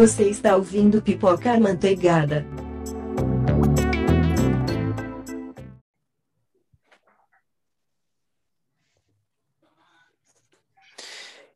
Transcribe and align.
Você 0.00 0.30
está 0.30 0.56
ouvindo 0.56 1.02
Pipoca 1.02 1.60
Manteigada. 1.60 2.46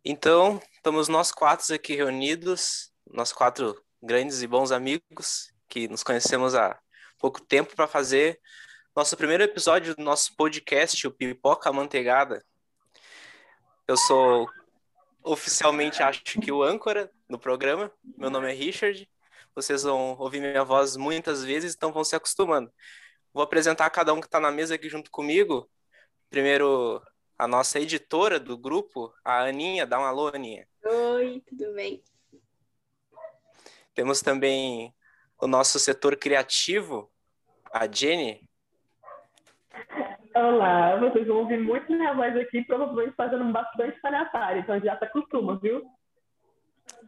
Então, 0.04 0.61
estamos 0.75 1.08
nós 1.08 1.32
quatro 1.32 1.75
aqui 1.75 1.94
reunidos, 1.94 2.93
nós 3.11 3.32
quatro 3.32 3.82
grandes 4.02 4.43
e 4.43 4.46
bons 4.46 4.72
amigos 4.72 5.50
que 5.66 5.88
nos 5.88 6.02
conhecemos 6.02 6.54
há 6.54 6.79
pouco 7.18 7.40
tempo 7.40 7.74
para 7.74 7.88
fazer 7.88 8.38
nosso 8.95 9.16
primeiro 9.16 9.42
episódio 9.42 9.96
do 9.96 10.02
nosso 10.02 10.36
podcast, 10.36 11.06
o 11.06 11.11
Pipoca 11.11 11.72
Manteigada. 11.72 12.45
Eu 13.89 13.96
sou 13.96 14.46
oficialmente, 15.24 16.02
acho 16.02 16.22
que 16.22 16.52
o 16.52 16.62
âncora 16.62 17.10
do 17.28 17.38
programa. 17.38 17.90
Meu 18.16 18.28
nome 18.28 18.52
é 18.52 18.54
Richard. 18.54 19.08
Vocês 19.54 19.82
vão 19.82 20.16
ouvir 20.18 20.40
minha 20.40 20.62
voz 20.62 20.96
muitas 20.96 21.42
vezes, 21.42 21.74
então 21.74 21.92
vão 21.92 22.04
se 22.04 22.14
acostumando. 22.14 22.70
Vou 23.32 23.42
apresentar 23.42 23.88
cada 23.90 24.12
um 24.12 24.20
que 24.20 24.26
está 24.26 24.38
na 24.38 24.50
mesa 24.50 24.74
aqui 24.74 24.88
junto 24.88 25.10
comigo. 25.10 25.68
Primeiro, 26.28 27.02
a 27.38 27.48
nossa 27.48 27.80
editora 27.80 28.38
do 28.38 28.58
grupo, 28.58 29.12
a 29.24 29.44
Aninha. 29.44 29.86
Dá 29.86 29.98
um 29.98 30.04
alô, 30.04 30.28
Aninha. 30.28 30.68
Oi, 30.84 31.42
tudo 31.46 31.72
bem? 31.72 32.02
Temos 33.94 34.20
também 34.20 34.94
o 35.41 35.47
nosso 35.47 35.78
setor 35.78 36.16
criativo, 36.16 37.11
a 37.72 37.91
Jenny. 37.91 38.48
Olá, 40.34 40.97
vocês 40.97 41.28
vão 41.28 41.38
ouvir 41.38 41.61
muito 41.61 41.92
minha 41.92 42.12
voz 42.12 42.36
aqui, 42.36 42.64
provavelmente 42.64 43.14
fazendo 43.14 43.53
bastante 43.53 44.00
palhaçada, 44.00 44.59
então 44.59 44.81
já 44.81 44.98
se 44.98 45.05
acostuma, 45.05 45.56
viu? 45.61 45.83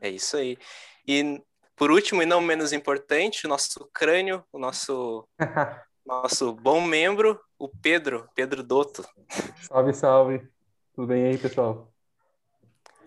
É 0.00 0.08
isso 0.08 0.36
aí. 0.36 0.56
E 1.08 1.42
por 1.74 1.90
último 1.90 2.22
e 2.22 2.26
não 2.26 2.40
menos 2.40 2.72
importante, 2.72 3.44
o 3.44 3.48
nosso 3.48 3.90
crânio, 3.92 4.44
o 4.52 4.58
nosso 4.58 5.28
nosso 6.06 6.52
bom 6.52 6.80
membro, 6.80 7.40
o 7.58 7.68
Pedro, 7.68 8.28
Pedro 8.32 8.62
Dotto. 8.62 9.04
Salve, 9.62 9.92
salve. 9.92 10.48
Tudo 10.94 11.08
bem 11.08 11.26
aí, 11.26 11.36
pessoal? 11.36 11.92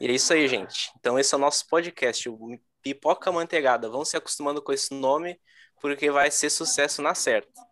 E 0.01 0.07
é 0.07 0.11
isso 0.11 0.33
aí, 0.33 0.47
gente. 0.49 0.91
Então 0.99 1.17
esse 1.17 1.33
é 1.33 1.37
o 1.37 1.41
nosso 1.41 1.65
podcast, 1.69 2.27
o 2.27 2.59
Pipoca 2.81 3.31
Manteigada. 3.31 3.89
Vão 3.89 4.03
se 4.03 4.17
acostumando 4.17 4.61
com 4.61 4.73
esse 4.73 4.93
nome, 4.93 5.39
porque 5.81 6.11
vai 6.11 6.29
ser 6.29 6.49
sucesso 6.49 7.01
na 7.01 7.15
certa. 7.15 7.69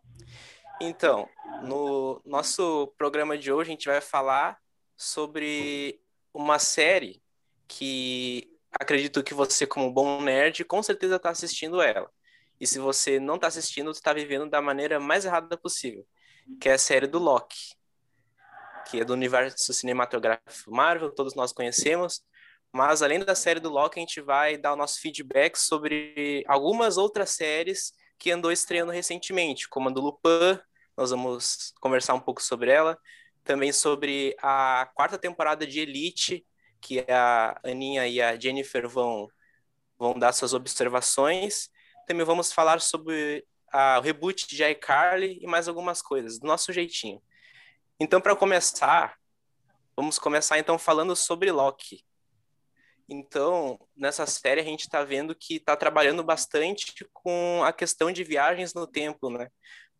Então, 0.79 1.27
no 1.63 2.21
nosso 2.23 2.93
programa 2.97 3.35
de 3.35 3.51
hoje, 3.51 3.69
a 3.69 3.73
gente 3.73 3.87
vai 3.87 3.99
falar 3.99 4.59
sobre 4.95 5.99
uma 6.31 6.59
série 6.59 7.21
que 7.67 8.55
acredito 8.71 9.23
que 9.23 9.33
você, 9.33 9.65
como 9.65 9.91
bom 9.91 10.21
nerd, 10.21 10.63
com 10.65 10.83
certeza 10.83 11.15
está 11.15 11.31
assistindo 11.31 11.81
ela. 11.81 12.11
E 12.59 12.67
se 12.67 12.77
você 12.77 13.19
não 13.19 13.35
está 13.35 13.47
assistindo, 13.47 13.91
você 13.91 13.99
está 13.99 14.13
vivendo 14.13 14.49
da 14.49 14.61
maneira 14.61 14.99
mais 14.99 15.25
errada 15.25 15.57
possível, 15.57 16.05
que 16.61 16.69
é 16.69 16.73
a 16.73 16.77
série 16.77 17.07
do 17.07 17.17
Loki, 17.17 17.75
que 18.89 19.01
é 19.01 19.05
do 19.05 19.13
universo 19.13 19.73
cinematográfico 19.73 20.71
Marvel, 20.71 21.11
todos 21.11 21.33
nós 21.33 21.51
conhecemos. 21.51 22.21
Mas 22.71 23.01
além 23.01 23.19
da 23.19 23.33
série 23.33 23.59
do 23.59 23.69
Loki, 23.69 23.99
a 23.99 24.01
gente 24.01 24.21
vai 24.21 24.57
dar 24.57 24.73
o 24.73 24.75
nosso 24.75 24.99
feedback 25.01 25.57
sobre 25.57 26.43
algumas 26.47 26.97
outras 26.97 27.31
séries 27.31 27.93
que 28.17 28.31
andou 28.31 28.51
estreando 28.51 28.91
recentemente, 28.91 29.69
como 29.69 29.89
a 29.89 29.91
do 29.91 30.01
Lupin, 30.01 30.59
nós 30.95 31.11
vamos 31.11 31.73
conversar 31.79 32.13
um 32.15 32.19
pouco 32.19 32.41
sobre 32.41 32.71
ela, 32.71 32.97
também 33.43 33.71
sobre 33.71 34.35
a 34.41 34.89
quarta 34.95 35.17
temporada 35.17 35.65
de 35.65 35.79
Elite, 35.79 36.45
que 36.81 37.05
a 37.09 37.59
Aninha 37.63 38.07
e 38.07 38.21
a 38.21 38.37
Jennifer 38.39 38.87
vão, 38.87 39.27
vão 39.97 40.17
dar 40.17 40.33
suas 40.33 40.53
observações. 40.53 41.69
Também 42.07 42.25
vamos 42.25 42.51
falar 42.51 42.81
sobre 42.81 43.45
a, 43.71 43.99
o 43.99 44.01
reboot 44.01 44.47
de 44.47 44.63
iCarly 44.63 45.39
e 45.41 45.47
mais 45.47 45.67
algumas 45.67 46.01
coisas, 46.01 46.39
do 46.39 46.47
nosso 46.47 46.73
jeitinho. 46.73 47.21
Então, 47.99 48.21
para 48.21 48.35
começar, 48.35 49.15
vamos 49.95 50.19
começar 50.19 50.57
então 50.59 50.77
falando 50.77 51.15
sobre 51.15 51.51
Loki. 51.51 52.06
Então, 53.09 53.79
nessa 53.95 54.25
série 54.25 54.59
a 54.59 54.63
gente 54.63 54.81
está 54.81 55.03
vendo 55.03 55.33
que 55.33 55.55
está 55.55 55.75
trabalhando 55.77 56.23
bastante 56.23 56.93
com 57.13 57.63
a 57.63 57.71
questão 57.71 58.11
de 58.11 58.23
viagens 58.23 58.73
no 58.73 58.85
tempo, 58.85 59.29
né? 59.29 59.49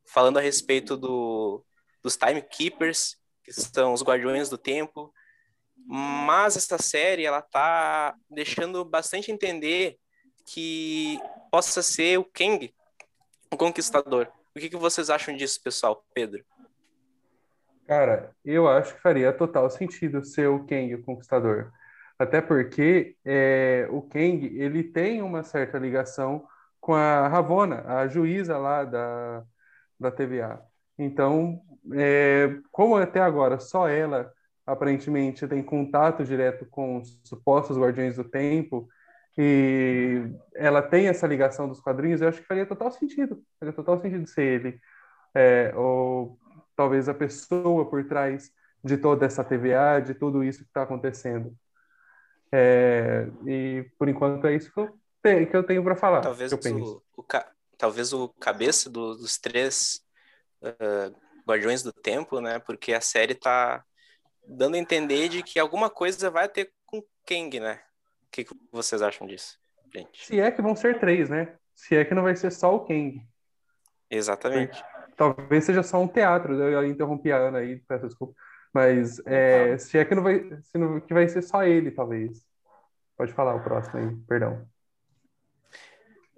Falando 0.10 0.38
a 0.38 0.42
respeito 0.42 0.98
do, 0.98 1.64
dos 2.04 2.18
Timekeepers, 2.18 3.18
que 3.44 3.54
são 3.54 3.94
os 3.94 4.04
guardiões 4.04 4.50
do 4.50 4.58
tempo. 4.58 5.14
Mas 5.86 6.58
essa 6.58 6.78
série, 6.78 7.26
ela 7.26 7.42
tá 7.42 8.14
deixando 8.30 8.84
bastante 8.84 9.32
entender 9.32 9.98
que 10.46 11.18
possa 11.50 11.82
ser 11.82 12.20
o 12.20 12.26
Kang, 12.26 12.74
o 13.52 13.56
Conquistador. 13.56 14.28
O 14.54 14.60
que, 14.60 14.70
que 14.70 14.76
vocês 14.76 15.10
acham 15.10 15.36
disso, 15.36 15.62
pessoal? 15.64 16.06
Pedro? 16.14 16.44
Cara, 17.86 18.36
eu 18.44 18.68
acho 18.68 18.96
que 18.96 19.02
faria 19.02 19.32
total 19.32 19.70
sentido 19.70 20.26
ser 20.26 20.48
o 20.48 20.66
Kang, 20.66 20.94
o 20.94 21.04
Conquistador. 21.04 21.72
Até 22.20 22.42
porque 22.42 23.16
é, 23.24 23.88
o 23.92 24.02
Kang, 24.02 24.46
ele 24.58 24.84
tem 24.84 25.22
uma 25.22 25.44
certa 25.44 25.78
ligação 25.78 26.48
com 26.80 26.96
a 26.96 27.28
Ravona, 27.28 27.84
a 27.86 28.08
juíza 28.08 28.58
lá 28.58 28.84
da, 28.84 29.44
da 30.00 30.12
TVA. 30.12 30.62
Então, 30.98 31.62
é, 31.94 32.60
como 32.72 32.96
até 32.98 33.20
agora 33.22 33.60
só 33.60 33.88
ela 33.88 34.32
aparentemente 34.66 35.48
tem 35.48 35.64
contato 35.64 36.26
direto 36.26 36.66
com 36.66 36.98
os 36.98 37.20
supostos 37.24 37.78
Guardiões 37.78 38.16
do 38.18 38.24
Tempo 38.24 38.88
e 39.38 40.24
ela 40.56 40.82
tem 40.82 41.08
essa 41.08 41.28
ligação 41.28 41.68
dos 41.68 41.80
quadrinhos, 41.80 42.22
eu 42.22 42.28
acho 42.28 42.42
que 42.42 42.48
faria 42.48 42.66
total 42.66 42.92
sentido, 42.92 43.42
faria 43.60 43.74
total 43.74 44.02
sentido 44.02 44.28
ser 44.28 44.44
ele. 44.44 44.80
É, 45.36 45.72
ou 45.76 46.40
talvez 46.76 47.08
a 47.08 47.14
pessoa 47.14 47.90
por 47.90 48.04
trás 48.06 48.52
de 48.84 48.98
toda 48.98 49.26
essa 49.26 49.44
TVA, 49.44 50.00
de 50.00 50.14
tudo 50.16 50.44
isso 50.44 50.60
que 50.60 50.70
está 50.70 50.84
acontecendo. 50.84 51.56
É, 52.52 53.28
e 53.46 53.86
por 53.98 54.08
enquanto 54.08 54.48
é 54.48 54.56
isso 54.56 54.72
que 54.72 54.80
eu 54.80 54.98
tenho, 55.22 55.50
que 55.50 55.56
eu 55.56 55.64
tenho 55.64 55.84
para 55.84 55.96
falar. 55.96 56.22
Talvez 56.22 56.52
o, 56.54 57.04
o, 57.16 57.26
talvez 57.78 58.14
o 58.14 58.30
cabeça 58.40 58.90
do, 58.90 59.16
dos 59.16 59.38
três 59.38 60.02
uh, 60.62 61.16
Guardiões 61.46 61.84
do 61.84 61.94
Tempo, 61.94 62.40
né? 62.40 62.60
Porque 62.60 62.94
a 62.94 63.02
série 63.02 63.36
tá 63.36 63.84
dando 64.48 64.76
a 64.76 64.80
entender 64.80 65.30
de 65.30 65.44
que 65.44 65.60
alguma 65.60 65.90
coisa 65.90 66.30
vai 66.30 66.48
ter 66.48 66.72
com 66.86 67.04
Kang, 67.26 67.60
né? 67.60 67.82
O 68.24 68.32
que, 68.32 68.46
que 68.46 68.56
vocês 68.72 69.02
acham 69.02 69.28
disso, 69.28 69.58
gente? 69.94 70.26
Se 70.26 70.40
é 70.40 70.52
que 70.52 70.62
vão 70.62 70.76
ser 70.76 71.00
três, 71.00 71.30
né? 71.30 71.56
Se 71.76 71.96
é 71.96 72.06
que 72.06 72.14
não 72.14 72.24
vai 72.24 72.36
ser 72.36 72.52
só 72.52 72.76
o 72.76 72.86
Kang. 72.86 73.22
Exatamente. 74.10 74.82
Talvez 75.16 75.66
seja 75.66 75.84
só 75.84 76.00
um 76.00 76.08
teatro. 76.08 76.54
Eu 76.54 76.86
interrompi 76.86 77.32
a 77.32 77.38
Ana 77.38 77.60
aí, 77.60 77.78
peço 77.88 78.08
desculpa. 78.08 78.34
Mas 78.74 79.20
é, 79.26 79.78
se 79.78 79.98
é 79.98 80.06
que 80.06 80.16
não 80.16 80.24
vai, 80.24 80.40
se 80.62 80.78
não, 80.78 81.00
que 81.00 81.14
vai 81.14 81.28
ser 81.28 81.42
só 81.42 81.64
ele, 81.64 81.92
talvez. 81.92 82.46
Pode 83.18 83.34
falar 83.34 83.56
o 83.56 83.64
próximo 83.64 83.98
aí, 84.00 84.16
perdão. 84.28 84.68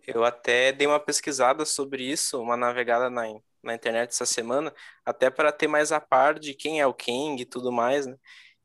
Eu 0.08 0.24
até 0.24 0.72
dei 0.72 0.88
uma 0.88 1.00
pesquisada 1.00 1.66
sobre 1.66 2.04
isso, 2.04 2.42
uma 2.42 2.58
navegada 2.58 3.10
na, 3.10 3.24
na 3.62 3.76
internet 3.76 4.10
essa 4.10 4.26
semana, 4.26 4.74
até 5.06 5.30
para 5.30 5.52
ter 5.52 5.68
mais 5.68 5.92
a 5.92 6.00
par 6.00 6.40
de 6.40 6.54
quem 6.54 6.80
é 6.80 6.88
o 6.88 6.94
King 6.94 7.42
e 7.42 7.46
tudo 7.46 7.72
mais, 7.72 8.06
né? 8.06 8.16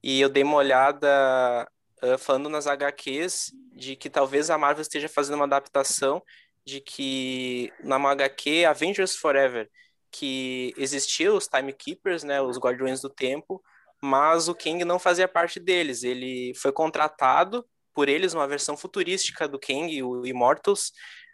E 0.03 0.20
eu 0.20 0.28
dei 0.28 0.42
uma 0.42 0.56
olhada 0.56 1.69
uh, 2.03 2.19
falando 2.19 2.48
nas 2.48 2.66
HQs 2.66 3.53
de 3.72 3.97
que 3.97 4.08
talvez 4.08 4.50
a 4.50 4.58
Marvel 4.58 4.82
esteja 4.82 5.08
fazendo 5.08 5.36
uma 5.36 5.44
adaptação 5.44 6.22
de 6.64 6.80
que 6.80 7.72
na 7.82 7.97
HQ 7.97 8.64
Avengers 8.64 9.16
Forever 9.16 9.69
que 10.14 10.72
existiam 10.76 11.36
os 11.36 11.48
Timekeepers, 11.48 12.22
né, 12.22 12.41
os 12.41 12.56
Guardiões 12.56 13.00
do 13.00 13.10
Tempo, 13.10 13.60
mas 14.00 14.48
o 14.48 14.54
King 14.54 14.84
não 14.84 14.98
fazia 14.98 15.27
parte 15.27 15.59
deles. 15.59 16.04
Ele 16.04 16.53
foi 16.54 16.71
contratado 16.71 17.66
por 17.92 18.09
eles, 18.09 18.33
uma 18.33 18.47
versão 18.47 18.77
futurística 18.77 19.48
do 19.48 19.59
King, 19.59 20.03
o 20.03 20.24
Immortals, 20.24 20.92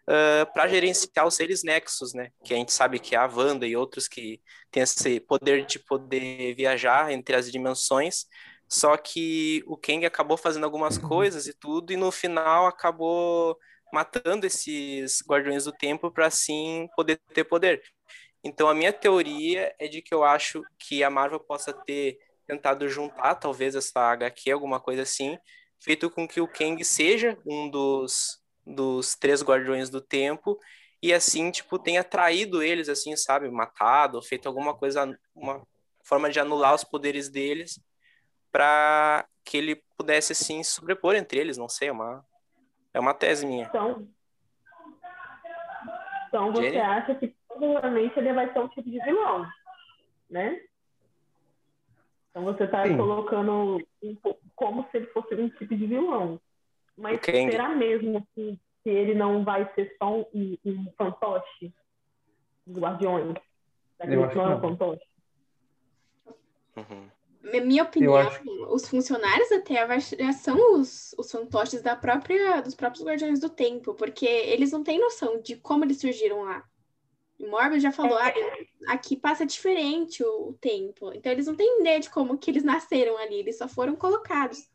uh, 0.08 0.50
para 0.54 0.68
gerenciar 0.68 1.26
os 1.26 1.34
seres 1.34 1.62
Nexus, 1.62 2.14
né? 2.14 2.30
Que 2.44 2.54
a 2.54 2.56
gente 2.56 2.72
sabe 2.72 2.98
que 2.98 3.14
é 3.14 3.18
a 3.18 3.26
Wanda 3.26 3.66
e 3.66 3.76
outros 3.76 4.08
que 4.08 4.40
têm 4.70 4.82
esse 4.82 5.20
poder 5.20 5.66
de 5.66 5.78
poder 5.78 6.54
viajar 6.54 7.12
entre 7.12 7.36
as 7.36 7.50
dimensões. 7.50 8.26
Só 8.68 8.96
que 8.96 9.62
o 9.66 9.76
Kang 9.76 10.06
acabou 10.06 10.36
fazendo 10.36 10.64
algumas 10.64 10.96
uhum. 10.96 11.08
coisas 11.08 11.46
e 11.46 11.52
tudo, 11.52 11.92
e 11.92 11.96
no 11.96 12.10
final 12.10 12.66
acabou 12.66 13.58
matando 13.92 14.46
esses 14.46 15.22
Guardiões 15.26 15.64
do 15.64 15.72
Tempo 15.72 16.10
para 16.10 16.26
assim 16.26 16.88
poder 16.94 17.20
ter 17.34 17.44
poder. 17.44 17.82
Então 18.42 18.68
a 18.68 18.74
minha 18.74 18.92
teoria 18.92 19.74
é 19.78 19.86
de 19.86 20.00
que 20.00 20.14
eu 20.14 20.24
acho 20.24 20.62
que 20.78 21.04
a 21.04 21.10
Marvel 21.10 21.40
possa 21.40 21.72
ter 21.72 22.18
tentado 22.46 22.88
juntar 22.88 23.34
talvez 23.36 23.74
essa 23.74 24.00
HQ, 24.12 24.50
alguma 24.50 24.80
coisa 24.80 25.02
assim, 25.02 25.38
feito 25.78 26.10
com 26.10 26.26
que 26.26 26.40
o 26.40 26.48
Kang 26.48 26.82
seja 26.84 27.38
um 27.46 27.68
dos 27.70 28.40
dos 28.66 29.14
três 29.14 29.42
guardiões 29.42 29.90
do 29.90 30.00
tempo 30.00 30.58
e 31.02 31.14
assim, 31.14 31.50
tipo, 31.50 31.78
tenha 31.78 32.04
traído 32.04 32.62
eles, 32.62 32.88
assim, 32.88 33.16
sabe, 33.16 33.50
matado, 33.50 34.20
feito 34.20 34.46
alguma 34.46 34.76
coisa, 34.76 35.18
uma 35.34 35.66
forma 36.04 36.28
de 36.28 36.38
anular 36.38 36.74
os 36.74 36.84
poderes 36.84 37.28
deles 37.30 37.80
para 38.52 39.26
que 39.44 39.56
ele 39.56 39.82
pudesse, 39.96 40.32
assim, 40.32 40.62
sobrepor 40.62 41.14
entre 41.14 41.38
eles, 41.40 41.56
não 41.56 41.68
sei, 41.68 41.90
uma, 41.90 42.24
É 42.92 43.00
uma 43.00 43.14
tese 43.14 43.46
minha. 43.46 43.66
Então, 43.66 44.06
então 46.28 46.52
você 46.52 46.62
Jenny? 46.64 46.78
acha 46.80 47.14
que 47.14 47.34
provavelmente 47.60 48.18
ele 48.18 48.32
vai 48.32 48.52
ser 48.52 48.58
um 48.58 48.68
tipo 48.68 48.90
de 48.90 48.98
vilão, 49.00 49.46
né? 50.28 50.60
Então 52.30 52.44
você 52.44 52.64
está 52.64 52.86
Sim. 52.86 52.96
colocando 52.96 53.82
um 54.02 54.16
como 54.54 54.86
se 54.90 54.96
ele 54.96 55.06
fosse 55.08 55.34
um 55.34 55.48
tipo 55.50 55.76
de 55.76 55.86
vilão. 55.86 56.40
Mas 56.96 57.20
Kang. 57.20 57.50
será 57.50 57.68
mesmo 57.70 58.26
que, 58.34 58.58
que 58.82 58.90
ele 58.90 59.14
não 59.14 59.44
vai 59.44 59.70
ser 59.74 59.94
só 59.98 60.20
um, 60.34 60.56
um 60.64 60.92
fantoche 60.96 61.72
dos 62.66 62.82
Guardiões? 62.82 63.34
Não 63.98 64.24
é 64.24 64.56
um 64.56 64.60
fantoche? 64.60 65.06
Uhum. 66.76 67.08
Na 67.42 67.60
minha 67.60 67.82
opinião, 67.82 68.16
acho 68.16 68.42
os 68.68 68.88
funcionários 68.88 69.48
da 69.48 69.60
Terra 69.60 69.98
já 69.98 70.32
são 70.32 70.74
os, 70.74 71.14
os 71.18 71.32
fantoches 71.32 71.82
da 71.82 71.96
própria, 71.96 72.60
dos 72.60 72.74
próprios 72.74 73.04
Guardiões 73.04 73.40
do 73.40 73.48
Tempo, 73.48 73.94
porque 73.94 74.26
eles 74.26 74.72
não 74.72 74.84
têm 74.84 75.00
noção 75.00 75.40
de 75.40 75.56
como 75.56 75.84
eles 75.84 76.00
surgiram 76.00 76.42
lá. 76.42 76.64
Morbius 77.48 77.82
já 77.82 77.92
falou, 77.92 78.18
ah, 78.18 78.32
aqui 78.88 79.16
passa 79.16 79.46
diferente 79.46 80.22
o, 80.22 80.48
o 80.48 80.52
tempo. 80.60 81.12
Então 81.14 81.30
eles 81.32 81.46
não 81.46 81.54
têm 81.56 81.80
ideia 81.80 82.00
de 82.00 82.10
como 82.10 82.36
que 82.38 82.50
eles 82.50 82.62
nasceram 82.64 83.16
ali, 83.18 83.36
eles 83.36 83.58
só 83.58 83.68
foram 83.68 83.96
colocados. 83.96 84.68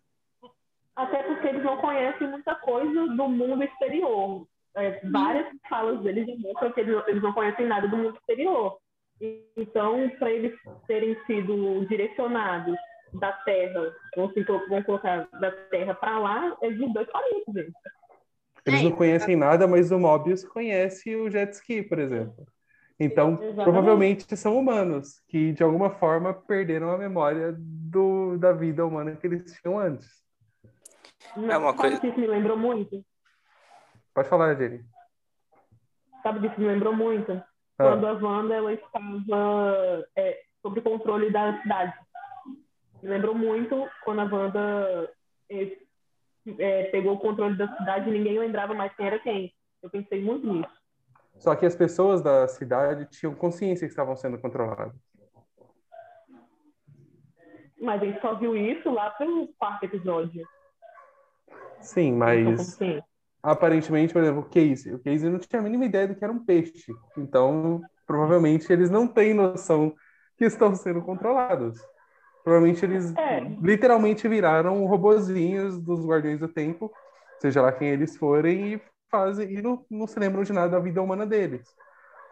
Até 0.95 1.23
porque 1.23 1.47
eles 1.47 1.63
não 1.63 1.77
conhecem 1.77 2.27
muita 2.29 2.55
coisa 2.55 3.07
do 3.07 3.27
mundo 3.27 3.61
exterior. 3.63 4.47
É, 4.75 4.99
várias 5.09 5.47
falas 5.69 6.01
deles 6.01 6.25
demonstram 6.25 6.71
que 6.71 6.79
eles, 6.81 7.03
eles 7.07 7.21
não 7.23 7.33
conhecem 7.33 7.65
nada 7.67 7.87
do 7.87 7.97
mundo 7.97 8.17
exterior. 8.17 8.77
E- 9.21 9.43
Então, 9.57 10.09
para 10.19 10.31
eles 10.31 10.53
terem 10.87 11.15
sido 11.25 11.85
direcionados 11.87 12.75
da 13.13 13.31
Terra, 13.31 13.93
vamos, 14.15 14.33
colo- 14.45 14.67
vamos 14.67 14.85
colocar 14.85 15.27
da 15.39 15.51
Terra 15.51 15.93
para 15.93 16.19
lá, 16.19 16.57
é 16.61 16.69
de 16.69 16.93
dois 16.93 17.07
palito, 17.09 17.53
gente. 17.53 17.73
Eles 18.65 18.81
É, 18.81 18.83
não 18.83 18.91
conhecem 18.91 19.35
nada, 19.35 19.67
mas 19.67 19.91
o 19.91 19.99
Mobius 19.99 20.43
conhece 20.43 21.15
o 21.15 21.29
jet 21.29 21.53
ski, 21.53 21.83
por 21.83 21.99
exemplo. 21.99 22.47
Então, 22.99 23.33
Exatamente. 23.33 23.63
provavelmente 23.63 24.37
são 24.37 24.57
humanos 24.57 25.19
que, 25.27 25.51
de 25.51 25.61
alguma 25.63 25.89
forma, 25.89 26.33
perderam 26.33 26.91
a 26.91 26.97
memória 26.97 27.53
do, 27.57 28.37
da 28.37 28.53
vida 28.53 28.85
humana 28.85 29.15
que 29.15 29.27
eles 29.27 29.59
tinham 29.61 29.77
antes. 29.77 30.23
É 31.35 31.57
uma 31.57 31.67
Sabe 31.71 31.77
coisa- 31.77 31.99
que 31.99 32.07
isso 32.07 32.19
me 32.19 32.27
lembrou 32.27 32.57
muito? 32.57 33.03
Pode 34.13 34.29
falar, 34.29 34.55
Jenny. 34.55 34.85
Sabe 36.23 36.39
disso 36.39 36.59
me 36.59 36.67
lembrou 36.67 36.95
muito? 36.95 37.33
Ah, 37.33 37.43
Quando 37.83 38.07
a 38.07 38.13
Wanda 38.13 38.55
ela 38.55 38.71
estava 38.73 40.07
é, 40.15 40.41
sob 40.61 40.81
controle 40.81 41.29
da 41.31 41.61
cidade. 41.61 41.93
Me 43.03 43.09
lembrou 43.09 43.35
muito 43.35 43.87
quando 44.05 44.21
a 44.21 44.23
Wanda 44.23 45.11
é, 45.51 45.77
é, 46.57 46.83
pegou 46.85 47.15
o 47.15 47.19
controle 47.19 47.57
da 47.57 47.67
cidade 47.77 48.09
e 48.09 48.13
ninguém 48.13 48.39
lembrava 48.39 48.73
mais 48.73 48.95
quem 48.95 49.05
era 49.05 49.19
quem. 49.19 49.53
Eu 49.83 49.89
pensei 49.89 50.21
muito 50.23 50.47
nisso. 50.47 50.84
Só 51.37 51.55
que 51.55 51.65
as 51.65 51.75
pessoas 51.75 52.21
da 52.21 52.47
cidade 52.47 53.05
tinham 53.09 53.35
consciência 53.35 53.87
que 53.87 53.91
estavam 53.91 54.15
sendo 54.15 54.37
controladas. 54.37 54.93
Mas 57.79 58.01
a 58.01 58.05
gente 58.05 58.21
só 58.21 58.35
viu 58.35 58.55
isso 58.55 58.89
lá 58.89 59.11
pelo 59.11 59.47
quarto 59.59 59.83
episódio. 59.83 60.45
Sim, 61.81 62.13
mas 62.13 62.79
aparentemente, 63.43 64.11
por 64.11 64.23
exemplo, 64.23 64.41
o 64.41 64.45
Casey. 64.45 64.93
O 64.93 64.99
Casey 64.99 65.29
não 65.29 65.37
tinha 65.37 65.59
a 65.59 65.63
mínima 65.63 65.85
ideia 65.85 66.07
do 66.07 66.15
que 66.15 66.23
era 66.23 66.33
um 66.33 66.43
peixe. 66.43 66.91
Então, 67.15 67.81
provavelmente, 68.07 68.71
eles 68.73 68.89
não 68.89 69.07
têm 69.07 69.33
noção 69.33 69.93
que 70.37 70.45
estão 70.45 70.73
sendo 70.73 71.01
controlados. 71.01 71.79
Provavelmente 72.43 72.83
eles 72.85 73.15
É. 73.17 73.39
literalmente 73.61 74.27
viraram 74.27 74.85
robozinhos 74.85 75.79
dos 75.79 76.05
Guardiões 76.05 76.39
do 76.39 76.47
Tempo, 76.47 76.91
seja 77.39 77.61
lá 77.61 77.71
quem 77.71 77.89
eles 77.89 78.17
forem, 78.17 78.73
e 78.73 78.81
fazem 79.09 79.51
e 79.51 79.61
não, 79.61 79.85
não 79.89 80.07
se 80.07 80.19
lembram 80.19 80.43
de 80.43 80.53
nada 80.53 80.69
da 80.69 80.79
vida 80.79 81.01
humana 81.01 81.25
deles. 81.25 81.75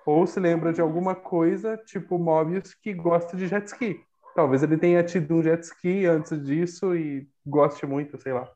Ou 0.05 0.27
se 0.27 0.39
lembram 0.39 0.71
de 0.71 0.81
alguma 0.81 1.15
coisa, 1.15 1.77
tipo 1.77 2.17
Mobius, 2.17 2.73
que 2.73 2.93
gosta 2.93 3.37
de 3.37 3.47
jet 3.47 3.67
ski. 3.67 4.03
Talvez 4.35 4.63
ele 4.63 4.77
tenha 4.77 5.03
tido 5.03 5.35
um 5.35 5.43
jet 5.43 5.63
ski 5.63 6.05
antes 6.05 6.43
disso 6.43 6.95
e 6.95 7.27
goste 7.45 7.85
muito, 7.85 8.17
sei 8.17 8.33
lá. 8.33 8.51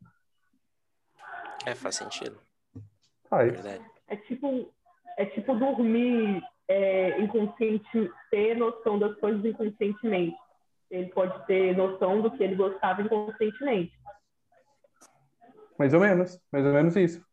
É, 1.65 1.75
faz 1.75 1.95
sentido. 1.95 2.39
Faz. 3.29 3.51
Verdade. 3.51 3.85
É 4.07 4.15
tipo, 4.15 4.73
é 5.17 5.25
tipo 5.25 5.55
dormir 5.55 6.41
é, 6.67 7.19
inconsciente, 7.21 8.11
ter 8.31 8.55
noção 8.55 8.97
das 8.99 9.15
coisas 9.19 9.43
inconscientemente. 9.43 10.37
Ele 10.89 11.09
pode 11.09 11.45
ter 11.45 11.75
noção 11.75 12.21
do 12.21 12.31
que 12.31 12.43
ele 12.43 12.55
gostava 12.55 13.01
inconscientemente. 13.01 13.93
Mais 15.77 15.93
ou 15.93 15.99
menos, 15.99 16.39
mais 16.51 16.65
ou 16.65 16.73
menos 16.73 16.95
isso. 16.95 17.26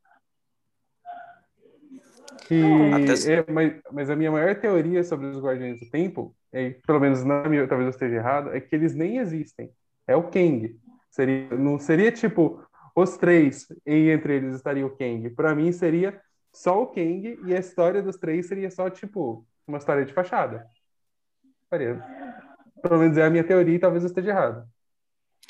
Até- 2.45 3.31
E, 3.31 3.33
é, 3.33 3.45
mas, 3.51 3.81
mas 3.93 4.11
a 4.11 4.17
minha 4.17 4.31
maior 4.31 4.55
teoria 4.55 5.03
sobre 5.03 5.27
os 5.27 5.39
Guardiões 5.41 5.81
do 5.81 5.89
Tempo, 5.91 6.35
é, 6.53 6.71
pelo 6.87 7.01
menos 7.01 7.25
na 7.25 7.49
minha, 7.49 7.67
talvez 7.67 7.87
eu 7.87 7.91
esteja 7.91 8.17
errado, 8.17 8.51
é 8.55 8.61
que 8.61 8.75
eles 8.75 8.95
nem 8.95 9.19
existem. 9.19 9.71
É 10.07 10.15
o 10.15 10.25
Kang. 10.25 10.79
Seria, 11.11 11.49
não 11.57 11.79
seria 11.79 12.13
tipo 12.13 12.63
os 12.95 13.17
três 13.17 13.67
e 13.87 14.11
entre 14.11 14.37
eles 14.37 14.55
estaria 14.55 14.87
o 14.87 14.97
Kang. 14.97 15.31
Para 15.31 15.55
mim 15.55 15.73
seria 15.73 16.21
só 16.53 16.83
o 16.83 16.87
Kang 16.87 17.39
e 17.47 17.55
a 17.55 17.59
história 17.59 18.03
dos 18.03 18.17
três 18.17 18.47
seria 18.47 18.71
só 18.71 18.91
tipo 18.91 19.47
uma 19.67 19.79
história 19.79 20.05
de 20.05 20.13
fachada. 20.13 20.67
Faria. 21.71 22.03
Pelo 22.83 22.99
menos 22.99 23.17
é 23.17 23.25
a 23.25 23.31
minha 23.31 23.45
teoria 23.45 23.77
e 23.77 23.79
talvez 23.79 24.05
eu 24.05 24.09
esteja 24.09 24.31
errado. 24.31 24.69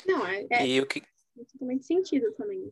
Não, 0.07 0.25
é, 0.25 0.45
é 0.49 0.67
E 0.67 0.79
o 0.79 0.85
que, 0.85 1.03
totalmente 1.51 1.85
sentido 1.85 2.31
também. 2.33 2.71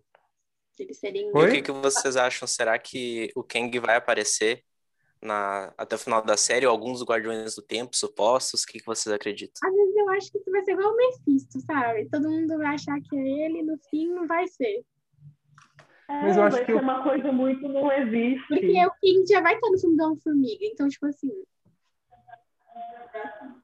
Eles 0.80 0.98
serem. 0.98 1.28
e 1.28 1.32
o 1.32 1.52
que, 1.52 1.62
que 1.62 1.72
vocês 1.72 2.16
acham? 2.16 2.48
Será 2.48 2.78
que 2.80 3.32
o 3.36 3.44
Kang 3.44 3.78
vai 3.80 3.96
aparecer 3.96 4.64
na, 5.22 5.74
até 5.78 5.96
o 5.96 6.00
final 6.00 6.22
da 6.24 6.36
série? 6.36 6.66
Ou 6.66 6.72
alguns 6.72 7.04
Guardiões 7.04 7.56
do 7.56 7.62
Tempo 7.62 7.96
supostos? 7.96 8.64
O 8.64 8.68
que, 8.68 8.80
que 8.80 8.86
vocês 8.86 9.14
acreditam? 9.14 9.68
Às 9.68 9.76
vezes 9.76 9.96
eu 9.96 10.10
acho 10.10 10.32
que 10.32 10.38
isso 10.40 10.52
vai 10.52 10.64
ser 10.64 10.72
igual 10.72 10.92
o 10.94 10.98
Mephisto, 10.98 11.60
sabe? 11.62 12.10
Todo 12.10 12.30
mundo 12.30 12.58
vai 12.58 12.74
achar 12.76 13.00
que 13.02 13.16
é 13.16 13.46
ele, 13.46 13.62
no 13.64 13.78
fim 13.90 14.08
não 14.10 14.28
vai 14.28 14.48
ser. 14.48 14.84
É, 16.10 16.22
Mas 16.22 16.38
eu 16.38 16.44
acho 16.44 16.58
vai 16.58 16.66
que 16.66 16.72
ser 16.74 16.78
o- 16.78 16.82
uma 16.82 17.04
coisa 17.04 17.32
muito 17.32 17.68
não 17.70 17.92
existe. 17.92 18.48
Porque 18.48 18.86
o 18.86 18.92
King 19.02 19.26
já 19.28 19.42
vai 19.42 19.56
estar 19.56 19.70
no 19.70 19.80
filme 19.80 19.96
da 19.96 20.06
Homem-Formiga, 20.08 20.66
então, 20.66 20.88
tipo 20.90 21.06
assim. 21.06 21.32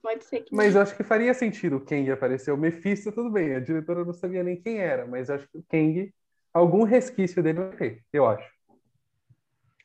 Pode 0.01 0.23
ser 0.23 0.41
que. 0.41 0.55
Mas 0.55 0.75
eu 0.75 0.81
acho 0.81 0.95
que 0.95 1.03
faria 1.03 1.33
sentido 1.33 1.77
o 1.77 1.81
Kang 1.85 2.09
aparecer. 2.11 2.51
O 2.51 2.57
Mephisto, 2.57 3.11
tudo 3.11 3.29
bem, 3.29 3.55
a 3.55 3.59
diretora 3.59 4.05
não 4.05 4.13
sabia 4.13 4.43
nem 4.43 4.59
quem 4.59 4.77
era, 4.79 5.05
mas 5.05 5.27
eu 5.29 5.35
acho 5.35 5.47
que 5.49 5.57
o 5.57 5.63
Kang, 5.69 6.13
algum 6.53 6.83
resquício 6.83 7.41
dele 7.41 7.59
vai 7.59 7.77
ter, 7.77 8.03
eu 8.11 8.27
acho. 8.27 8.49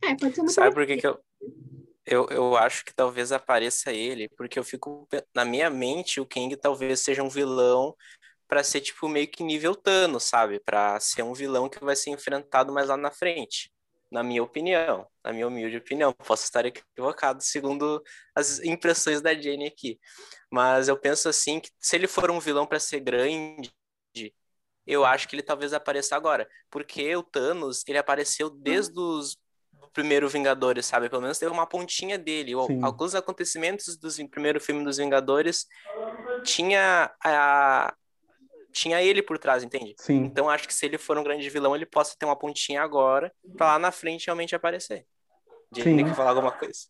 É, 0.03 0.15
pode 0.17 0.35
ser 0.35 0.41
uma 0.43 0.51
Sabe 0.51 0.75
por 0.75 0.87
que, 0.87 0.97
que 0.99 1.07
eu, 1.07 1.19
eu, 2.07 2.27
eu 2.31 2.57
acho 2.57 2.85
que 2.85 2.95
talvez 2.95 3.33
apareça 3.33 3.93
ele? 3.93 4.29
Porque 4.29 4.59
eu 4.59 4.65
fico. 4.65 5.09
Na 5.35 5.45
minha 5.45 5.71
mente, 5.71 6.21
o 6.21 6.27
Kang 6.27 6.55
talvez 6.57 7.01
seja 7.01 7.23
um 7.23 7.29
vilão 7.29 7.97
pra 8.47 8.63
ser, 8.63 8.81
tipo, 8.83 9.09
meio 9.09 9.27
que 9.29 9.43
nível 9.43 9.75
Thanos, 9.75 10.25
sabe? 10.25 10.61
Pra 10.61 11.01
ser 11.01 11.23
um 11.23 11.33
vilão 11.33 11.69
que 11.69 11.83
vai 11.83 11.97
ser 11.97 12.11
enfrentado 12.11 12.73
mais 12.73 12.89
lá 12.89 12.97
na 12.97 13.11
frente. 13.11 13.73
Na 14.11 14.23
minha 14.23 14.43
opinião. 14.43 15.07
Na 15.25 15.33
minha 15.33 15.49
humilde 15.49 15.79
opinião. 15.79 16.13
Posso 16.13 16.45
estar 16.45 16.67
equivocado, 16.67 17.43
segundo 17.43 18.03
as 18.35 18.61
impressões 18.61 19.23
da 19.23 19.35
Jenny 19.35 19.67
aqui. 19.67 19.99
Mas 20.51 20.89
eu 20.89 20.99
penso 20.99 21.29
assim 21.29 21.59
que 21.59 21.71
se 21.81 21.97
ele 21.97 22.07
for 22.07 22.31
um 22.31 22.39
vilão 22.39 22.67
pra 22.67 22.79
ser 22.79 23.01
grande. 23.01 23.73
Eu 24.87 25.05
acho 25.05 25.29
que 25.29 25.35
ele 25.35 25.43
talvez 25.43 25.73
apareça 25.73 26.17
agora. 26.17 26.49
Porque 26.71 27.15
o 27.17 27.23
Thanos, 27.23 27.83
ele 27.87 27.99
apareceu 27.99 28.51
desde 28.51 28.99
os 28.99 29.37
do 29.81 29.89
primeiro 29.93 30.29
Vingadores, 30.29 30.87
sabe? 30.87 31.09
Pelo 31.09 31.23
menos 31.23 31.39
teve 31.39 31.53
uma 31.53 31.67
pontinha 31.67 32.19
dele. 32.19 32.53
Sim. 32.67 32.83
Alguns 32.83 33.15
acontecimentos 33.15 33.97
do 33.97 34.09
primeiro 34.29 34.61
filme 34.61 34.85
dos 34.85 34.97
Vingadores 34.97 35.67
tinha 36.43 37.11
a 37.23 37.95
tinha 38.73 39.01
ele 39.01 39.23
por 39.23 39.39
trás, 39.39 39.63
entende? 39.63 39.95
Sim. 39.99 40.25
Então 40.25 40.51
acho 40.51 40.67
que 40.67 40.75
se 40.75 40.85
ele 40.85 40.99
for 40.99 41.17
um 41.17 41.23
grande 41.23 41.49
vilão, 41.49 41.77
ele 41.77 41.87
possa 41.87 42.17
ter 42.19 42.27
uma 42.27 42.35
pontinha 42.35 42.83
agora 42.83 43.33
pra 43.57 43.69
lá 43.69 43.79
na 43.79 43.93
frente 43.93 44.27
realmente 44.27 44.55
aparecer. 44.55 45.07
Jenny, 45.73 46.01
Sim. 46.01 46.05
quer 46.09 46.15
falar 46.15 46.31
alguma 46.31 46.51
coisa? 46.51 46.81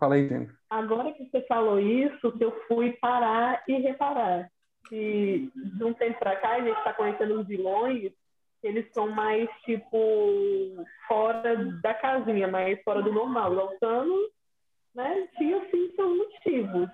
Fala 0.00 0.14
aí, 0.14 0.26
Jenny. 0.26 0.48
Agora 0.70 1.12
que 1.12 1.28
você 1.28 1.42
falou 1.46 1.78
isso, 1.78 2.32
que 2.32 2.42
eu 2.42 2.58
fui 2.66 2.92
parar 2.92 3.62
e 3.68 3.74
reparar. 3.74 4.50
Que 4.86 5.50
de 5.54 5.84
um 5.84 5.92
tempo 5.92 6.18
pra 6.18 6.36
cá, 6.36 6.56
a 6.56 6.60
gente 6.60 6.78
está 6.78 6.92
conhecendo 6.92 7.40
os 7.40 7.46
vilões, 7.46 8.12
eles 8.62 8.90
são 8.92 9.10
mais, 9.10 9.48
tipo, 9.64 10.84
fora 11.06 11.56
da 11.82 11.94
casinha, 11.94 12.48
mais 12.48 12.82
fora 12.82 13.02
do 13.02 13.12
normal. 13.12 13.52
O 13.52 13.78
Thanos, 13.78 14.30
né, 14.94 15.28
tinha, 15.36 15.60
sim, 15.70 15.92
seus 15.94 16.16
motivos. 16.16 16.88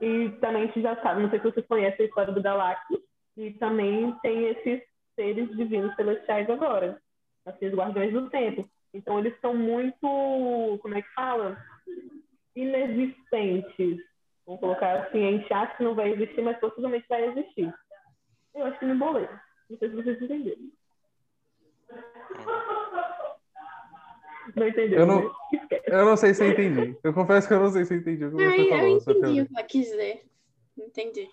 E 0.00 0.30
também 0.40 0.62
a 0.62 0.66
gente 0.66 0.82
já 0.82 1.00
sabe, 1.02 1.22
não 1.22 1.30
sei 1.30 1.40
se 1.40 1.44
vocês 1.44 1.66
conhecem 1.66 2.04
a 2.04 2.08
história 2.08 2.32
do 2.32 2.42
Galactus, 2.42 3.00
e 3.36 3.52
também 3.52 4.12
tem 4.20 4.48
esses 4.48 4.82
seres 5.14 5.48
divinos 5.56 5.94
celestiais 5.96 6.48
agora, 6.50 7.00
assim, 7.46 7.66
os 7.66 7.74
Guardiões 7.74 8.12
do 8.12 8.28
Tempo. 8.30 8.68
Então 8.94 9.18
eles 9.18 9.38
são 9.40 9.54
muito, 9.54 10.78
como 10.80 10.94
é 10.94 11.02
que 11.02 11.12
fala? 11.14 11.56
Inexistentes. 12.54 13.98
Vamos 14.48 14.60
colocar 14.62 15.00
assim, 15.02 15.26
a 15.28 15.30
gente 15.32 15.52
acha 15.52 15.76
que 15.76 15.84
não 15.84 15.94
vai 15.94 16.10
existir, 16.10 16.40
mas 16.40 16.58
possivelmente 16.58 17.04
vai 17.06 17.22
existir. 17.28 17.70
Eu 18.54 18.64
acho 18.64 18.78
que 18.78 18.86
me 18.86 18.92
embolei. 18.94 19.28
Não 19.68 19.76
sei 19.76 19.90
se 19.90 19.94
vocês 19.96 20.22
entenderam. 20.22 20.62
Não 24.56 24.66
entendeu? 24.68 25.00
Eu 25.00 25.06
não- 25.06 25.22
né? 25.22 25.30
Eu 25.86 26.04
não 26.06 26.16
sei 26.16 26.32
se 26.32 26.42
eu 26.42 26.50
entendi. 26.50 26.96
Eu 27.04 27.12
confesso 27.12 27.46
que 27.46 27.52
eu 27.52 27.60
não 27.60 27.68
sei 27.68 27.84
se 27.84 27.92
eu 27.94 27.98
entendi 27.98 28.24
o 28.24 28.30
que 28.34 28.42
Eu, 28.42 28.50
você 28.50 28.62
eu 28.62 28.68
falou. 28.78 29.00
sua 29.00 29.12
entendi 29.12 29.40
o 29.42 29.46
que 29.48 29.54
ela 29.54 29.66
quis 29.66 29.84
dizer. 29.86 30.24
Entendi. 30.78 31.28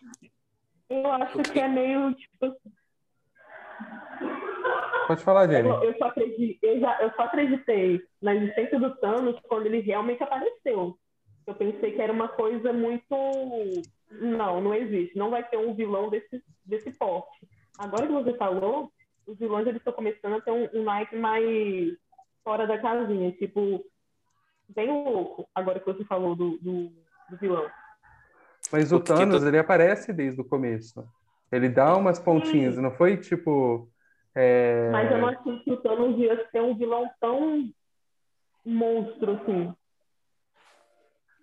Eu 0.90 1.12
acho 1.14 1.38
que 1.54 1.60
é 1.62 1.68
meio, 1.70 2.14
tipo, 2.16 2.54
Pode 5.08 5.24
falar, 5.24 5.48
Jenny. 5.48 5.70
eu, 5.70 5.84
eu 5.84 5.98
só 5.98 6.06
acreditei, 6.08 6.58
eu, 6.70 6.80
já, 6.82 7.02
eu 7.02 7.12
só 7.16 7.22
acreditei 7.24 8.02
na 8.22 8.36
existência 8.36 8.78
do 8.78 8.94
Thanos 8.98 9.40
quando 9.48 9.68
ele 9.68 9.80
realmente 9.80 10.22
apareceu. 10.22 10.98
Eu 11.48 11.54
pensei 11.56 11.92
que 11.92 12.02
era 12.02 12.12
uma 12.12 12.28
coisa 12.30 12.74
muito. 12.74 13.16
Não, 14.12 14.62
não 14.62 14.74
existe. 14.74 15.18
Não 15.18 15.30
vai 15.30 15.44
ter 15.48 15.58
um 15.58 15.74
vilão 15.74 16.10
desse, 16.10 16.44
desse 16.64 16.92
porte. 16.92 17.48
Agora 17.78 18.08
que 18.08 18.14
você 18.14 18.34
falou, 18.38 18.92
os 19.28 19.38
vilões 19.38 19.68
eles 19.68 19.80
estão 19.80 19.94
começando 19.94 20.34
a 20.36 20.42
ter 20.42 20.52
um, 20.52 20.70
um 20.74 20.84
naipe 20.84 21.16
mais 21.16 21.98
fora 22.44 22.66
da 22.66 22.78
casinha. 22.80 23.32
Tipo, 23.34 23.84
bem 24.70 24.88
louco, 24.88 25.48
agora 25.54 25.80
que 25.80 25.86
você 25.86 26.04
falou 26.06 26.36
do, 26.36 26.58
do, 26.58 26.92
do 27.30 27.38
vilão. 27.40 27.70
Mas 28.72 28.92
o 28.92 28.96
O 28.98 29.00
que 29.02 29.14
que 29.14 29.20
Thanos, 29.20 29.42
tu- 29.42 29.48
ele 29.48 29.60
aparece 29.60 30.12
desde 30.14 30.42
o 30.42 30.46
começo. 30.46 31.08
Ele 31.52 31.70
dá 31.70 31.96
umas 31.96 32.18
pontinhas, 32.20 32.78
não 32.78 32.92
foi 32.92 33.18
tipo. 33.18 33.88
é, 34.34 34.90
Mas 34.92 35.12
eu 35.12 35.18
não 35.20 35.28
achei 35.28 35.60
que 35.60 35.72
o 35.72 35.78
Thanos 35.78 36.18
ia 36.18 36.50
ser 36.50 36.62
um 36.62 36.76
vilão 36.76 37.08
tão 37.20 37.70
monstro 38.66 39.34
assim. 39.34 39.74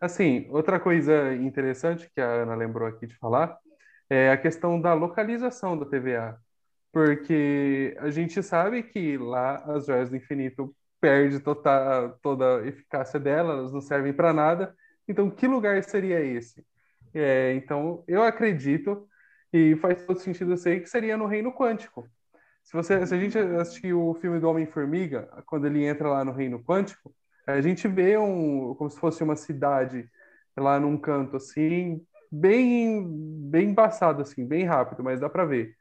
Assim, 0.02 0.48
outra 0.50 0.80
coisa 0.80 1.32
interessante 1.32 2.10
que 2.12 2.20
a 2.20 2.26
Ana 2.26 2.56
lembrou 2.56 2.88
aqui 2.88 3.06
de 3.06 3.14
falar 3.18 3.56
é 4.10 4.32
a 4.32 4.36
questão 4.36 4.80
da 4.80 4.94
localização 4.94 5.78
da 5.78 5.86
TVA. 5.86 6.36
Porque 6.92 7.96
a 8.00 8.10
gente 8.10 8.42
sabe 8.42 8.82
que 8.82 9.16
lá 9.16 9.58
as 9.76 9.86
joias 9.86 10.10
do 10.10 10.16
infinito 10.16 10.74
perde 11.00 11.38
toda, 11.38 12.08
toda 12.20 12.58
a 12.58 12.66
eficácia 12.66 13.20
dela, 13.20 13.52
elas 13.52 13.72
não 13.72 13.80
servem 13.80 14.12
para 14.12 14.32
nada. 14.32 14.74
Então, 15.06 15.30
que 15.30 15.46
lugar 15.46 15.80
seria 15.84 16.20
esse? 16.20 16.66
É, 17.14 17.54
então, 17.54 18.02
eu 18.08 18.24
acredito, 18.24 19.08
e 19.52 19.76
faz 19.76 20.04
todo 20.04 20.18
sentido 20.18 20.50
eu 20.50 20.56
sei, 20.56 20.80
que 20.80 20.88
seria 20.88 21.16
no 21.16 21.26
reino 21.26 21.52
quântico. 21.52 22.08
Se, 22.64 22.72
você, 22.72 23.06
se 23.06 23.14
a 23.14 23.18
gente 23.20 23.38
assistir 23.38 23.92
o 23.94 24.14
filme 24.14 24.40
do 24.40 24.48
Homem-Formiga, 24.48 25.28
quando 25.46 25.68
ele 25.68 25.84
entra 25.84 26.08
lá 26.10 26.24
no 26.24 26.32
reino 26.32 26.60
quântico, 26.60 27.14
a 27.46 27.60
gente 27.60 27.88
vê 27.88 28.16
um, 28.16 28.74
como 28.74 28.90
se 28.90 28.98
fosse 28.98 29.22
uma 29.22 29.36
cidade 29.36 30.08
lá 30.56 30.78
num 30.78 30.96
canto 30.98 31.36
assim, 31.36 32.04
bem, 32.30 33.06
bem 33.50 33.70
embaçado 33.70 34.22
assim, 34.22 34.46
bem 34.46 34.64
rápido, 34.64 35.02
mas 35.02 35.20
dá 35.20 35.28
para 35.28 35.44
ver. 35.44 35.76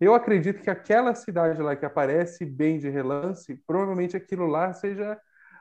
Eu 0.00 0.14
acredito 0.14 0.62
que 0.62 0.68
aquela 0.70 1.14
cidade 1.14 1.60
lá 1.62 1.74
que 1.74 1.86
aparece 1.86 2.44
bem 2.44 2.78
de 2.78 2.88
relance, 2.88 3.56
provavelmente 3.66 4.16
aquilo 4.16 4.46
lá 4.46 4.72
seja 4.72 5.18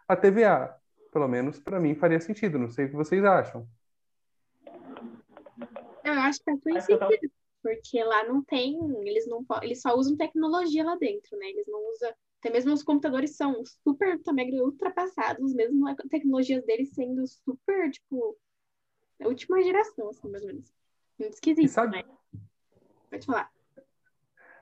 a 0.08 0.16
TVA. 0.16 0.76
Pelo 1.12 1.28
menos 1.28 1.60
para 1.60 1.80
mim 1.80 1.96
faria 1.96 2.20
sentido. 2.20 2.60
Não 2.60 2.70
sei 2.70 2.86
o 2.86 2.90
que 2.90 2.96
vocês 2.96 3.24
acham. 3.24 3.66
Eu 6.04 6.14
acho 6.14 6.40
que 6.44 6.58
faz 6.58 6.86
tava- 6.86 7.08
sentido. 7.08 7.32
Porque 7.64 8.04
lá 8.04 8.24
não 8.26 8.44
tem, 8.44 8.78
eles 9.08 9.26
não 9.28 9.44
eles 9.64 9.82
só 9.82 9.96
usam 9.96 10.16
tecnologia 10.16 10.84
lá 10.84 10.96
dentro, 10.98 11.36
né? 11.38 11.48
Eles 11.48 11.66
não 11.68 11.80
usam. 11.92 12.12
Até 12.46 12.54
mesmo 12.54 12.74
os 12.74 12.84
computadores 12.84 13.36
são 13.36 13.64
super 13.66 14.22
também 14.22 14.62
ultrapassados, 14.62 15.52
mesmo 15.56 15.88
a 15.88 15.96
tecnologia 15.96 16.62
deles 16.62 16.94
sendo 16.94 17.26
super, 17.26 17.90
tipo, 17.90 18.38
a 19.20 19.28
última 19.28 19.64
geração, 19.64 20.10
assim, 20.10 20.30
mais 20.30 20.44
ou 20.44 20.50
menos. 20.50 20.72
Muito 21.18 21.32
E 21.32 21.34
esquisito, 21.34 21.70
sabe, 21.70 21.98
né? 21.98 22.04
Pode 23.10 23.26
falar. 23.26 23.50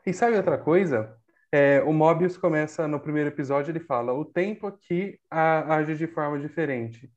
E 0.06 0.14
sabe 0.14 0.38
outra 0.38 0.58
coisa? 0.58 1.14
É, 1.52 1.82
o 1.82 1.92
Mobius 1.92 2.38
começa 2.38 2.88
no 2.88 3.02
primeiro 3.02 3.28
episódio, 3.28 3.72
ele 3.72 3.82
fala: 3.82 4.14
o 4.14 4.24
tempo 4.24 4.66
aqui 4.66 5.20
age 5.30 5.98
de 5.98 6.08
forma 6.08 6.40
diferente. 6.40 7.12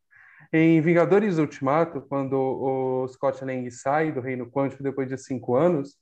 Em 0.52 0.80
Vingadores 0.80 1.38
Ultimato, 1.38 2.00
quando 2.00 2.35
o 2.35 3.06
Scott 3.06 3.44
Lang 3.44 3.70
sai 3.70 4.11
do 4.11 4.20
Reino 4.20 4.50
Quântico 4.50 4.82
depois 4.82 5.08
de 5.08 5.16
cinco 5.16 5.54
anos, 5.54 5.96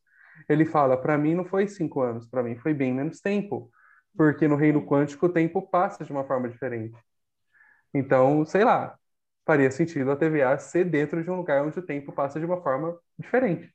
ele 0.48 0.64
fala: 0.64 0.96
para 0.96 1.18
mim 1.18 1.34
não 1.34 1.44
foi 1.44 1.68
cinco 1.68 2.00
anos, 2.00 2.26
para 2.26 2.42
mim 2.42 2.56
foi 2.56 2.72
bem 2.72 2.94
menos 2.94 3.20
tempo, 3.20 3.70
porque 4.16 4.48
no 4.48 4.56
Reino 4.56 4.84
Quântico 4.86 5.26
o 5.26 5.32
tempo 5.32 5.62
passa 5.62 6.04
de 6.04 6.12
uma 6.12 6.24
forma 6.24 6.48
diferente. 6.48 6.96
Então, 7.92 8.44
sei 8.44 8.64
lá, 8.64 8.98
faria 9.46 9.70
sentido 9.70 10.10
a 10.10 10.16
TVA 10.16 10.58
ser 10.58 10.84
dentro 10.84 11.22
de 11.22 11.30
um 11.30 11.36
lugar 11.36 11.64
onde 11.64 11.78
o 11.78 11.86
tempo 11.86 12.12
passa 12.12 12.38
de 12.38 12.46
uma 12.46 12.60
forma 12.62 12.98
diferente. 13.18 13.72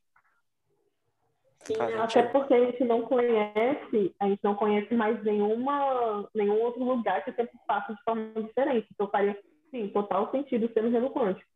Sim? 1.63 1.75
Até 1.79 2.23
porque 2.23 2.53
a 2.53 2.65
gente 2.65 2.83
não 2.83 3.03
conhece, 3.03 4.15
a 4.19 4.27
gente 4.27 4.39
não 4.43 4.55
conhece 4.55 4.93
mais 4.95 5.21
nenhuma, 5.23 6.27
nenhum 6.33 6.59
outro 6.61 6.83
lugar 6.83 7.23
que 7.23 7.29
o 7.29 7.35
tempo 7.35 7.51
passa 7.67 7.93
de 7.93 8.03
forma 8.03 8.41
diferente. 8.41 8.87
Então 8.91 9.09
faria, 9.09 9.39
sim, 9.69 9.87
total 9.89 10.31
sentido 10.31 10.71
ser 10.73 10.81
no 10.81 10.89
reino 10.89 11.11
quântico. 11.11 11.47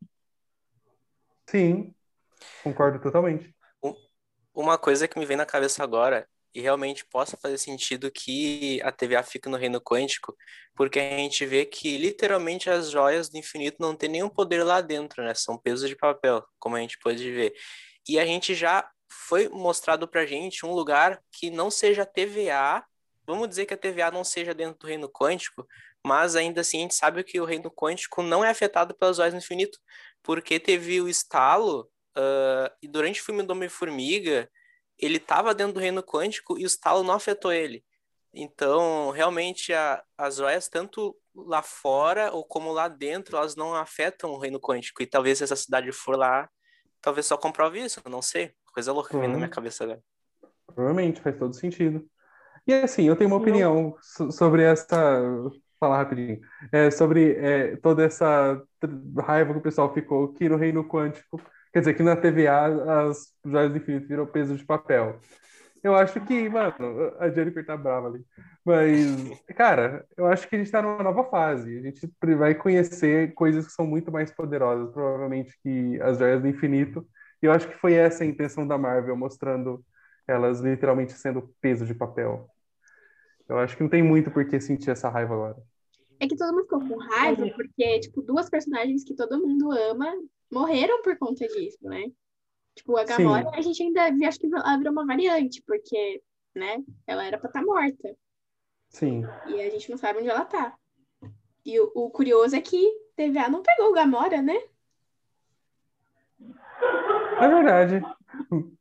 Sim, 1.46 1.94
concordo 2.62 3.00
totalmente. 3.00 3.54
Uma 4.54 4.78
coisa 4.78 5.08
que 5.08 5.18
me 5.18 5.26
vem 5.26 5.36
na 5.36 5.44
cabeça 5.44 5.82
agora, 5.82 6.28
e 6.54 6.60
realmente 6.60 7.04
possa 7.04 7.36
fazer 7.36 7.58
sentido 7.58 8.10
que 8.10 8.80
a 8.82 8.92
TVA 8.92 9.22
fique 9.22 9.48
no 9.48 9.56
reino 9.56 9.80
quântico, 9.80 10.36
porque 10.74 10.98
a 10.98 11.16
gente 11.16 11.44
vê 11.44 11.64
que 11.64 11.98
literalmente 11.98 12.70
as 12.70 12.90
joias 12.90 13.28
do 13.28 13.36
infinito 13.36 13.76
não 13.80 13.96
tem 13.96 14.08
nenhum 14.08 14.28
poder 14.28 14.62
lá 14.62 14.80
dentro, 14.80 15.22
né? 15.22 15.34
São 15.34 15.58
pesos 15.58 15.88
de 15.88 15.96
papel, 15.96 16.44
como 16.58 16.76
a 16.76 16.80
gente 16.80 16.98
pode 16.98 17.30
ver. 17.30 17.54
E 18.08 18.18
a 18.18 18.24
gente 18.24 18.54
já 18.54 18.88
foi 19.08 19.48
mostrado 19.48 20.06
pra 20.06 20.26
gente 20.26 20.64
um 20.64 20.72
lugar 20.72 21.20
que 21.32 21.50
não 21.50 21.70
seja 21.70 22.06
TVA, 22.06 22.84
vamos 23.26 23.48
dizer 23.48 23.66
que 23.66 23.74
a 23.74 23.78
TVA 23.78 24.10
não 24.10 24.22
seja 24.24 24.54
dentro 24.54 24.78
do 24.78 24.86
reino 24.86 25.08
quântico, 25.08 25.66
mas 26.04 26.36
ainda 26.36 26.60
assim 26.60 26.78
a 26.78 26.80
gente 26.82 26.94
sabe 26.94 27.24
que 27.24 27.40
o 27.40 27.44
reino 27.44 27.70
quântico 27.70 28.22
não 28.22 28.44
é 28.44 28.50
afetado 28.50 28.94
pelas 28.94 29.16
joias 29.16 29.32
do 29.32 29.38
infinito, 29.38 29.78
porque 30.22 30.60
teve 30.60 31.00
o 31.00 31.08
estalo 31.08 31.90
Uh, 32.16 32.70
e 32.80 32.86
durante 32.86 33.20
o 33.20 33.24
filme 33.24 33.42
do 33.42 33.52
Homem-Formiga, 33.52 34.48
ele 34.98 35.16
estava 35.16 35.54
dentro 35.54 35.74
do 35.74 35.80
reino 35.80 36.02
quântico 36.02 36.58
e 36.58 36.64
o 36.64 36.66
estalo 36.66 37.02
não 37.02 37.14
afetou 37.14 37.52
ele. 37.52 37.84
Então, 38.32 39.10
realmente, 39.10 39.72
a, 39.72 40.02
as 40.18 40.36
joias, 40.36 40.68
tanto 40.68 41.16
lá 41.34 41.62
fora 41.62 42.32
ou 42.32 42.44
como 42.44 42.72
lá 42.72 42.88
dentro, 42.88 43.36
elas 43.36 43.54
não 43.54 43.74
afetam 43.74 44.30
o 44.30 44.38
reino 44.38 44.60
quântico. 44.60 45.02
E 45.02 45.06
talvez 45.06 45.38
se 45.38 45.44
essa 45.44 45.56
cidade 45.56 45.90
for 45.92 46.16
lá, 46.16 46.48
talvez 47.00 47.26
só 47.26 47.36
comprove 47.36 47.80
isso, 47.80 48.00
não 48.08 48.22
sei. 48.22 48.52
Coisa 48.72 48.92
louca 48.92 49.10
que 49.10 49.16
vem 49.16 49.28
na 49.28 49.36
minha 49.36 49.48
cabeça 49.48 49.84
agora. 49.84 50.02
Provavelmente, 50.66 51.20
faz 51.20 51.38
todo 51.38 51.54
sentido. 51.54 52.04
E 52.66 52.72
assim, 52.72 53.04
eu 53.04 53.14
tenho 53.14 53.30
uma 53.30 53.36
opinião 53.36 53.96
so- 54.00 54.32
sobre 54.32 54.62
essa. 54.64 55.20
Vou 55.20 55.52
falar 55.78 55.98
rapidinho. 55.98 56.40
É, 56.72 56.90
sobre 56.90 57.36
é, 57.36 57.76
toda 57.76 58.04
essa 58.04 58.60
raiva 59.18 59.52
que 59.52 59.58
o 59.58 59.62
pessoal 59.62 59.92
ficou 59.92 60.32
que 60.32 60.48
no 60.48 60.56
Reino 60.56 60.88
Quântico, 60.88 61.40
quer 61.74 61.80
dizer, 61.80 61.94
que 61.94 62.04
na 62.04 62.14
TVA 62.16 63.08
as 63.08 63.34
joias 63.44 63.72
do 63.72 63.78
infinito 63.78 64.06
viram 64.06 64.26
peso 64.26 64.56
de 64.56 64.64
papel. 64.64 65.18
Eu 65.82 65.94
acho 65.96 66.20
que, 66.20 66.48
mano, 66.48 67.12
a 67.18 67.28
Jennifer 67.28 67.66
tá 67.66 67.76
brava 67.76 68.06
ali. 68.06 68.24
Mas, 68.64 69.42
cara, 69.56 70.06
eu 70.16 70.26
acho 70.26 70.48
que 70.48 70.54
a 70.54 70.58
gente 70.58 70.70
tá 70.70 70.80
numa 70.80 71.02
nova 71.02 71.24
fase. 71.24 71.76
A 71.76 71.82
gente 71.82 72.08
vai 72.38 72.54
conhecer 72.54 73.34
coisas 73.34 73.66
que 73.66 73.72
são 73.72 73.86
muito 73.86 74.10
mais 74.12 74.30
poderosas, 74.30 74.90
provavelmente, 74.92 75.58
que 75.62 76.00
as 76.00 76.18
joias 76.18 76.40
do 76.40 76.48
infinito. 76.48 77.06
E 77.42 77.46
eu 77.46 77.52
acho 77.52 77.68
que 77.68 77.76
foi 77.76 77.94
essa 77.94 78.24
a 78.24 78.26
intenção 78.26 78.66
da 78.66 78.78
Marvel, 78.78 79.16
mostrando 79.16 79.84
elas 80.28 80.60
literalmente 80.60 81.12
sendo 81.12 81.54
peso 81.60 81.84
de 81.84 81.94
papel. 81.94 82.48
Eu 83.48 83.58
acho 83.58 83.76
que 83.76 83.82
não 83.82 83.90
tem 83.90 84.02
muito 84.02 84.30
por 84.30 84.46
que 84.46 84.60
sentir 84.60 84.90
essa 84.90 85.10
raiva 85.10 85.34
agora. 85.34 85.73
É 86.20 86.28
que 86.28 86.36
todo 86.36 86.52
mundo 86.52 86.64
ficou 86.64 86.80
com 86.80 86.96
raiva 86.96 87.48
porque, 87.54 88.00
tipo, 88.00 88.22
duas 88.22 88.48
personagens 88.48 89.04
que 89.04 89.14
todo 89.14 89.40
mundo 89.40 89.70
ama 89.72 90.12
morreram 90.52 91.02
por 91.02 91.16
conta 91.18 91.46
disso, 91.48 91.78
né? 91.82 92.04
Tipo, 92.74 92.96
a 92.96 93.04
Gamora, 93.04 93.50
a 93.54 93.60
gente 93.60 93.82
ainda 93.82 94.26
acho 94.26 94.38
que 94.38 94.46
ela 94.46 94.76
virou 94.76 94.92
uma 94.92 95.06
variante, 95.06 95.62
porque, 95.66 96.22
né, 96.54 96.82
ela 97.06 97.24
era 97.24 97.38
pra 97.38 97.48
estar 97.48 97.62
morta. 97.62 98.16
Sim. 98.88 99.22
E 99.48 99.60
a 99.60 99.70
gente 99.70 99.90
não 99.90 99.96
sabe 99.96 100.20
onde 100.20 100.28
ela 100.28 100.44
tá. 100.44 100.76
E 101.64 101.80
o, 101.80 101.90
o 101.94 102.10
curioso 102.10 102.54
é 102.54 102.60
que 102.60 102.92
TVA 103.16 103.48
não 103.48 103.62
pegou 103.62 103.90
o 103.90 103.92
Gamora, 103.94 104.42
né? 104.42 104.56
É 107.40 107.48
verdade. 107.48 108.02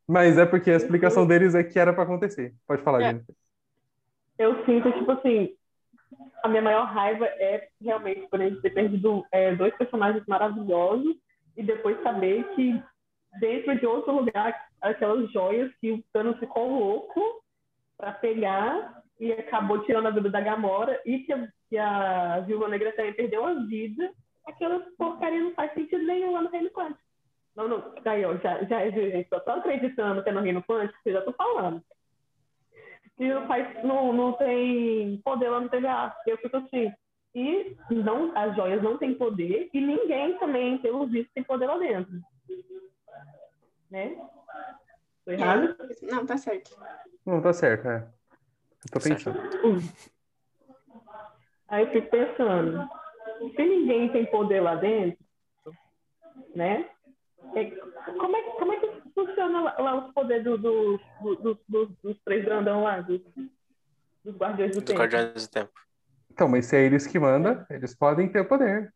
Mas 0.07 0.37
é 0.37 0.45
porque 0.45 0.71
a 0.71 0.75
explicação 0.75 1.25
deles 1.25 1.55
é 1.55 1.63
que 1.63 1.79
era 1.79 1.93
pra 1.93 2.03
acontecer. 2.03 2.53
Pode 2.67 2.83
falar, 2.83 3.01
É. 3.01 3.11
Jennifer. 3.11 3.35
Eu 4.37 4.65
sinto, 4.65 4.91
tipo 4.91 5.11
assim, 5.11 5.55
a 6.43 6.49
minha 6.49 6.61
maior 6.61 6.85
raiva 6.85 7.25
é 7.25 7.69
realmente 7.81 8.27
por 8.27 8.37
gente 8.37 8.61
ter 8.61 8.71
perdido 8.71 9.25
é, 9.31 9.55
dois 9.55 9.73
personagens 9.77 10.25
maravilhosos 10.27 11.15
e 11.55 11.63
depois 11.63 12.01
saber 12.03 12.43
que 12.55 12.83
dentro 13.39 13.79
de 13.79 13.85
outro 13.85 14.13
lugar, 14.13 14.67
aquelas 14.81 15.31
joias 15.31 15.71
que 15.79 15.91
o 15.91 16.03
Thanos 16.11 16.37
ficou 16.39 16.69
louco 16.69 17.21
para 17.97 18.11
pegar 18.11 19.01
e 19.19 19.31
acabou 19.31 19.79
tirando 19.85 20.07
a 20.07 20.11
vida 20.11 20.29
da 20.29 20.41
Gamora 20.41 21.01
e 21.05 21.19
que 21.19 21.31
a, 21.31 21.47
que 21.69 21.77
a 21.77 22.41
Viúva 22.41 22.67
Negra 22.67 22.91
também 22.91 23.13
perdeu 23.13 23.45
a 23.45 23.53
vida, 23.53 24.11
aquela 24.45 24.81
porcaria 24.97 25.39
não 25.39 25.53
faz 25.53 25.73
sentido 25.73 26.03
nenhum 26.03 26.33
lá 26.33 26.41
no 26.41 26.49
Reino 26.49 26.69
Quântico. 26.71 26.99
Não, 27.55 27.69
não, 27.69 27.93
daí, 28.03 28.25
ó, 28.25 28.35
já, 28.37 28.63
já, 28.63 28.89
gente, 28.89 29.29
só 29.29 29.39
tô 29.39 29.51
acreditando 29.51 30.21
que 30.21 30.29
é 30.29 30.33
no 30.33 30.41
Reino 30.41 30.63
Quântico, 30.63 30.99
que 31.03 31.09
eu 31.09 31.13
já 31.13 31.21
tô 31.21 31.31
falando. 31.31 31.81
Que 33.17 33.27
não, 33.27 33.47
faz, 33.47 33.83
não, 33.83 34.11
não 34.13 34.33
tem 34.33 35.21
poder 35.23 35.49
lá 35.49 35.59
no 35.59 35.69
TVA. 35.69 36.15
Eu 36.25 36.37
fico 36.37 36.57
assim, 36.57 36.91
E 37.35 37.75
não, 37.89 38.35
as 38.37 38.55
joias 38.55 38.81
não 38.81 38.97
têm 38.97 39.13
poder 39.15 39.69
e 39.73 39.81
ninguém 39.81 40.37
também, 40.39 40.77
pelo 40.79 41.07
visto, 41.07 41.31
tem 41.33 41.43
poder 41.43 41.67
lá 41.67 41.77
dentro. 41.77 42.13
Né? 43.89 44.15
Tô 45.25 45.31
errado? 45.31 45.75
Não, 46.01 46.25
tá 46.25 46.37
certo. 46.37 46.77
Não, 47.25 47.41
tá 47.41 47.53
certo, 47.53 47.87
é. 47.87 48.07
Eu 48.85 48.91
tô 48.91 48.99
pensando. 48.99 49.39
Aí 51.67 51.85
eu 51.85 51.91
fico 51.91 52.09
pensando, 52.09 52.87
se 53.55 53.63
ninguém 53.63 54.11
tem 54.11 54.25
poder 54.25 54.61
lá 54.61 54.75
dentro, 54.75 55.23
né? 56.55 56.89
é- 57.55 57.71
como, 58.17 58.35
é, 58.35 58.43
como 58.43 58.73
é 58.73 58.79
que 58.79 58.92
funciona 59.13 59.61
lá, 59.61 59.75
lá 59.79 60.07
os 60.07 60.13
poderes 60.13 60.43
do, 60.43 60.57
do, 60.57 60.99
do- 61.21 61.35
do- 61.35 61.59
do- 61.67 61.97
dos 62.03 62.19
três 62.23 62.43
grandão 62.45 62.83
lá, 62.83 63.01
dos, 63.01 63.21
dos 64.23 64.35
guardiões 64.35 64.71
do 64.71 64.79
Do 64.81 64.85
tempo? 64.85 64.99
Guardiões 64.99 65.47
do 65.47 65.51
Tempo. 65.51 65.71
Então, 66.31 66.47
mas 66.47 66.65
se 66.65 66.75
é 66.75 66.81
eles 66.83 67.05
que 67.05 67.19
mandam, 67.19 67.65
eles 67.69 67.95
podem 67.95 68.27
ter 68.31 68.43
poder. 68.47 68.91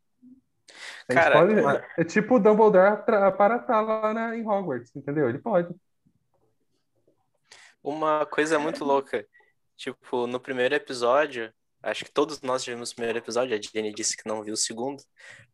Eles 1.08 1.22
Cara, 1.22 1.38
podem- 1.38 1.60
uma- 1.60 1.82
É 1.96 2.04
tipo 2.04 2.34
o 2.36 2.38
Dumbledore 2.40 3.04
para 3.04 3.56
estar 3.56 3.80
lá 3.80 4.12
na- 4.12 4.36
em 4.36 4.46
Hogwarts, 4.46 4.94
entendeu? 4.94 5.28
Ele 5.28 5.38
pode. 5.38 5.74
Uma 7.82 8.26
coisa 8.26 8.58
muito 8.58 8.84
louca. 8.84 9.24
Tipo, 9.76 10.26
no 10.26 10.40
primeiro 10.40 10.74
episódio, 10.74 11.52
acho 11.82 12.04
que 12.04 12.10
todos 12.10 12.40
nós 12.40 12.64
vimos 12.64 12.90
o 12.90 12.94
primeiro 12.94 13.18
episódio, 13.18 13.56
a 13.56 13.60
Jenny 13.60 13.92
disse 13.92 14.16
que 14.16 14.28
não 14.28 14.42
viu 14.42 14.54
o 14.54 14.56
segundo, 14.56 15.02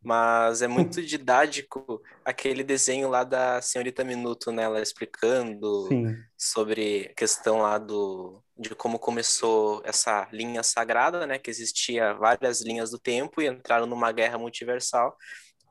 mas 0.03 0.63
é 0.63 0.69
muito 0.69 1.01
didático 1.05 2.03
aquele 2.25 2.63
desenho 2.63 3.09
lá 3.09 3.25
da 3.25 3.61
Senhorita 3.61 4.05
Minuto, 4.05 4.51
né? 4.51 4.63
Ela 4.63 4.81
explicando 4.81 5.89
Sim. 5.89 6.17
sobre 6.37 7.09
a 7.11 7.15
questão 7.15 7.59
lá 7.59 7.79
do 7.79 8.43
de 8.57 8.73
como 8.75 9.01
começou 9.01 9.83
essa 9.85 10.29
linha 10.33 10.63
sagrada, 10.63 11.27
né? 11.27 11.39
Que 11.39 11.51
existia 11.51 12.15
várias 12.15 12.61
linhas 12.61 12.91
do 12.91 12.99
tempo 12.99 13.43
e 13.43 13.49
entraram 13.49 13.87
numa 13.87 14.13
guerra 14.13 14.39
multiversal. 14.39 15.17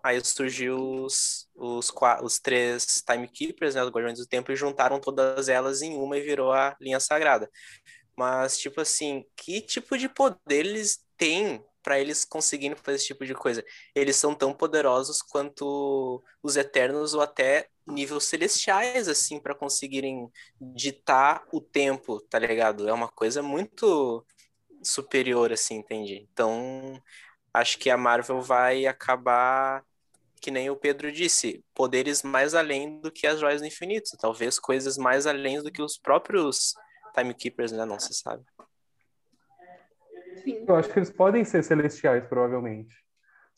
Aí 0.04 0.20
surgiu 0.24 0.76
os, 0.78 1.48
os, 1.56 1.90
os 2.22 2.40
três 2.40 3.02
Timekeepers, 3.10 3.76
né? 3.76 3.84
Os 3.84 3.90
Guardiões 3.90 4.20
do 4.20 4.28
Tempo, 4.28 4.52
e 4.52 4.56
juntaram 4.56 5.00
todas 5.00 5.48
elas 5.48 5.82
em 5.82 5.96
uma 5.96 6.18
e 6.18 6.22
virou 6.22 6.52
a 6.52 6.76
linha 6.82 7.00
sagrada. 7.00 7.50
Mas, 8.16 8.58
tipo 8.58 8.82
assim, 8.82 9.26
que 9.36 9.62
tipo 9.62 9.98
de 9.98 10.08
poder 10.10 10.38
eles 10.48 11.04
têm 11.18 11.64
para 11.82 12.00
eles 12.00 12.24
conseguirem 12.24 12.78
fazer 12.78 12.96
esse 12.96 13.08
tipo 13.08 13.26
de 13.26 13.34
coisa? 13.34 13.64
Eles 13.94 14.16
são 14.16 14.34
tão 14.34 14.54
poderosos 14.54 15.22
quanto 15.22 16.24
os 16.42 16.56
Eternos 16.56 17.14
ou 17.14 17.22
até 17.22 17.68
níveis 17.86 18.24
celestiais, 18.26 19.08
assim, 19.08 19.40
para 19.40 19.56
conseguirem 19.56 20.30
ditar 20.62 21.44
o 21.52 21.60
tempo, 21.60 22.22
tá 22.22 22.40
ligado? 22.40 22.88
É 22.88 22.94
uma 22.94 23.10
coisa 23.10 23.42
muito 23.44 24.26
superior, 24.82 25.52
assim, 25.52 25.76
entende? 25.76 26.28
Então, 26.32 27.02
acho 27.54 27.78
que 27.78 27.90
a 27.90 27.98
Marvel 27.98 28.42
vai 28.42 28.86
acabar, 28.86 29.84
que 30.42 30.52
nem 30.52 30.70
o 30.70 30.76
Pedro 30.76 31.12
disse, 31.12 31.64
poderes 31.74 32.24
mais 32.24 32.54
além 32.54 33.00
do 33.00 33.12
que 33.12 33.28
as 33.28 33.40
Joias 33.40 33.62
do 33.62 33.68
Infinito. 33.68 34.18
Talvez 34.20 34.60
coisas 34.60 34.98
mais 34.98 35.26
além 35.26 35.62
do 35.62 35.72
que 35.72 35.82
os 35.82 35.98
próprios 35.98 36.74
Timekeepers, 37.14 37.72
né? 37.72 37.86
Não 37.86 38.00
se 38.00 38.14
sabe. 38.14 38.44
Sim. 40.44 40.66
Eu 40.68 40.76
acho 40.76 40.90
que 40.92 41.00
eles 41.00 41.12
podem 41.12 41.46
ser 41.46 41.64
celestiais, 41.64 42.26
provavelmente. 42.28 42.96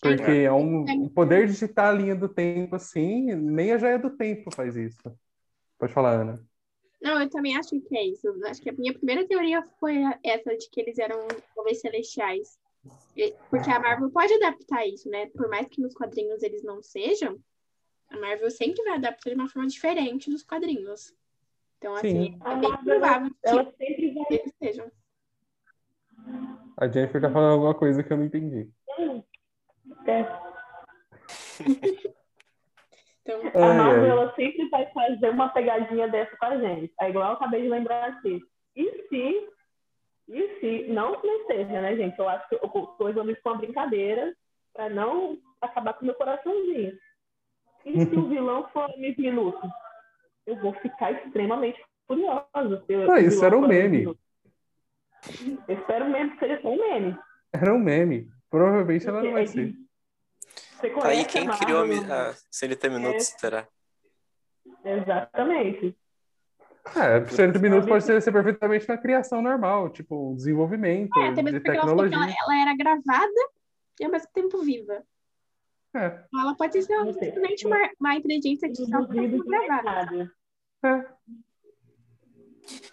Porque 0.01 0.31
é 0.31 0.51
um, 0.51 0.81
um 0.81 1.09
poder 1.09 1.47
de 1.47 1.53
digitar 1.53 1.87
a 1.87 1.91
linha 1.91 2.15
do 2.15 2.27
tempo, 2.27 2.75
assim, 2.75 3.33
nem 3.33 3.71
a 3.71 3.77
joia 3.77 3.97
do 3.97 4.09
tempo 4.09 4.53
faz 4.53 4.75
isso. 4.75 5.01
Pode 5.79 5.93
falar, 5.93 6.21
Ana. 6.21 6.45
Não, 7.01 7.21
eu 7.21 7.29
também 7.29 7.55
acho 7.55 7.79
que 7.81 7.97
é 7.97 8.05
isso. 8.07 8.27
Eu 8.27 8.47
Acho 8.47 8.61
que 8.61 8.69
a 8.69 8.73
minha 8.73 8.93
primeira 8.93 9.27
teoria 9.27 9.63
foi 9.79 10.01
essa 10.23 10.55
de 10.55 10.69
que 10.69 10.81
eles 10.81 10.97
eram 10.97 11.27
talvez 11.55 11.79
celestiais. 11.79 12.59
Porque 13.49 13.69
a 13.69 13.79
Marvel 13.79 14.09
pode 14.11 14.33
adaptar 14.33 14.85
isso, 14.85 15.09
né? 15.09 15.27
Por 15.27 15.49
mais 15.49 15.67
que 15.67 15.81
nos 15.81 15.93
quadrinhos 15.93 16.43
eles 16.43 16.63
não 16.63 16.83
sejam, 16.83 17.39
a 18.09 18.17
Marvel 18.17 18.51
sempre 18.51 18.83
vai 18.83 18.95
adaptar 18.95 19.29
de 19.29 19.35
uma 19.35 19.49
forma 19.49 19.67
diferente 19.67 20.29
dos 20.29 20.43
quadrinhos. 20.43 21.13
Então, 21.85 21.95
assim, 21.97 22.09
Sim. 22.09 22.39
é 22.43 22.55
bem 22.55 22.77
provável 22.83 23.29
que 23.29 23.35
Ela 23.43 23.71
sempre 23.77 24.13
vai 24.15 24.25
eles 24.31 24.53
sejam. 24.57 24.91
A 26.77 26.87
Jennifer 26.87 27.21
tá 27.21 27.29
falando 27.29 27.51
alguma 27.53 27.75
coisa 27.75 28.01
que 28.01 28.11
eu 28.11 28.17
não 28.17 28.25
entendi. 28.25 28.67
É, 30.07 30.25
Então, 33.21 33.39
A 33.53 33.73
Marvel 33.75 34.03
ai. 34.03 34.09
ela 34.09 34.35
sempre 34.35 34.67
vai 34.69 34.91
fazer 34.91 35.29
uma 35.29 35.49
pegadinha 35.49 36.07
dessa 36.07 36.35
com 36.37 36.45
a 36.47 36.57
gente. 36.57 36.91
É 36.99 37.09
igual 37.09 37.29
eu 37.29 37.33
acabei 37.35 37.61
de 37.61 37.69
lembrar 37.69 38.09
aqui. 38.09 38.41
E 38.75 39.07
se, 39.07 39.49
e 40.27 40.59
se, 40.59 40.87
não 40.91 41.21
que 41.21 41.27
não 41.27 41.45
seja, 41.45 41.81
né, 41.81 41.95
gente? 41.95 42.17
Eu 42.17 42.27
acho 42.27 42.49
que 42.49 42.55
eu 42.55 42.65
estou 42.65 42.95
usando 42.99 43.29
isso 43.29 43.41
com 43.43 43.49
uma 43.49 43.59
brincadeira 43.59 44.35
para 44.73 44.89
não 44.89 45.37
acabar 45.61 45.93
com 45.93 46.01
o 46.01 46.05
meu 46.05 46.15
coraçãozinho. 46.15 46.97
E 47.85 48.05
se 48.05 48.15
o 48.15 48.25
vilão 48.29 48.67
for 48.69 48.89
Miss 48.97 49.15
Minuto? 49.17 49.61
Eu 50.45 50.57
vou 50.57 50.73
ficar 50.75 51.11
extremamente 51.11 51.81
furiosa. 52.07 52.83
Ah, 53.11 53.19
isso 53.19 53.43
era 53.43 53.57
um 53.57 53.67
meme. 53.67 54.03
Eu 54.03 54.17
espero 55.67 56.09
mesmo 56.09 56.33
que 56.33 56.39
seja 56.39 56.61
só 56.61 56.69
um 56.69 56.77
meme. 56.77 57.17
Era 57.51 57.73
um 57.73 57.79
meme. 57.79 58.29
Provavelmente 58.49 59.07
ela 59.07 59.23
não 59.23 59.31
vai 59.31 59.43
é 59.43 59.47
ser. 59.47 59.71
que 59.73 59.85
Você 60.79 60.89
Tá 60.91 61.07
aí 61.07 61.25
quem 61.25 61.49
a 61.49 61.57
criou 61.57 61.83
a, 61.83 62.29
a 62.29 62.33
Senhorita 62.51 62.89
Minutos, 62.89 63.33
É. 63.33 63.37
será? 63.39 63.67
Exatamente. 64.83 65.97
É, 66.95 67.25
60 67.25 67.57
minutos 67.57 67.89
pode 67.89 68.03
ser, 68.03 68.21
ser 68.21 68.31
perfeitamente 68.31 68.87
na 68.87 68.97
criação 68.97 69.41
normal, 69.41 69.89
tipo, 69.89 70.31
um 70.31 70.35
desenvolvimento 70.35 71.19
é, 71.19 71.29
até 71.29 71.41
mesmo 71.41 71.59
de 71.59 71.63
porque 71.65 71.77
ela 71.77 71.87
falou 71.87 72.03
que 72.03 72.09
tecnologia. 72.11 72.35
ela, 72.39 72.53
ela 72.53 72.61
era 72.61 72.77
gravada 72.77 73.49
e 73.99 74.05
ao 74.05 74.11
mesmo 74.11 74.27
tempo 74.31 74.59
viva. 74.59 75.03
É, 75.95 76.23
ela 76.33 76.55
pode 76.55 76.73
ser 76.73 76.83
simplesmente 76.83 77.65
uma, 77.65 77.89
uma 77.99 78.15
inteligência 78.15 78.67
artificial 78.67 79.07
nada. 79.83 80.31
é. 80.83 81.15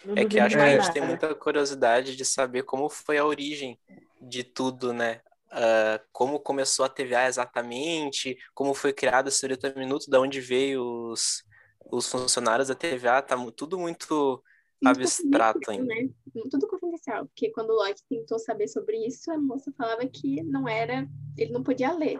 Não 0.05 0.15
É 0.15 0.25
que 0.25 0.39
acho 0.39 0.55
que 0.55 0.61
a 0.61 0.65
mais 0.65 0.83
gente 0.85 0.93
tem 0.93 1.01
muita 1.05 1.33
curiosidade 1.35 2.15
de 2.15 2.25
saber 2.25 2.63
como 2.63 2.89
foi 2.89 3.17
a 3.17 3.25
origem 3.25 3.79
de 4.21 4.43
tudo, 4.43 4.93
né? 4.93 5.21
Ah, 5.55 6.01
como 6.11 6.39
começou 6.39 6.83
a 6.83 6.89
TVA 6.89 7.27
exatamente, 7.27 8.35
como 8.55 8.73
foi 8.73 8.91
criada 8.91 9.29
a 9.29 9.31
Senhorita 9.31 9.71
Minuto, 9.75 10.09
de 10.09 10.17
onde 10.17 10.41
veio 10.41 10.83
os, 11.11 11.43
os 11.91 12.09
funcionários 12.09 12.69
da 12.69 12.75
TVA, 12.75 13.21
tá 13.21 13.35
tudo 13.55 13.77
muito 13.77 14.43
Muito 14.81 14.97
abstrato 14.97 15.59
confidencial, 15.59 15.97
ainda. 15.97 16.13
né? 16.33 16.43
Tudo 16.49 16.67
confidencial, 16.67 17.27
porque 17.27 17.51
quando 17.51 17.69
o 17.69 17.75
Loki 17.75 18.01
tentou 18.09 18.39
saber 18.39 18.67
sobre 18.67 18.97
isso, 19.05 19.31
a 19.31 19.37
moça 19.37 19.71
falava 19.77 20.07
que 20.07 20.41
não 20.41 20.67
era, 20.67 21.07
ele 21.37 21.51
não 21.51 21.61
podia 21.61 21.93
ler. 21.93 22.19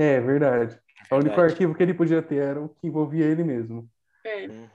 É, 0.00 0.20
verdade. 0.20 0.80
O 1.10 1.16
único 1.16 1.40
arquivo 1.40 1.74
que 1.74 1.82
ele 1.82 1.92
podia 1.94 2.22
ter 2.22 2.36
era 2.36 2.60
o 2.62 2.68
que 2.68 2.86
envolvia 2.86 3.26
ele 3.26 3.44
mesmo. 3.44 3.90
É. 4.24 4.46
Uhum. 4.46 4.68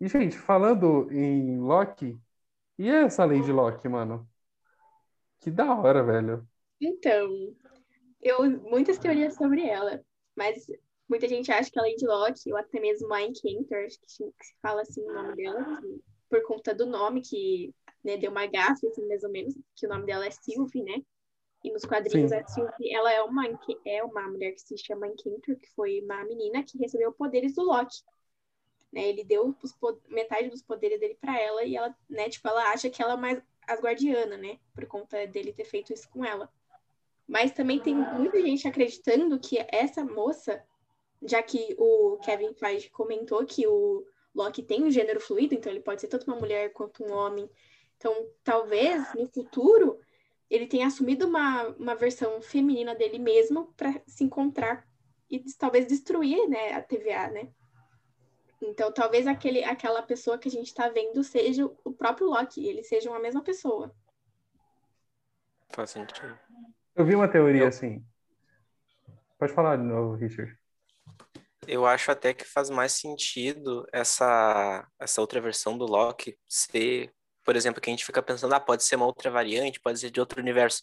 E, 0.00 0.08
gente, 0.08 0.36
falando 0.38 1.10
em 1.12 1.58
Loki, 1.60 2.18
e 2.78 2.88
essa 2.90 3.24
Lady 3.24 3.52
Loki, 3.52 3.88
mano? 3.88 4.28
Que 5.40 5.50
da 5.50 5.74
hora, 5.74 6.02
velho. 6.02 6.46
Então, 6.80 7.54
eu 8.22 8.50
muitas 8.62 8.98
teorias 8.98 9.34
sobre 9.34 9.66
ela, 9.66 10.02
mas 10.36 10.66
muita 11.08 11.28
gente 11.28 11.52
acha 11.52 11.70
que 11.70 11.78
a 11.78 11.82
Lady 11.82 12.06
Locke, 12.06 12.52
ou 12.52 12.58
até 12.58 12.80
mesmo 12.80 13.12
a 13.14 13.22
Encantor, 13.22 13.84
acho 13.86 14.00
que 14.00 14.10
se 14.10 14.24
que 14.24 14.46
se 14.46 14.54
fala 14.62 14.82
assim 14.82 15.02
o 15.02 15.12
nome 15.14 15.36
dela, 15.36 15.64
que- 15.80 16.02
por 16.28 16.42
conta 16.44 16.74
do 16.74 16.86
nome 16.86 17.22
que 17.22 17.74
né, 18.04 18.16
deu 18.16 18.30
uma 18.30 18.46
gafe, 18.46 18.86
assim, 18.88 19.06
mais 19.08 19.22
ou 19.24 19.30
menos, 19.30 19.54
que 19.76 19.86
o 19.86 19.90
nome 19.90 20.06
dela 20.06 20.26
é 20.26 20.30
Sylvie, 20.30 20.82
né? 20.82 21.02
E 21.64 21.72
nos 21.72 21.84
quadrinhos 21.84 22.30
Sim. 22.30 22.36
a 22.36 22.46
Sylvie, 22.46 22.94
ela 22.94 23.12
é 23.12 23.22
uma, 23.22 23.44
é 23.84 24.02
uma 24.04 24.28
mulher 24.28 24.52
que 24.52 24.60
se 24.60 24.78
chama 24.78 25.08
Encantor, 25.08 25.56
que 25.56 25.68
foi 25.74 26.00
uma 26.00 26.24
menina 26.24 26.62
que 26.62 26.78
recebeu 26.78 27.12
poderes 27.12 27.54
do 27.54 27.62
Loki. 27.62 28.02
Né, 28.92 29.08
ele 29.08 29.24
deu 29.24 29.54
os 29.62 29.76
metade 30.08 30.48
dos 30.48 30.62
poderes 30.62 31.00
dele 31.00 31.18
pra 31.20 31.38
ela 31.38 31.64
e 31.64 31.76
ela, 31.76 31.94
né, 32.08 32.28
tipo, 32.28 32.46
ela 32.48 32.70
acha 32.70 32.88
que 32.88 33.02
ela 33.02 33.14
é 33.14 33.16
mais 33.16 33.42
asgardiana, 33.66 34.36
né? 34.36 34.58
Por 34.74 34.86
conta 34.86 35.26
dele 35.26 35.52
ter 35.52 35.64
feito 35.64 35.92
isso 35.92 36.08
com 36.08 36.24
ela. 36.24 36.48
Mas 37.26 37.50
também 37.50 37.80
tem 37.80 37.94
muita 37.94 38.40
gente 38.40 38.68
acreditando 38.68 39.38
que 39.40 39.58
essa 39.68 40.04
moça, 40.04 40.62
já 41.22 41.42
que 41.42 41.74
o 41.76 42.16
Kevin 42.18 42.54
Feige 42.54 42.88
comentou 42.90 43.44
que 43.44 43.66
o 43.66 44.06
Loki 44.32 44.62
tem 44.62 44.84
um 44.84 44.90
gênero 44.90 45.20
fluido, 45.20 45.54
então 45.54 45.72
ele 45.72 45.80
pode 45.80 46.00
ser 46.00 46.08
tanto 46.08 46.26
uma 46.28 46.38
mulher 46.38 46.72
quanto 46.72 47.02
um 47.02 47.12
homem. 47.12 47.50
Então, 47.96 48.28
talvez 48.44 49.12
no 49.14 49.26
futuro 49.26 49.98
ele 50.50 50.66
tenha 50.66 50.86
assumido 50.86 51.26
uma, 51.26 51.68
uma 51.70 51.94
versão 51.94 52.40
feminina 52.40 52.94
dele 52.94 53.18
mesmo 53.18 53.72
para 53.76 54.00
se 54.06 54.24
encontrar 54.24 54.86
e 55.30 55.42
talvez 55.58 55.86
destruir, 55.86 56.48
né, 56.48 56.72
a 56.74 56.82
TVA, 56.82 57.30
né? 57.30 57.52
Então, 58.62 58.92
talvez 58.92 59.26
aquele, 59.26 59.62
aquela 59.64 60.02
pessoa 60.02 60.38
que 60.38 60.48
a 60.48 60.50
gente 60.50 60.68
está 60.68 60.88
vendo 60.88 61.22
seja 61.22 61.66
o 61.84 61.92
próprio 61.92 62.28
Loki, 62.28 62.66
eles 62.66 62.88
sejam 62.88 63.12
a 63.14 63.18
mesma 63.18 63.42
pessoa. 63.42 63.94
Faz 65.70 65.90
sentido. 65.90 66.38
Eu 66.94 67.04
vi 67.04 67.14
uma 67.14 67.28
teoria 67.28 67.62
Eu- 67.62 67.68
assim. 67.68 68.04
Pode 69.38 69.52
falar 69.52 69.76
de 69.76 69.82
novo, 69.82 70.14
Richard. 70.14 70.56
Eu 71.68 71.84
acho 71.84 72.10
até 72.10 72.32
que 72.32 72.44
faz 72.44 72.70
mais 72.70 72.92
sentido 72.92 73.84
essa, 73.92 74.88
essa 74.98 75.20
outra 75.20 75.40
versão 75.40 75.76
do 75.76 75.84
Loki 75.84 76.38
ser 76.48 77.12
por 77.46 77.54
exemplo, 77.54 77.80
que 77.80 77.88
a 77.88 77.92
gente 77.92 78.04
fica 78.04 78.20
pensando, 78.20 78.52
ah, 78.54 78.60
pode 78.60 78.82
ser 78.82 78.96
uma 78.96 79.06
outra 79.06 79.30
variante, 79.30 79.80
pode 79.80 80.00
ser 80.00 80.10
de 80.10 80.18
outro 80.18 80.40
universo. 80.42 80.82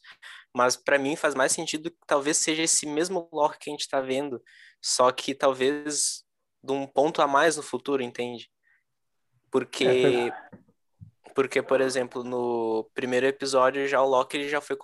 Mas 0.56 0.78
para 0.78 0.98
mim 0.98 1.18
faz 1.18 1.36
mais 1.36 1.52
sentido 1.52 1.92
que 1.92 1.98
talvez 2.08 2.38
seja 2.38 2.64
esse 2.64 2.88
mesmo 2.88 3.28
Loki 3.34 3.60
que 3.60 3.70
a 3.70 3.74
gente 3.74 3.82
está 3.82 4.00
vendo, 4.00 4.42
só 4.82 5.12
que 5.12 5.36
talvez 5.36 6.24
de 6.64 6.72
um 6.72 6.88
ponto 6.88 7.22
a 7.22 7.28
mais 7.28 7.58
no 7.58 7.64
futuro, 7.64 8.02
entende? 8.02 8.50
Porque 9.52 10.32
porque, 11.36 11.62
por 11.62 11.82
exemplo, 11.82 12.24
no 12.24 12.90
primeiro 12.94 13.26
episódio 13.26 13.88
já 13.88 14.02
o 14.02 14.08
Loki 14.08 14.38
ele 14.38 14.50
já 14.50 14.62
foi 14.62 14.78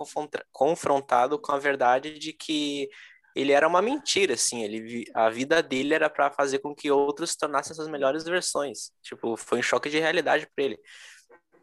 confrontado 0.51 1.39
com 1.39 1.51
a 1.53 1.59
verdade 1.59 2.19
de 2.19 2.33
que 2.33 2.89
ele 3.35 3.53
era 3.53 3.67
uma 3.67 3.81
mentira, 3.81 4.33
assim, 4.33 4.63
ele 4.63 5.05
a 5.13 5.29
vida 5.29 5.63
dele 5.63 5.93
era 5.93 6.09
para 6.09 6.31
fazer 6.31 6.59
com 6.59 6.75
que 6.75 6.91
outros 6.91 7.31
se 7.31 7.37
tornassem 7.37 7.71
essas 7.71 7.87
melhores 7.87 8.23
versões. 8.25 8.91
Tipo, 9.01 9.37
foi 9.37 9.59
um 9.59 9.63
choque 9.63 9.89
de 9.89 9.99
realidade 9.99 10.47
para 10.53 10.65
ele. 10.65 10.79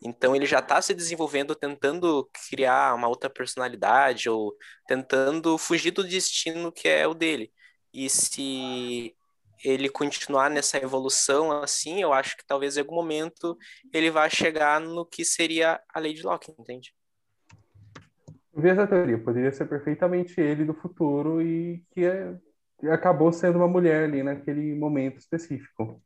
Então 0.02 0.36
ele 0.36 0.46
já 0.46 0.58
está 0.58 0.80
se 0.80 0.94
desenvolvendo, 0.94 1.54
tentando 1.54 2.28
criar 2.48 2.94
uma 2.94 3.08
outra 3.08 3.30
personalidade 3.30 4.28
ou 4.28 4.54
tentando 4.86 5.56
fugir 5.58 5.90
do 5.90 6.04
destino 6.04 6.70
que 6.70 6.88
é 6.88 7.06
o 7.06 7.14
dele. 7.14 7.50
E 7.92 8.08
se 8.10 9.14
ele 9.64 9.88
continuar 9.88 10.50
nessa 10.50 10.76
evolução 10.76 11.50
assim, 11.50 12.02
eu 12.02 12.12
acho 12.12 12.36
que 12.36 12.46
talvez 12.46 12.76
em 12.76 12.80
algum 12.80 12.94
momento 12.94 13.56
ele 13.92 14.10
vá 14.10 14.28
chegar 14.28 14.80
no 14.80 15.04
que 15.04 15.24
seria 15.24 15.80
a 15.92 15.98
Lady 15.98 16.22
Locke, 16.22 16.54
entende? 16.58 16.94
Vi 18.54 18.68
essa 18.68 18.86
teoria, 18.86 19.18
poderia 19.18 19.52
ser 19.52 19.66
perfeitamente 19.66 20.40
ele 20.40 20.64
do 20.64 20.72
futuro 20.72 21.42
e 21.42 21.84
que 21.90 22.04
é, 22.04 22.34
acabou 22.90 23.32
sendo 23.32 23.56
uma 23.58 23.68
mulher 23.68 24.04
ali 24.04 24.22
naquele 24.22 24.74
momento 24.74 25.18
específico. 25.18 26.02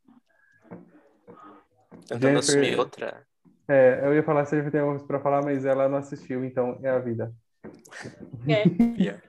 Tentando 2.09 2.20
Jennifer, 2.20 2.38
assumir 2.38 2.79
outra. 2.79 3.26
É, 3.70 4.00
eu 4.02 4.12
ia 4.12 4.22
falar 4.24 4.44
se 4.46 4.56
a 4.56 4.68
tem 4.68 4.80
algo 4.80 4.98
para 5.06 5.20
falar, 5.20 5.44
mas 5.44 5.64
ela 5.64 5.88
não 5.88 5.98
assistiu, 5.98 6.44
então 6.44 6.80
é 6.83 6.90
a 6.90 6.98
vida. 6.98 7.33
É. 8.48 8.64
yeah. 9.00 9.22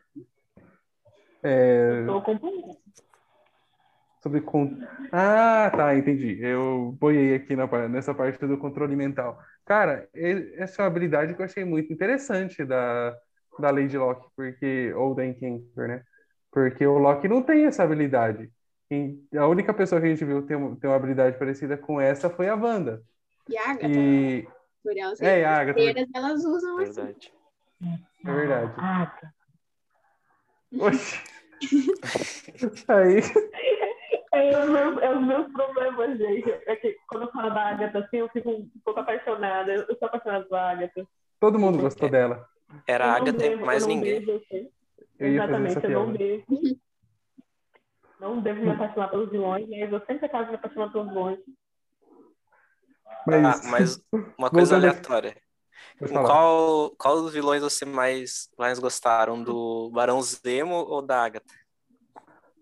é... 1.43 1.99
Estou 1.99 2.17
acompanhando. 2.17 2.75
Sobre. 4.23 4.41
Con... 4.41 4.79
Ah, 5.11 5.71
tá, 5.75 5.95
entendi. 5.95 6.39
Eu 6.41 6.97
boiei 6.99 7.35
aqui 7.35 7.55
na, 7.55 7.67
nessa 7.87 8.15
parte 8.15 8.43
do 8.47 8.57
controle 8.57 8.95
mental. 8.95 9.37
Cara, 9.63 10.09
essa 10.11 10.81
é 10.81 10.83
uma 10.83 10.87
habilidade 10.87 11.35
que 11.35 11.41
eu 11.41 11.45
achei 11.45 11.63
muito 11.63 11.93
interessante 11.93 12.65
da, 12.65 13.15
da 13.59 13.69
Lady 13.69 13.95
Locke, 13.95 14.27
porque, 14.35 14.91
ou 14.95 15.13
da 15.13 15.23
Encounter, 15.23 15.87
né? 15.87 16.03
Porque 16.51 16.83
o 16.83 16.97
Loki 16.97 17.27
não 17.27 17.43
tem 17.43 17.65
essa 17.65 17.83
habilidade. 17.83 18.51
E 18.89 19.19
a 19.37 19.47
única 19.47 19.71
pessoa 19.71 20.01
que 20.01 20.07
a 20.07 20.09
gente 20.09 20.25
viu 20.25 20.41
ter, 20.41 20.57
ter 20.77 20.87
uma 20.87 20.95
habilidade 20.95 21.37
parecida 21.37 21.77
com 21.77 22.01
essa 22.01 22.27
foi 22.27 22.49
a 22.49 22.55
Wanda. 22.55 23.03
E 23.51 23.57
a 23.57 23.71
Agatha. 23.71 23.87
E... 23.87 24.47
Por 24.83 24.97
elas, 24.97 25.21
é, 25.21 25.45
a 25.45 25.59
Agatha. 25.59 26.07
elas 26.15 26.43
usam 26.43 26.77
verdade. 26.77 27.33
assim. 27.81 28.03
É 28.25 28.33
verdade. 28.33 28.73
Ah, 28.77 29.31
Oxi. 30.79 31.21
Aí. 32.87 33.21
É 34.33 34.63
os, 34.63 34.69
meus, 34.69 34.97
é 35.01 35.13
os 35.13 35.25
meus 35.25 35.51
problemas, 35.51 36.17
gente. 36.17 36.49
É 36.65 36.75
que 36.77 36.97
quando 37.07 37.23
eu 37.23 37.31
falo 37.31 37.49
da 37.49 37.69
Agatha, 37.69 37.99
assim, 37.99 38.17
eu 38.17 38.29
fico 38.29 38.49
um 38.49 38.69
pouco 38.83 39.01
apaixonada. 39.01 39.73
Eu 39.73 39.85
sou 39.97 40.07
apaixonada 40.07 40.45
pela 40.45 40.71
Agatha. 40.71 41.07
Todo 41.39 41.59
mundo 41.59 41.79
gostou 41.79 42.09
dela. 42.09 42.47
Era 42.87 43.07
a 43.07 43.15
Agatha 43.17 43.45
e 43.45 43.55
mais 43.57 43.85
ninguém. 43.85 44.23
Devo, 44.25 44.41
Exatamente, 45.19 45.83
eu 45.83 45.89
não 45.91 46.13
devo. 46.13 46.45
Não 48.19 48.39
devo 48.39 48.61
me 48.61 48.69
apaixonar 48.69 49.09
pelos 49.09 49.31
vilões, 49.31 49.67
mas 49.67 49.91
eu 49.91 49.99
sempre 50.05 50.27
acabo 50.27 50.49
me 50.49 50.55
apaixonando 50.55 50.91
pelos 50.91 51.07
vilões. 51.07 51.39
Mas, 53.25 53.65
ah, 53.65 53.69
mas 53.69 54.01
uma 54.37 54.49
coisa 54.51 54.75
aleatória. 54.75 55.35
Qual, 56.09 56.91
qual 56.97 57.21
dos 57.21 57.33
vilões 57.33 57.61
você 57.61 57.85
mais, 57.85 58.49
mais 58.57 58.79
gostaram? 58.79 59.41
Do 59.43 59.91
Barão 59.91 60.21
Zemo 60.21 60.75
ou 60.75 61.01
da 61.01 61.23
Agatha? 61.23 61.53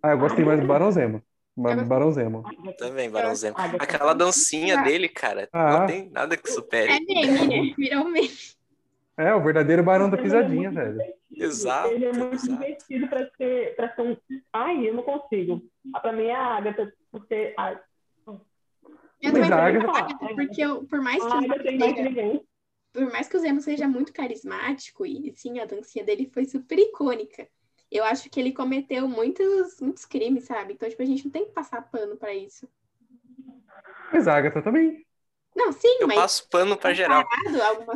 Ah, 0.04 0.12
eu 0.12 0.17
gostei 0.17 0.43
mais 0.43 0.60
do 0.60 0.67
Barão 0.67 0.91
Zemo. 0.91 1.24
Barão 1.56 2.12
Zemo. 2.12 2.43
Também, 2.78 3.10
Barão 3.10 3.36
Zemo. 3.36 3.56
Aquela 3.58 4.13
dancinha 4.13 4.82
dele, 4.84 5.10
cara, 5.10 5.50
ah. 5.52 5.80
não 5.80 5.88
tem 5.88 6.10
nada 6.10 6.38
que 6.38 6.50
supere. 6.50 6.91
É 6.91 7.00
meme, 7.00 7.48
né? 7.48 7.74
Virou 7.78 8.06
meme. 8.06 8.32
É, 9.17 9.36
o 9.36 9.43
verdadeiro 9.43 9.84
Barão 9.84 10.10
da 10.10 10.17
Pisadinha, 10.17 10.72
velho. 10.72 10.98
Exato. 11.30 11.89
Ele 11.89 12.06
é 12.06 12.13
muito 12.13 12.36
exato. 12.36 12.54
divertido 12.54 13.08
pra 13.10 13.30
ser, 13.38 13.76
pra 13.76 13.93
ser 13.93 14.02
um. 14.02 14.17
Ai, 14.54 14.88
eu 14.88 14.93
não 14.93 15.04
consigo. 15.04 15.62
Ah, 15.93 16.00
pra 16.00 16.13
mim 16.13 16.24
é 16.24 16.36
a 16.36 16.56
Agatha, 16.56 16.93
porque. 17.12 17.54
Ai, 17.58 17.78
eu 19.21 19.34
também 19.34 19.51
a 19.51 19.65
Agatha, 19.65 20.17
porque 20.36 20.62
eu, 20.62 20.84
por 20.86 21.01
mais 21.01 21.21
que 21.21 21.34
o 21.34 21.41
seja, 21.41 22.41
por 22.91 23.12
mais 23.12 23.27
que 23.27 23.38
o 23.38 23.39
Zemo 23.39 23.62
seja 23.62 23.88
muito 23.88 24.13
carismático 24.13 25.05
e 25.05 25.32
sim 25.36 25.60
a 25.60 25.65
dancinha 25.65 26.03
dele 26.03 26.29
foi 26.34 26.45
super 26.45 26.77
icônica. 26.77 27.47
Eu 27.91 28.03
acho 28.03 28.29
que 28.29 28.39
ele 28.39 28.51
cometeu 28.51 29.08
muitos, 29.08 29.79
muitos 29.82 30.05
crimes, 30.05 30.45
sabe? 30.45 30.73
Então, 30.73 30.88
tipo, 30.88 31.01
a 31.01 31.05
gente 31.05 31.25
não 31.25 31.32
tem 31.32 31.45
que 31.45 31.51
passar 31.51 31.82
pano 31.82 32.15
pra 32.15 32.34
isso. 32.34 32.67
Mas 34.13 34.27
a 34.27 34.36
Agatha 34.36 34.62
também. 34.62 35.05
Não, 35.55 35.71
sim, 35.71 35.97
Eu 35.99 36.08
mas 36.08 36.17
passo 36.17 36.47
pano 36.49 36.77
pra 36.77 36.93
geral. 36.93 37.27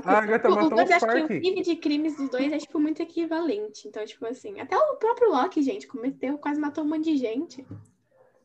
A. 0.03 0.17
Agatha 0.17 0.49
os 0.49 0.55
matou 0.55 0.69
dois, 0.71 0.89
o 0.89 0.93
acho 0.93 1.05
que 1.27 1.38
o 1.38 1.39
nível 1.39 1.63
de 1.63 1.75
crimes 1.75 2.17
dos 2.17 2.29
dois 2.29 2.51
é, 2.51 2.57
tipo, 2.57 2.79
muito 2.79 3.01
equivalente. 3.01 3.88
Então, 3.88 4.03
tipo 4.05 4.25
assim, 4.25 4.59
até 4.59 4.75
o 4.75 4.95
próprio 4.95 5.29
Loki, 5.29 5.62
gente, 5.62 5.88
cometeu, 5.88 6.38
quase 6.38 6.59
matou 6.59 6.83
um 6.83 6.88
monte 6.88 7.05
de 7.05 7.17
gente. 7.17 7.65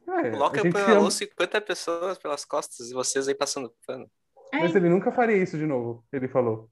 É, 0.09 0.31
O 0.33 0.39
Loki 0.39 0.61
a 0.61 0.63
gente 0.63 0.77
apunhalou 0.77 1.03
ama- 1.03 1.11
50 1.11 1.61
pessoas 1.61 2.19
pelas 2.19 2.45
costas 2.45 2.91
e 2.91 2.95
vocês 2.95 3.29
aí 3.29 3.35
passando 3.35 3.73
pano. 3.87 4.09
É, 4.53 4.61
Mas 4.61 4.75
ele 4.75 4.89
nunca 4.89 5.13
faria 5.13 5.37
isso 5.37 5.59
de 5.59 5.67
novo, 5.67 6.05
ele 6.13 6.27
falou. 6.29 6.71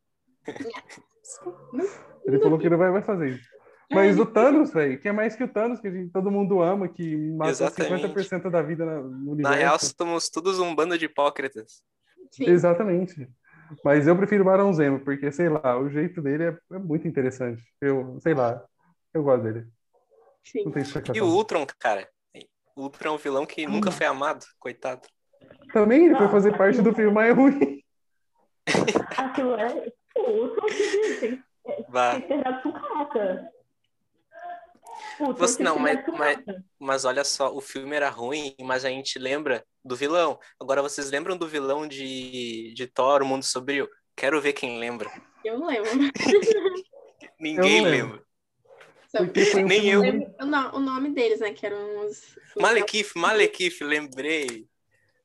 Ele 2.24 2.40
falou 2.40 2.58
que 2.58 2.68
não 2.70 2.78
vai, 2.78 2.90
vai 2.90 3.02
fazer 3.02 3.30
isso. 3.30 3.48
Mas 3.90 4.18
o 4.18 4.26
Thanos, 4.26 4.72
velho, 4.72 4.98
que 5.00 5.06
é 5.08 5.12
mais 5.12 5.36
que 5.36 5.44
o 5.44 5.48
Thanos, 5.48 5.78
que 5.80 5.86
a 5.86 5.90
gente- 5.90 6.10
todo 6.10 6.30
mundo 6.30 6.60
ama, 6.60 6.88
que 6.88 7.16
matou 7.32 7.50
Exatamente. 7.50 8.02
50% 8.02 8.50
da 8.50 8.60
vida 8.60 8.84
na- 8.84 9.00
no 9.00 9.32
universo. 9.32 9.42
Na 9.42 9.54
real, 9.54 9.78
somos 9.78 10.28
todos 10.28 10.58
um 10.58 10.74
bando 10.74 10.98
de 10.98 11.04
hipócritas. 11.04 11.82
sim. 12.32 12.44
Exatamente. 12.48 13.28
Mas 13.84 14.06
eu 14.06 14.16
prefiro 14.16 14.42
o 14.42 14.44
Barão 14.46 14.72
Zemo, 14.72 15.00
porque, 15.00 15.30
sei 15.30 15.48
lá, 15.48 15.78
o 15.78 15.88
jeito 15.88 16.20
dele 16.20 16.44
é, 16.44 16.58
é 16.72 16.78
muito 16.78 17.06
interessante. 17.06 17.62
Eu, 17.80 18.18
sei 18.20 18.34
lá, 18.34 18.64
eu 19.14 19.22
gosto 19.22 19.42
dele. 19.44 19.66
sim. 20.44 20.64
Não 20.64 20.72
tem 20.72 20.82
E 21.14 21.20
o. 21.20 21.26
Ultron, 21.26 21.64
cara. 21.78 22.08
O 22.76 22.82
Ultron 22.82 23.12
é 23.12 23.14
um 23.14 23.18
vilão 23.18 23.46
que 23.46 23.66
nunca 23.66 23.90
foi 23.90 24.06
amado, 24.06 24.44
coitado. 24.58 25.00
Também 25.72 26.04
ele 26.06 26.14
foi 26.16 26.28
fazer 26.28 26.56
parte 26.56 26.80
do 26.82 26.94
filme, 26.94 27.10
mas 27.12 27.28
é 27.30 27.32
ruim. 27.32 27.82
Aquilo 29.16 29.54
é. 29.54 29.92
O 30.16 30.30
outro 30.30 30.66
que 30.66 31.20
tem, 31.20 31.42
que 32.22 32.42
dado 32.42 32.62
sucata. 32.62 33.50
Você- 35.38 35.62
não, 35.62 35.78
mas- 35.78 36.04
mas-. 36.18 36.38
Mas 36.78 37.04
olha 37.04 37.24
só, 37.24 37.54
o 37.54 37.60
filme 37.60 37.96
era 37.96 38.08
ruim, 38.10 38.54
mas 38.60 38.84
a 38.84 38.88
gente 38.88 39.18
lembra 39.18 39.64
do 39.84 39.96
vilão. 39.96 40.38
Agora, 40.60 40.82
vocês 40.82 41.10
lembram 41.10 41.36
do 41.36 41.48
vilão 41.48 41.86
de, 41.86 42.72
de 42.74 42.86
Thor, 42.86 43.22
O 43.22 43.26
Mundo 43.26 43.44
Sombrio? 43.44 43.88
Quero 44.14 44.40
ver 44.40 44.52
quem 44.52 44.78
lembra. 44.78 45.10
Eu 45.44 45.58
não 45.58 45.66
lembro. 45.68 45.90
Ninguém 47.40 47.78
Eu 47.78 47.82
não 47.84 47.90
lembro. 47.90 47.90
lembra. 48.12 48.25
Porque 49.24 49.56
um 49.56 49.66
Nem 49.66 49.88
eu. 49.88 50.00
lembro 50.00 50.34
o, 50.40 50.44
no- 50.46 50.76
o 50.76 50.80
nome 50.80 51.10
deles, 51.10 51.40
né? 51.40 51.52
Que 51.52 51.66
eram 51.66 52.04
os. 52.06 52.38
Malekith, 52.60 53.12
Malekith, 53.16 53.82
lembrei. 53.82 54.66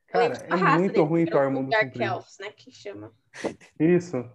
Cara, 0.08 0.34
é 0.50 0.56
muito 0.78 1.04
ruim 1.04 1.26
Thor 1.26 1.50
Mundo 1.50 1.70
Dark 1.70 1.88
Sombrio. 1.94 2.04
Elves, 2.12 2.38
né? 2.40 2.52
Que 2.52 2.72
chama. 2.72 3.14
Isso. 3.80 4.30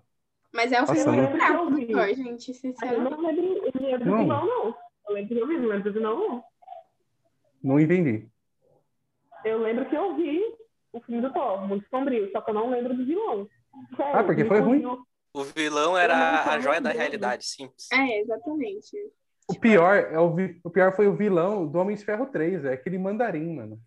Mas 0.52 0.72
é 0.72 0.82
o 0.82 0.86
filme 0.86 1.26
fraco 1.36 1.70
do. 1.70 1.86
Thor, 1.86 2.06
gente, 2.14 2.54
sinceramente. 2.54 3.10
não 3.10 3.20
lembro, 3.26 3.44
eu 3.44 3.72
não 3.80 3.90
lembro 3.90 4.06
Não. 4.06 4.16
do 4.16 4.22
vilão, 4.22 4.46
não. 4.46 4.76
Eu 5.08 5.14
lembro 5.14 5.28
que 5.36 5.40
eu 5.42 5.46
vi, 5.48 5.58
não 5.58 5.68
lembro 5.68 5.84
do 5.84 5.92
vilão, 5.92 6.18
não. 6.18 6.44
Não 7.62 7.80
entendi. 7.80 8.28
Eu 9.44 9.58
lembro 9.58 9.86
que 9.88 9.94
eu 9.96 10.16
vi 10.16 10.42
o 10.92 11.00
filme 11.00 11.20
do 11.20 11.32
Thor, 11.32 11.66
muito 11.68 11.86
sombrio, 11.88 12.30
só 12.32 12.40
que 12.40 12.50
eu 12.50 12.54
não 12.54 12.70
lembro 12.70 12.94
do 12.96 13.04
vilão. 13.04 13.48
Sério, 13.96 14.16
Ah, 14.18 14.24
porque 14.24 14.44
foi 14.46 14.60
ruim? 14.60 14.82
O 15.34 15.44
vilão 15.44 15.96
era 15.98 16.44
a 16.50 16.58
joia 16.58 16.80
da 16.80 16.90
realidade, 16.90 17.44
simples. 17.44 17.88
É, 17.92 18.20
exatamente. 18.22 18.96
O 19.48 19.54
pior, 19.58 19.96
é 19.96 20.18
o, 20.18 20.34
vi- 20.34 20.60
o 20.64 20.70
pior 20.70 20.94
foi 20.94 21.06
o 21.06 21.14
vilão 21.14 21.66
do 21.66 21.78
Homem 21.78 21.96
de 21.96 22.04
Ferro 22.04 22.26
3, 22.26 22.64
é 22.64 22.72
aquele 22.72 22.98
mandarim, 22.98 23.54
mano. 23.54 23.80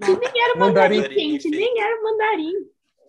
Que 0.00 0.16
nem 0.16 0.42
era 0.44 0.54
o 0.54 0.58
Mandarim. 0.60 0.96
mandarim, 0.98 1.18
gente, 1.18 1.50
nem 1.50 1.80
era 1.80 2.00
o 2.00 2.04
mandarim. 2.04 2.52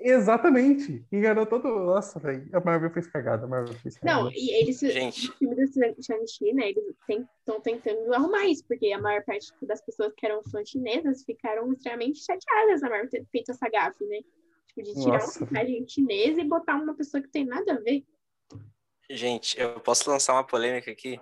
Exatamente. 0.02 1.06
Enganou 1.12 1.46
todo. 1.46 1.68
Nossa, 1.68 2.20
velho. 2.20 2.50
A 2.54 2.60
Marvel 2.60 2.90
fez 2.90 3.06
cagada. 3.06 3.46
A 3.46 3.48
Marvel 3.48 3.76
fez 3.76 3.98
cagada. 3.98 4.24
Não, 4.24 4.32
e 4.32 4.52
eles, 4.62 4.80
Gente. 4.80 5.28
no 5.28 5.34
filme 5.36 5.56
do 5.56 6.04
Shang-Chi, 6.04 6.54
né, 6.54 6.70
eles 6.70 6.86
estão 7.40 7.60
tentando 7.62 8.12
arrumar 8.14 8.46
isso, 8.48 8.64
porque 8.66 8.92
a 8.92 9.00
maior 9.00 9.24
parte 9.24 9.54
das 9.62 9.82
pessoas 9.82 10.14
que 10.16 10.26
eram 10.26 10.42
fãs 10.44 10.68
chinesas 10.70 11.24
ficaram 11.24 11.72
extremamente 11.74 12.24
chateadas 12.24 12.82
na 12.82 12.90
Marvel 12.90 13.10
ter 13.10 13.26
feito 13.32 13.52
essa 13.52 13.70
gafe, 13.70 14.04
né? 14.06 14.22
Tipo, 14.70 14.84
de 14.84 14.94
tirar 15.04 15.14
Nossa. 15.20 15.40
uma 15.40 15.48
personagem 15.48 15.86
chinesa 15.88 16.42
e 16.42 16.48
botar 16.48 16.76
uma 16.78 16.96
pessoa 16.96 17.22
que 17.22 17.30
tem 17.30 17.46
nada 17.46 17.74
a 17.74 17.80
ver. 17.80 18.04
Gente, 19.12 19.60
eu 19.60 19.80
posso 19.82 20.10
lançar 20.10 20.34
uma 20.34 20.44
polêmica 20.46 20.90
aqui? 20.90 21.20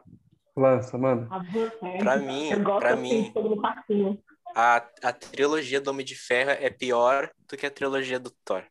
Lança, 0.57 0.97
mano. 0.97 1.27
A 1.31 1.37
você. 1.43 1.97
Pra 1.99 2.17
mim, 2.17 2.49
eu 2.49 2.63
gosto 2.63 2.79
pra 2.79 2.93
assim, 2.95 3.31
mim, 3.31 4.23
a, 4.55 4.77
a 5.03 5.13
trilogia 5.13 5.79
do 5.79 5.91
Homem 5.91 6.03
de 6.03 6.15
Ferro 6.15 6.49
é 6.49 6.67
pior 6.71 7.29
do 7.47 7.55
que 7.55 7.67
a 7.67 7.69
trilogia 7.69 8.19
do 8.19 8.31
Thor. 8.43 8.63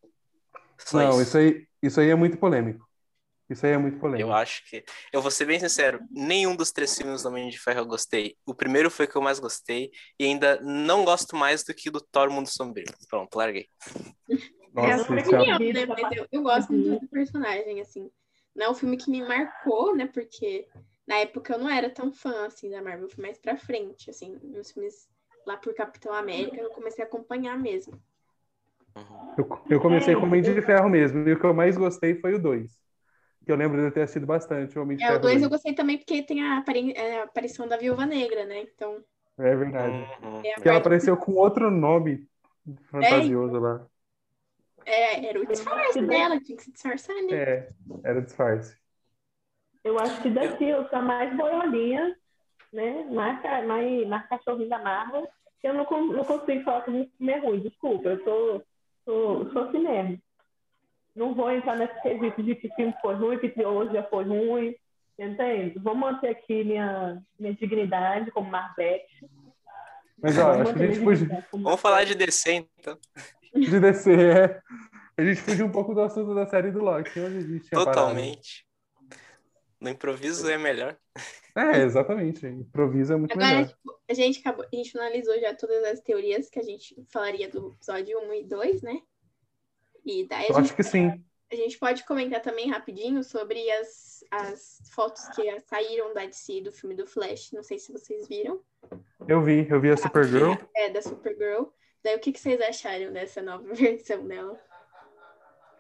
Só 0.79 0.99
Não, 0.99 1.11
isso. 1.13 1.23
isso 1.23 1.39
aí, 1.39 1.67
isso 1.81 2.01
aí 2.01 2.11
é 2.11 2.15
muito 2.17 2.39
polêmico. 2.39 2.85
Isso 3.49 3.65
aí 3.65 3.73
é 3.73 3.79
muito 3.79 4.01
polêmico. 4.01 4.29
Eu 4.29 4.35
acho 4.35 4.69
que. 4.69 4.85
Eu 5.13 5.23
vou 5.23 5.31
ser 5.31 5.45
bem 5.45 5.61
sincero, 5.61 6.01
nenhum 6.11 6.57
dos 6.57 6.73
três 6.73 6.99
filmes 6.99 7.23
do 7.23 7.29
Homem 7.29 7.49
de 7.49 7.59
Ferro 7.61 7.79
eu 7.79 7.87
gostei. 7.87 8.37
O 8.45 8.53
primeiro 8.53 8.91
foi 8.91 9.07
o 9.07 9.09
que 9.09 9.15
eu 9.15 9.23
mais 9.23 9.39
gostei, 9.39 9.93
e 10.19 10.25
ainda 10.25 10.61
não 10.63 11.05
gosto 11.05 11.37
mais 11.37 11.63
do 11.63 11.73
que 11.73 11.89
do 11.89 12.01
Thor 12.01 12.29
Mundo 12.31 12.49
Sombrio. 12.49 12.93
Pronto, 13.09 13.37
larguei. 13.37 13.69
Nossa, 14.73 15.15
é 15.15 15.19
é- 15.19 15.21
opinião, 15.21 15.59
né? 15.59 15.83
é 15.83 15.87
Mas 15.87 16.17
eu, 16.17 16.27
eu 16.33 16.43
gosto 16.43 16.73
muito 16.73 17.03
do 17.03 17.09
personagem, 17.09 17.81
assim. 17.81 18.11
Não 18.57 18.67
é 18.67 18.71
um 18.71 18.75
filme 18.75 18.97
que 18.97 19.09
me 19.09 19.23
marcou, 19.23 19.95
né? 19.95 20.07
Porque 20.07 20.67
na 21.07 21.17
época 21.19 21.55
eu 21.55 21.59
não 21.59 21.69
era 21.71 21.91
tão 21.91 22.13
fã, 22.13 22.47
assim, 22.47 22.71
da 22.71 22.83
Marvel. 22.83 23.05
Eu 23.07 23.11
fui 23.11 23.23
mais 23.23 23.39
pra 23.39 23.57
frente, 23.57 24.11
assim. 24.11 24.39
Nos 24.43 24.73
filmes 24.73 25.09
lá 25.47 25.57
por 25.57 25.75
Capitão 25.75 26.13
América, 26.13 26.61
eu 26.61 26.71
comecei 26.71 27.05
a 27.05 27.07
acompanhar 27.07 27.59
mesmo. 27.59 28.01
Eu, 29.39 29.47
eu 29.71 29.81
comecei 29.81 30.15
com 30.15 30.23
o 30.23 30.25
Homem 30.29 30.43
de 30.43 30.61
Ferro 30.63 30.89
mesmo, 30.89 31.29
e 31.29 31.33
o 31.33 31.39
que 31.39 31.45
eu 31.47 31.55
mais 31.55 31.77
gostei 31.77 32.15
foi 32.21 32.35
o 32.35 32.39
2. 32.43 32.73
Que 33.45 33.53
eu 33.53 33.57
lembro 33.57 33.79
de 33.81 33.87
eu 33.87 33.93
ter 33.93 34.03
assistido 34.03 34.27
bastante 34.27 34.79
o 34.79 34.83
Homem 34.83 34.97
de 34.99 35.05
É, 35.05 35.07
Ferro. 35.07 35.19
o 35.19 35.23
2 35.23 35.43
eu 35.43 35.49
2. 35.49 35.51
gostei 35.51 35.75
também 35.75 35.99
porque 35.99 36.23
tem 36.23 36.43
a, 36.43 36.59
apari- 36.59 36.93
é, 36.93 37.21
a 37.21 37.25
aparição 37.25 37.69
da 37.69 37.77
Viúva 37.77 38.07
Negra, 38.07 38.45
né? 38.45 38.61
Então, 38.63 39.03
É 39.39 39.55
verdade. 39.55 39.97
Uhum. 40.23 40.43
é 40.43 40.55
Que 40.63 40.69
ela 40.69 40.79
apareceu 40.79 41.17
com 41.17 41.33
outro 41.35 41.71
nome 41.71 42.27
fantasioso 42.91 43.59
lá. 43.59 43.87
é, 44.85 45.27
era 45.27 45.41
o 45.41 45.47
disfarce 45.47 46.01
dela, 46.03 46.41
tinha 46.41 46.57
que 46.57 46.65
se 46.65 46.73
disfarçar, 46.73 47.17
né? 47.23 47.35
É, 47.35 47.73
era 48.05 48.23
disfarce. 48.23 48.77
Eu 49.87 50.01
acho 50.01 50.21
que 50.21 50.29
daqui 50.29 50.65
eu 50.65 50.89
sou 50.89 51.01
mais 51.01 51.33
boiolinha, 51.37 52.17
né? 52.73 53.07
Mais, 53.09 53.41
mais, 53.65 54.09
mais 54.09 54.29
cachorrinho 54.29 54.69
da 54.69 54.81
Marvel. 54.81 55.29
Eu 55.63 55.75
não, 55.75 55.85
não 55.85 56.25
consigo 56.25 56.65
falar 56.65 56.83
que 56.83 56.91
o 56.91 57.11
filme 57.17 57.33
é 57.33 57.39
ruim, 57.39 57.61
desculpa. 57.61 58.09
Eu 58.09 58.25
sou, 58.25 58.63
sou, 59.05 59.53
sou 59.53 59.63
assim 59.63 59.79
mesmo. 59.79 60.19
Não 61.15 61.35
vou 61.35 61.53
entrar 61.53 61.77
nesse 61.77 62.03
quesito 62.03 62.43
de 62.43 62.57
que 62.57 62.69
filme 62.75 62.93
foi 63.01 63.15
ruim, 63.15 63.39
que 63.39 63.65
hoje 63.65 63.93
já 63.93 64.03
foi 64.03 64.25
ruim. 64.25 64.75
Entende? 65.17 65.79
Vou 65.79 65.95
manter 65.95 66.31
aqui 66.31 66.65
minha, 66.65 67.23
minha 67.39 67.55
dignidade 67.55 68.33
como 68.33 68.51
Marvete. 68.51 69.25
Mas 70.21 70.35
Vou 70.35 70.47
acho 70.47 70.75
que 70.75 70.83
a 70.83 70.87
gente 70.89 71.01
fugiu 71.01 71.29
Vamos 71.53 71.81
falar 71.81 72.03
de 72.03 72.17
DC, 72.17 72.67
então. 72.77 72.99
de 73.55 73.81
descer, 73.81 74.37
é. 74.37 74.61
A 75.17 75.25
gente 75.25 75.41
fugiu 75.41 75.67
um 75.67 75.73
pouco 75.73 75.95
do 75.95 76.01
assunto 76.01 76.35
da 76.35 76.45
série 76.45 76.73
do 76.73 76.83
Loki. 76.83 77.21
Onde 77.21 77.37
a 77.37 77.41
gente. 77.41 77.71
Totalmente. 77.71 78.66
No 79.81 79.91
improviso 79.91 80.49
é 80.51 80.57
melhor. 80.57 80.97
É, 81.55 81.83
exatamente. 81.83 82.47
Improviso 82.47 83.13
é 83.13 83.17
muito 83.17 83.33
Agora, 83.33 83.57
melhor. 83.57 83.69
tipo, 83.69 84.01
a 84.09 84.15
gente 84.15 84.41
acabou, 84.41 84.65
a 84.71 84.77
gente 84.77 84.93
finalizou 84.93 85.39
já 85.41 85.55
todas 85.55 85.85
as 85.85 86.01
teorias 86.01 86.49
que 86.49 86.59
a 86.59 86.63
gente 86.63 86.95
falaria 87.09 87.49
do 87.49 87.73
episódio 87.73 88.19
1 88.21 88.35
e 88.35 88.45
2, 88.45 88.83
né? 88.83 89.01
E 90.05 90.27
daí 90.29 90.45
a 90.47 90.49
Eu 90.49 90.55
gente, 90.55 90.65
acho 90.65 90.77
que 90.77 90.83
sim. 90.83 91.25
a 91.51 91.57
gente 91.57 91.79
pode 91.79 92.05
comentar 92.05 92.41
também 92.41 92.71
rapidinho 92.71 93.23
sobre 93.25 93.71
as, 93.73 94.25
as 94.31 94.79
fotos 94.95 95.29
que 95.31 95.61
saíram 95.61 96.15
da 96.15 96.25
DC 96.25 96.63
do 96.63 96.73
filme 96.73 96.95
do 96.95 97.07
Flash. 97.07 97.53
Não 97.53 97.63
sei 97.63 97.79
se 97.79 97.93
vocês 97.93 98.27
viram. 98.29 98.63
Eu 99.29 99.43
vi, 99.43 99.67
eu 99.69 99.81
vi 99.81 99.91
a 99.91 99.97
Supergirl. 99.97 100.55
É, 100.75 100.89
da 100.91 101.03
Supergirl. 101.03 101.65
Daí 102.03 102.15
o 102.17 102.21
que, 102.21 102.33
que 102.33 102.39
vocês 102.41 102.61
acharam 102.61 103.13
dessa 103.13 103.43
nova 103.43 103.65
versão 103.75 104.27
dela? 104.27 104.59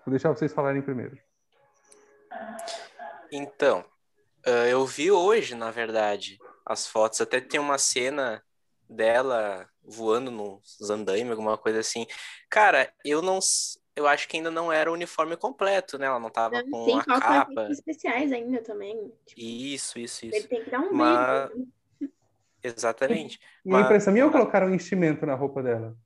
Vou 0.04 0.10
deixar 0.10 0.30
vocês 0.30 0.52
falarem 0.52 0.82
primeiro. 0.82 1.16
Então, 3.36 3.84
ah, 4.44 4.66
eu 4.68 4.84
vi 4.86 5.10
hoje, 5.10 5.54
na 5.54 5.70
verdade, 5.70 6.38
as 6.64 6.86
fotos. 6.86 7.20
Até 7.20 7.40
tem 7.40 7.60
uma 7.60 7.78
cena 7.78 8.42
dela 8.88 9.68
voando 9.82 10.30
nos 10.30 10.90
andaime, 10.90 11.30
alguma 11.30 11.58
coisa 11.58 11.80
assim. 11.80 12.06
Cara, 12.48 12.92
eu 13.04 13.20
não. 13.22 13.38
Eu 13.94 14.06
acho 14.06 14.28
que 14.28 14.36
ainda 14.36 14.50
não 14.50 14.70
era 14.70 14.90
o 14.90 14.94
uniforme 14.94 15.36
completo, 15.38 15.96
né? 15.98 16.04
Ela 16.06 16.20
não 16.20 16.28
tava 16.28 16.62
com 16.70 16.84
Tem 16.84 16.98
a 16.98 17.20
capa. 17.20 17.68
especiais 17.70 18.30
ainda 18.30 18.62
também. 18.62 19.10
Tipo, 19.26 19.40
Isso, 19.40 19.98
isso, 19.98 20.26
ele 20.26 20.36
isso. 20.36 20.48
tem 20.48 20.62
que 20.64 20.70
dar 20.70 20.80
um 20.80 20.92
Mas- 20.92 21.48
brilho. 21.50 21.68
Exatamente. 22.62 23.38
E 23.64 23.70
a 23.70 23.72
Mas- 23.72 23.84
impressão 23.86 24.12
minha 24.12 24.26
ou 24.26 24.32
colocaram 24.32 24.74
enchimento 24.74 25.24
na 25.24 25.34
roupa 25.34 25.62
dela? 25.62 25.96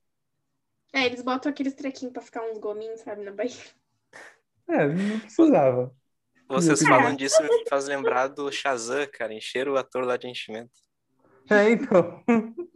É, 0.93 1.05
eles 1.05 1.21
botam 1.21 1.51
aqueles 1.51 1.73
trequinhos 1.73 2.13
pra 2.13 2.21
ficar 2.21 2.43
uns 2.43 2.57
gominhos, 2.59 2.99
sabe, 3.01 3.23
na 3.23 3.31
barriga. 3.31 3.57
É, 4.69 4.87
não 4.87 5.19
precisava. 5.19 5.93
Vocês 6.51 6.81
falando 6.83 7.17
disso 7.17 7.41
me 7.43 7.65
faz 7.69 7.87
lembrar 7.87 8.27
do 8.27 8.51
Shazam, 8.51 9.07
cara. 9.11 9.33
Encheram 9.33 9.73
o 9.73 9.77
ator 9.77 10.03
lá 10.05 10.17
de 10.17 10.27
enchimento. 10.27 10.71
É, 11.49 11.69
então. 11.69 12.23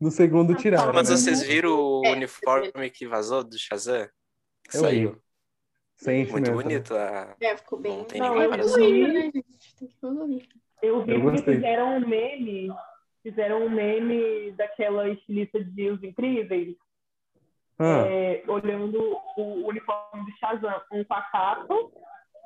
No 0.00 0.08
segundo 0.12 0.54
tiraram. 0.54 0.92
Mas 0.92 1.10
né? 1.10 1.16
vocês 1.16 1.42
viram 1.42 1.72
o 1.72 2.06
É, 2.06 2.12
uniforme 2.12 2.70
que 2.90 3.08
vazou 3.08 3.42
do 3.42 3.58
Shazam? 3.58 4.06
Que 4.70 4.76
Eu 4.76 4.80
vi. 4.82 4.86
saiu. 4.86 5.22
Sem 5.96 6.24
Muito 6.26 6.52
bonito. 6.52 6.94
A... 6.94 7.34
É, 7.40 7.56
ficou 7.56 7.80
bem. 7.80 7.96
Não 7.96 8.04
tem 8.04 8.20
Não, 8.20 8.34
nem 8.34 8.42
eu 8.44 8.50
comparação. 8.50 8.78
né, 8.78 9.20
gente? 9.32 9.32
Tem 9.76 9.88
que 9.88 9.96
evoluir. 10.00 10.48
Eu 10.80 11.02
vi 11.04 11.12
Eu 11.12 11.32
que 11.32 11.42
fizeram 11.42 11.96
um 11.96 12.06
meme, 12.06 12.68
fizeram 13.20 13.66
um 13.66 13.68
meme 13.70 14.52
daquela 14.52 15.08
estilista 15.08 15.58
de 15.64 15.90
Os 15.90 16.00
Incríveis, 16.04 16.76
Ah, 17.80 18.04
é, 18.06 18.44
olhando 18.46 18.96
o 19.36 19.66
uniforme 19.68 20.24
de 20.24 20.38
Shazam, 20.38 20.80
um 20.92 21.02
com 21.02 21.14
a 21.14 21.22
capa, 21.22 21.74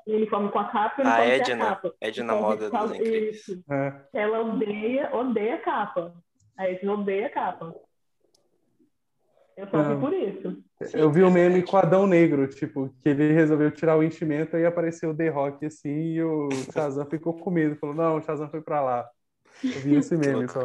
um 0.07 0.15
uniforme 0.17 0.51
com 0.51 0.59
a 0.59 0.65
capa 0.71 1.03
e 1.03 1.05
um 1.05 1.09
A 1.09 1.13
uniforme 1.21 1.31
sem 1.45 1.53
Edna. 1.55 1.65
a 1.65 1.69
capa. 1.69 1.95
Edna 2.01 2.25
Então, 2.35 2.41
Moda 2.43 2.71
fala- 2.71 2.89
dos 2.89 2.97
Incríveis. 2.97 3.37
Isso. 3.37 3.65
é. 3.71 3.95
Ela 4.15 4.41
odeia, 4.41 5.15
odeia 5.17 5.55
a 5.55 5.59
capa. 5.59 6.15
A 6.57 6.69
Edna 6.69 6.93
odeia 6.95 7.27
a 7.27 7.31
capa. 7.31 7.75
Eu 9.57 9.67
só 9.69 9.83
vi 9.83 10.01
por 10.01 10.13
isso. 10.15 10.65
Eu 10.95 11.11
vi 11.13 11.23
o 11.23 11.31
meme 11.31 11.63
com 11.63 11.77
o 11.77 11.79
Adão 11.79 12.07
Negro, 12.07 12.49
tipo, 12.49 12.89
que 13.03 13.09
ele 13.11 13.33
resolveu 13.33 13.71
tirar 13.71 13.97
o 13.97 14.03
enchimento 14.03 14.57
e 14.57 14.65
apareceu 14.65 15.11
o 15.11 15.17
The 15.17 15.29
Rock 15.29 15.67
assim, 15.67 15.91
e 16.15 16.23
o 16.23 16.49
Shazam 16.73 17.05
ficou 17.07 17.35
com 17.35 17.51
medo. 17.51 17.77
Falou, 17.77 17.95
não, 17.95 18.17
o 18.17 18.23
Shazam 18.23 18.49
foi 18.49 18.63
pra 18.63 18.81
lá. 18.81 19.09
Eu 19.63 19.71
vi 19.81 19.97
esse 19.97 20.17
meme 20.47 20.49
só. 20.49 20.63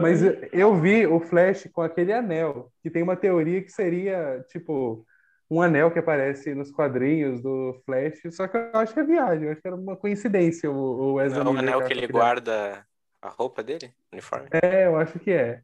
Mas 0.00 0.22
eu 0.54 0.74
vi 0.80 1.06
o 1.06 1.20
Flash 1.20 1.68
com 1.72 1.82
aquele 1.82 2.12
anel, 2.14 2.72
que 2.82 2.88
tem 2.90 3.02
uma 3.02 3.14
teoria 3.14 3.62
que 3.62 3.70
seria, 3.70 4.42
tipo, 4.48 5.04
um 5.50 5.60
anel 5.60 5.90
que 5.90 5.98
aparece 5.98 6.54
nos 6.54 6.70
quadrinhos 6.70 7.42
do 7.42 7.80
Flash, 7.84 8.20
só 8.30 8.46
que 8.46 8.56
eu 8.56 8.70
acho 8.74 8.94
que 8.94 9.00
é 9.00 9.04
viagem, 9.04 9.46
eu 9.46 9.52
acho 9.52 9.60
que 9.60 9.66
era 9.66 9.76
uma 9.76 9.96
coincidência 9.96 10.70
o, 10.70 11.14
o 11.14 11.20
Ezra 11.20 11.40
é 11.40 11.42
o 11.42 11.52
Miller 11.52 11.74
anel 11.74 11.86
que 11.86 11.92
ele 11.92 12.06
guarda 12.06 12.86
a 13.20 13.28
roupa 13.28 13.62
dele? 13.62 13.92
Uniforme? 14.12 14.48
É, 14.52 14.86
eu 14.86 14.96
acho 14.96 15.18
que 15.18 15.32
é. 15.32 15.62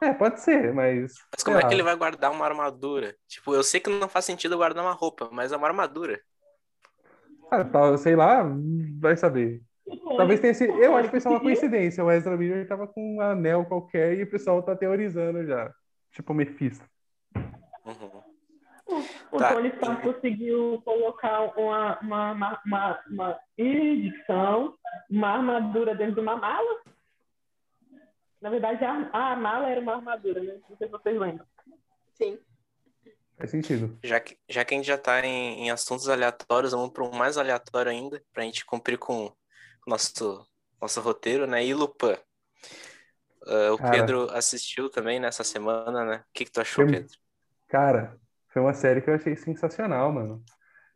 É, 0.00 0.12
pode 0.12 0.40
ser, 0.40 0.74
mas. 0.74 1.14
Mas 1.32 1.42
como 1.42 1.56
é 1.56 1.66
que 1.66 1.72
ele 1.72 1.82
vai 1.82 1.96
guardar 1.96 2.30
uma 2.30 2.44
armadura? 2.44 3.16
Tipo, 3.26 3.54
eu 3.54 3.62
sei 3.62 3.80
que 3.80 3.88
não 3.88 4.08
faz 4.08 4.24
sentido 4.24 4.56
guardar 4.56 4.84
uma 4.84 4.92
roupa, 4.92 5.30
mas 5.32 5.52
é 5.52 5.56
uma 5.56 5.66
armadura. 5.66 6.20
Ah, 7.50 7.64
tá, 7.64 7.96
sei 7.96 8.14
lá, 8.14 8.44
vai 9.00 9.16
saber. 9.16 9.62
Talvez 10.16 10.40
tenha 10.40 10.52
sido. 10.52 10.72
Eu 10.82 10.96
acho 10.96 11.04
que 11.04 11.12
foi 11.12 11.20
só 11.20 11.30
uma 11.30 11.40
coincidência. 11.40 12.04
O 12.04 12.10
Ezra 12.10 12.36
Miller 12.36 12.66
tava 12.66 12.86
com 12.86 13.16
um 13.16 13.20
anel 13.20 13.64
qualquer 13.64 14.18
e 14.18 14.24
o 14.24 14.30
pessoal 14.30 14.62
tá 14.62 14.74
teorizando 14.74 15.46
já. 15.46 15.72
Tipo 16.10 16.34
Mephisto. 16.34 16.84
Uhum. 17.86 18.22
O 19.32 19.38
Tá. 19.38 19.52
Tony 19.52 19.68
Stark 19.70 20.02
conseguiu 20.02 20.80
colocar 20.84 21.42
uma, 21.58 21.98
uma, 22.00 22.32
uma, 22.32 22.62
uma, 22.64 23.04
uma 23.10 23.40
edição, 23.58 24.78
uma 25.10 25.28
armadura 25.28 25.94
dentro 25.94 26.14
de 26.14 26.20
uma 26.20 26.36
mala. 26.36 26.80
Na 28.40 28.50
verdade, 28.50 28.84
a, 28.84 29.32
a 29.32 29.36
mala 29.36 29.68
era 29.68 29.80
uma 29.80 29.96
armadura, 29.96 30.40
né? 30.40 30.60
Não 30.68 30.76
sei 30.76 30.86
se 30.86 30.92
vocês 30.92 31.18
lembram. 31.18 31.46
Sim. 32.14 32.38
Faz 33.36 33.50
sentido. 33.50 33.98
Já 34.02 34.20
que, 34.20 34.38
já 34.48 34.64
que 34.64 34.74
a 34.74 34.76
gente 34.76 34.86
já 34.86 34.96
tá 34.96 35.24
em, 35.24 35.64
em 35.64 35.70
assuntos 35.70 36.08
aleatórios, 36.08 36.72
vamos 36.72 36.90
para 36.90 37.04
um 37.04 37.12
mais 37.12 37.36
aleatório 37.36 37.90
ainda, 37.90 38.22
pra 38.32 38.44
gente 38.44 38.64
cumprir 38.64 38.98
com 38.98 39.26
o 39.26 39.32
nosso, 39.86 40.46
nosso 40.80 41.00
roteiro, 41.00 41.46
né? 41.46 41.64
E 41.64 41.74
Lupin. 41.74 42.16
Ah, 43.46 43.72
o 43.72 43.78
Cara. 43.78 43.90
Pedro 43.90 44.30
assistiu 44.30 44.88
também 44.88 45.18
nessa 45.18 45.44
semana, 45.44 46.04
né? 46.04 46.24
O 46.28 46.32
que, 46.32 46.44
que 46.44 46.52
tu 46.52 46.60
achou, 46.60 46.86
Pedro? 46.86 47.25
Cara, 47.68 48.16
foi 48.48 48.62
uma 48.62 48.74
série 48.74 49.00
que 49.00 49.10
eu 49.10 49.14
achei 49.14 49.36
sensacional, 49.36 50.12
mano. 50.12 50.42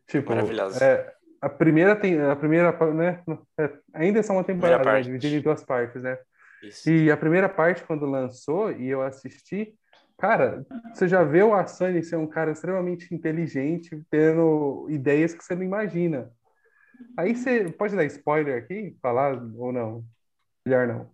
Tipo, 0.06 0.30
Maravilhosa. 0.30 0.84
é, 0.84 1.14
a 1.40 1.48
primeira 1.48 1.96
tem, 1.96 2.20
a 2.20 2.36
primeira, 2.36 2.72
né? 2.92 3.22
é, 3.58 3.70
ainda 3.94 4.20
é 4.20 4.22
só 4.22 4.32
uma 4.32 4.44
temporada, 4.44 4.84
né, 4.84 5.00
dividida 5.02 5.36
em 5.36 5.40
duas 5.40 5.64
partes, 5.64 6.02
né? 6.02 6.18
Isso. 6.62 6.90
E 6.90 7.10
a 7.10 7.16
primeira 7.16 7.48
parte, 7.48 7.82
quando 7.84 8.04
lançou 8.06 8.70
e 8.72 8.88
eu 8.88 9.02
assisti, 9.02 9.74
cara, 10.18 10.64
você 10.92 11.08
já 11.08 11.24
vê 11.24 11.42
o 11.42 11.54
Asani 11.54 12.02
ser 12.02 12.16
um 12.16 12.26
cara 12.26 12.52
extremamente 12.52 13.14
inteligente, 13.14 14.02
tendo 14.10 14.86
ideias 14.90 15.32
que 15.32 15.42
você 15.42 15.54
não 15.54 15.62
imagina. 15.62 16.30
Aí 17.16 17.34
você 17.34 17.70
pode 17.72 17.96
dar 17.96 18.04
spoiler 18.04 18.62
aqui? 18.62 18.96
Falar 19.00 19.40
ou 19.56 19.72
não? 19.72 20.04
Melhor 20.66 20.86
não. 20.86 21.10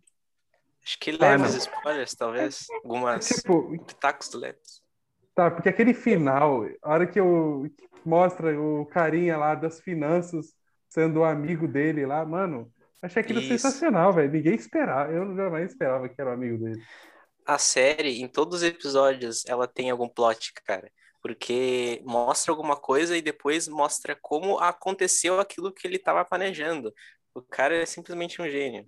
Acho 0.85 0.99
que 0.99 1.11
Ah, 1.21 1.37
leves 1.37 1.53
não. 1.53 1.59
spoilers, 1.59 2.14
talvez. 2.14 2.66
Algumas 2.83 3.29
Tipo, 3.29 3.71
pitacos 3.85 4.33
leves. 4.35 4.83
Tá, 5.37 5.51
porque 5.51 5.68
aquele 5.68 5.92
final, 5.92 6.64
a 6.83 6.90
hora 6.90 7.07
que 7.07 7.20
eu 7.20 7.66
mostra 8.07 8.59
o 8.59 8.87
carinha 8.87 9.37
lá 9.37 9.55
das 9.55 9.79
finanças 9.79 10.55
sendo 10.88 11.20
o 11.20 11.25
amigo 11.25 11.68
dele 11.68 12.07
lá, 12.07 12.25
mano, 12.25 12.72
achei 13.03 13.20
aquilo 13.20 13.40
Isso. 13.40 13.49
sensacional, 13.49 14.14
velho. 14.14 14.33
Ninguém 14.33 14.55
esperava, 14.55 15.12
eu 15.12 15.37
jamais 15.37 15.70
esperava 15.70 16.09
que 16.09 16.18
era 16.18 16.31
o 16.31 16.33
amigo 16.33 16.57
dele. 16.57 16.83
A 17.44 17.59
série, 17.59 18.22
em 18.22 18.27
todos 18.27 18.62
os 18.62 18.62
episódios, 18.62 19.44
ela 19.46 19.68
tem 19.68 19.90
algum 19.90 20.09
plot, 20.09 20.55
cara. 20.64 20.90
porque 21.20 22.01
mostra 22.07 22.51
alguma 22.51 22.77
coisa 22.77 23.14
e 23.14 23.20
depois 23.20 23.68
mostra 23.68 24.16
como 24.22 24.59
aconteceu 24.59 25.38
aquilo 25.38 25.70
que 25.70 25.87
ele 25.87 25.96
estava 25.96 26.25
planejando. 26.25 26.94
O 27.35 27.42
cara 27.42 27.77
é 27.77 27.85
simplesmente 27.85 28.40
um 28.40 28.49
gênio. 28.49 28.87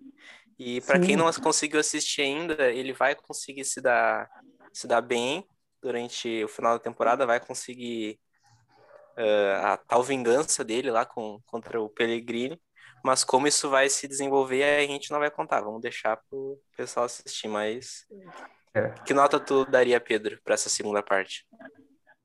E 0.58 0.80
para 0.80 0.98
quem 0.98 1.14
não 1.14 1.30
conseguiu 1.30 1.78
assistir 1.78 2.22
ainda, 2.22 2.70
ele 2.70 2.94
vai 2.94 3.14
conseguir 3.14 3.66
se 3.66 3.82
dar, 3.82 4.30
se 4.72 4.86
dar 4.88 5.02
bem 5.02 5.44
durante 5.82 6.44
o 6.44 6.48
final 6.48 6.74
da 6.74 6.82
temporada, 6.82 7.26
vai 7.26 7.40
conseguir 7.40 8.18
uh, 9.16 9.66
a 9.66 9.76
tal 9.76 10.02
vingança 10.02 10.64
dele 10.64 10.90
lá 10.90 11.04
com, 11.04 11.40
contra 11.46 11.80
o 11.80 11.88
Pellegrini. 11.88 12.60
Mas 13.04 13.24
como 13.24 13.46
isso 13.46 13.70
vai 13.70 13.88
se 13.88 14.08
desenvolver, 14.08 14.62
a 14.64 14.80
gente 14.80 15.10
não 15.10 15.18
vai 15.18 15.30
contar. 15.30 15.60
Vamos 15.60 15.80
deixar 15.80 16.18
pro 16.28 16.60
pessoal 16.76 17.06
assistir. 17.06 17.48
Mas 17.48 18.06
é. 18.74 18.90
que 19.04 19.14
nota 19.14 19.38
tu 19.38 19.64
daria, 19.64 20.00
Pedro, 20.00 20.38
para 20.44 20.54
essa 20.54 20.68
segunda 20.68 21.02
parte? 21.02 21.46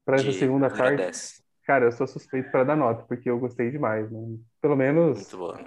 Para 0.05 0.17
essa 0.17 0.31
segunda 0.31 0.69
parte, 0.69 0.97
10. 0.97 1.43
cara, 1.63 1.85
eu 1.85 1.91
sou 1.91 2.07
suspeito 2.07 2.51
para 2.51 2.63
dar 2.63 2.75
nota, 2.75 3.03
porque 3.03 3.29
eu 3.29 3.39
gostei 3.39 3.71
demais. 3.71 4.11
Né? 4.11 4.37
Pelo 4.61 4.75
menos. 4.75 5.17
Muito 5.17 5.37
bom. 5.37 5.57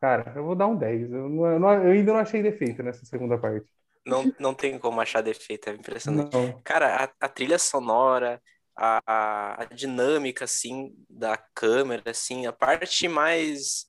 Cara, 0.00 0.32
eu 0.34 0.44
vou 0.44 0.54
dar 0.54 0.66
um 0.66 0.76
10. 0.76 1.12
Eu, 1.12 1.28
não, 1.28 1.72
eu 1.84 1.92
ainda 1.92 2.12
não 2.12 2.20
achei 2.20 2.42
defeito 2.42 2.82
nessa 2.82 3.06
segunda 3.06 3.38
parte. 3.38 3.66
Não, 4.04 4.32
não 4.38 4.54
tem 4.54 4.78
como 4.78 5.00
achar 5.00 5.20
defeito, 5.20 5.70
é 5.70 5.74
impressionante. 5.74 6.34
Não. 6.34 6.60
Cara, 6.64 7.04
a, 7.04 7.26
a 7.26 7.28
trilha 7.28 7.58
sonora, 7.58 8.40
a, 8.76 9.62
a, 9.62 9.64
dinâmica, 9.66 10.44
assim, 10.44 10.92
da 11.08 11.36
câmera, 11.54 12.10
assim, 12.10 12.46
a 12.46 12.52
parte 12.52 13.06
mais 13.06 13.86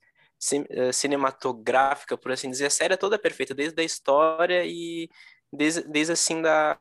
eh, 0.69 0.91
cinematográfica, 0.91 2.17
por 2.17 2.32
assim 2.32 2.49
dizer, 2.49 2.67
a 2.67 2.69
série 2.69 2.93
é 2.93 2.97
toda 2.97 3.17
perfeita, 3.17 3.56
desde 3.56 3.82
a 3.82 3.86
história 3.86 4.63
e 4.65 5.10
desde, 5.52 5.84
desde 5.88 6.13
assim, 6.13 6.41
da, 6.41 6.78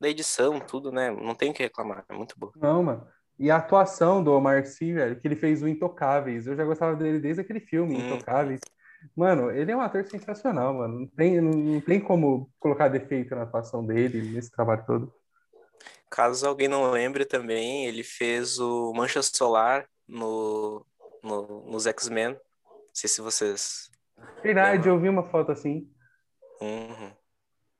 da 0.00 0.08
edição, 0.08 0.60
tudo, 0.60 0.92
né? 0.92 1.10
Não 1.10 1.34
tem 1.34 1.50
o 1.50 1.54
que 1.54 1.62
reclamar, 1.62 2.04
é 2.08 2.14
muito 2.14 2.34
bom. 2.38 2.50
Não, 2.56 2.82
mano. 2.82 3.06
E 3.38 3.50
a 3.50 3.56
atuação 3.56 4.24
do 4.24 4.32
Omar 4.32 4.64
Sy, 4.64 4.94
velho, 4.94 5.20
que 5.20 5.28
ele 5.28 5.36
fez 5.36 5.62
o 5.62 5.68
Intocáveis. 5.68 6.46
Eu 6.46 6.56
já 6.56 6.64
gostava 6.64 6.96
dele 6.96 7.20
desde 7.20 7.42
aquele 7.42 7.60
filme, 7.60 7.96
hum. 7.96 8.06
Intocáveis. 8.06 8.60
Mano, 9.14 9.50
ele 9.50 9.72
é 9.72 9.76
um 9.76 9.80
ator 9.80 10.04
sensacional, 10.04 10.74
mano. 10.74 11.00
Não 11.00 11.06
tem, 11.06 11.40
não 11.40 11.80
tem 11.80 12.00
como 12.00 12.50
colocar 12.58 12.88
defeito 12.88 13.34
na 13.34 13.42
atuação 13.42 13.84
dele 13.84 14.22
nesse 14.22 14.50
trabalho 14.50 14.84
todo. 14.86 15.14
Caso 16.10 16.46
alguém 16.46 16.68
não 16.68 16.90
lembre 16.90 17.24
também, 17.24 17.86
ele 17.86 18.02
fez 18.02 18.58
o 18.58 18.92
Mancha 18.94 19.22
Solar 19.22 19.88
no, 20.08 20.84
no 21.22 21.64
nos 21.70 21.86
X-Men. 21.86 22.30
Não 22.30 22.38
sei 22.92 23.08
se 23.08 23.20
vocês. 23.20 23.90
Verdade, 24.42 24.76
lembram. 24.76 24.94
eu 24.94 25.00
vi 25.00 25.08
uma 25.08 25.24
foto 25.24 25.52
assim. 25.52 25.90
Uhum. 26.60 27.12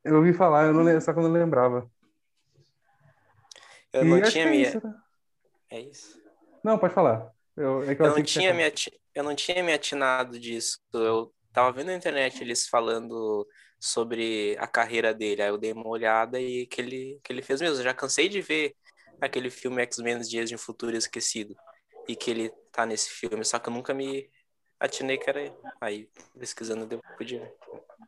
Eu 0.04 0.16
ouvi 0.16 0.32
falar, 0.32 0.66
eu 0.66 0.74
não 0.74 0.82
lembro, 0.82 1.00
só 1.00 1.12
que 1.12 1.18
eu 1.18 1.22
não 1.22 1.32
lembrava. 1.32 1.90
Eu 3.92 4.04
e 4.04 4.08
não 4.08 4.22
tinha 4.22 4.44
é 4.44 4.50
minha. 4.50 4.68
Isso, 4.68 4.86
né? 4.86 4.94
É 5.70 5.80
isso. 5.80 6.20
Não, 6.62 6.78
pode 6.78 6.94
falar. 6.94 7.30
Eu, 7.56 7.82
é 7.84 7.96
eu, 7.98 8.08
não 8.08 8.22
tinha 8.22 8.52
me 8.52 8.64
eu 9.16 9.24
não 9.24 9.34
tinha 9.34 9.62
me 9.64 9.72
atinado 9.72 10.38
disso. 10.38 10.78
Eu 10.92 11.32
tava 11.50 11.72
vendo 11.72 11.86
na 11.86 11.94
internet 11.94 12.42
eles 12.42 12.68
falando 12.68 13.48
sobre 13.80 14.54
a 14.58 14.66
carreira 14.66 15.14
dele. 15.14 15.40
Aí 15.40 15.48
eu 15.48 15.56
dei 15.56 15.72
uma 15.72 15.88
olhada 15.88 16.38
e 16.38 16.66
que 16.66 16.82
ele, 16.82 17.18
que 17.24 17.32
ele 17.32 17.40
fez 17.40 17.60
mesmo. 17.62 17.78
Eu 17.78 17.82
já 17.82 17.94
cansei 17.94 18.28
de 18.28 18.42
ver 18.42 18.74
aquele 19.18 19.48
filme 19.48 19.80
X-Men 19.82 20.20
Dias 20.20 20.50
de 20.50 20.54
um 20.54 20.58
Futuro 20.58 20.94
Esquecido. 20.94 21.56
E 22.06 22.14
que 22.14 22.30
ele 22.30 22.52
tá 22.70 22.84
nesse 22.84 23.10
filme, 23.10 23.42
só 23.44 23.58
que 23.58 23.68
eu 23.68 23.72
nunca 23.72 23.94
me 23.94 24.30
atinei 24.78 25.16
que 25.16 25.28
era 25.30 25.40
ele. 25.40 25.54
Aí, 25.80 26.08
pesquisando, 26.38 26.86
deu 26.86 27.00
podia 27.16 27.40
ver. 27.40 27.54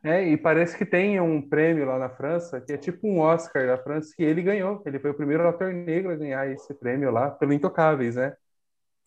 É, 0.03 0.23
e 0.23 0.37
parece 0.37 0.77
que 0.77 0.85
tem 0.85 1.19
um 1.19 1.41
prêmio 1.41 1.85
lá 1.85 1.97
na 1.97 2.09
França, 2.09 2.61
que 2.61 2.71
é 2.71 2.77
tipo 2.77 3.07
um 3.07 3.19
Oscar 3.19 3.65
da 3.65 3.77
França, 3.77 4.13
que 4.15 4.23
ele 4.23 4.43
ganhou. 4.43 4.81
Ele 4.85 4.99
foi 4.99 5.09
o 5.09 5.15
primeiro 5.15 5.45
ator 5.47 5.73
negro 5.73 6.11
a 6.11 6.15
ganhar 6.15 6.49
esse 6.49 6.73
prêmio 6.75 7.11
lá, 7.11 7.31
pelo 7.31 7.51
Intocáveis, 7.51 8.15
né? 8.15 8.37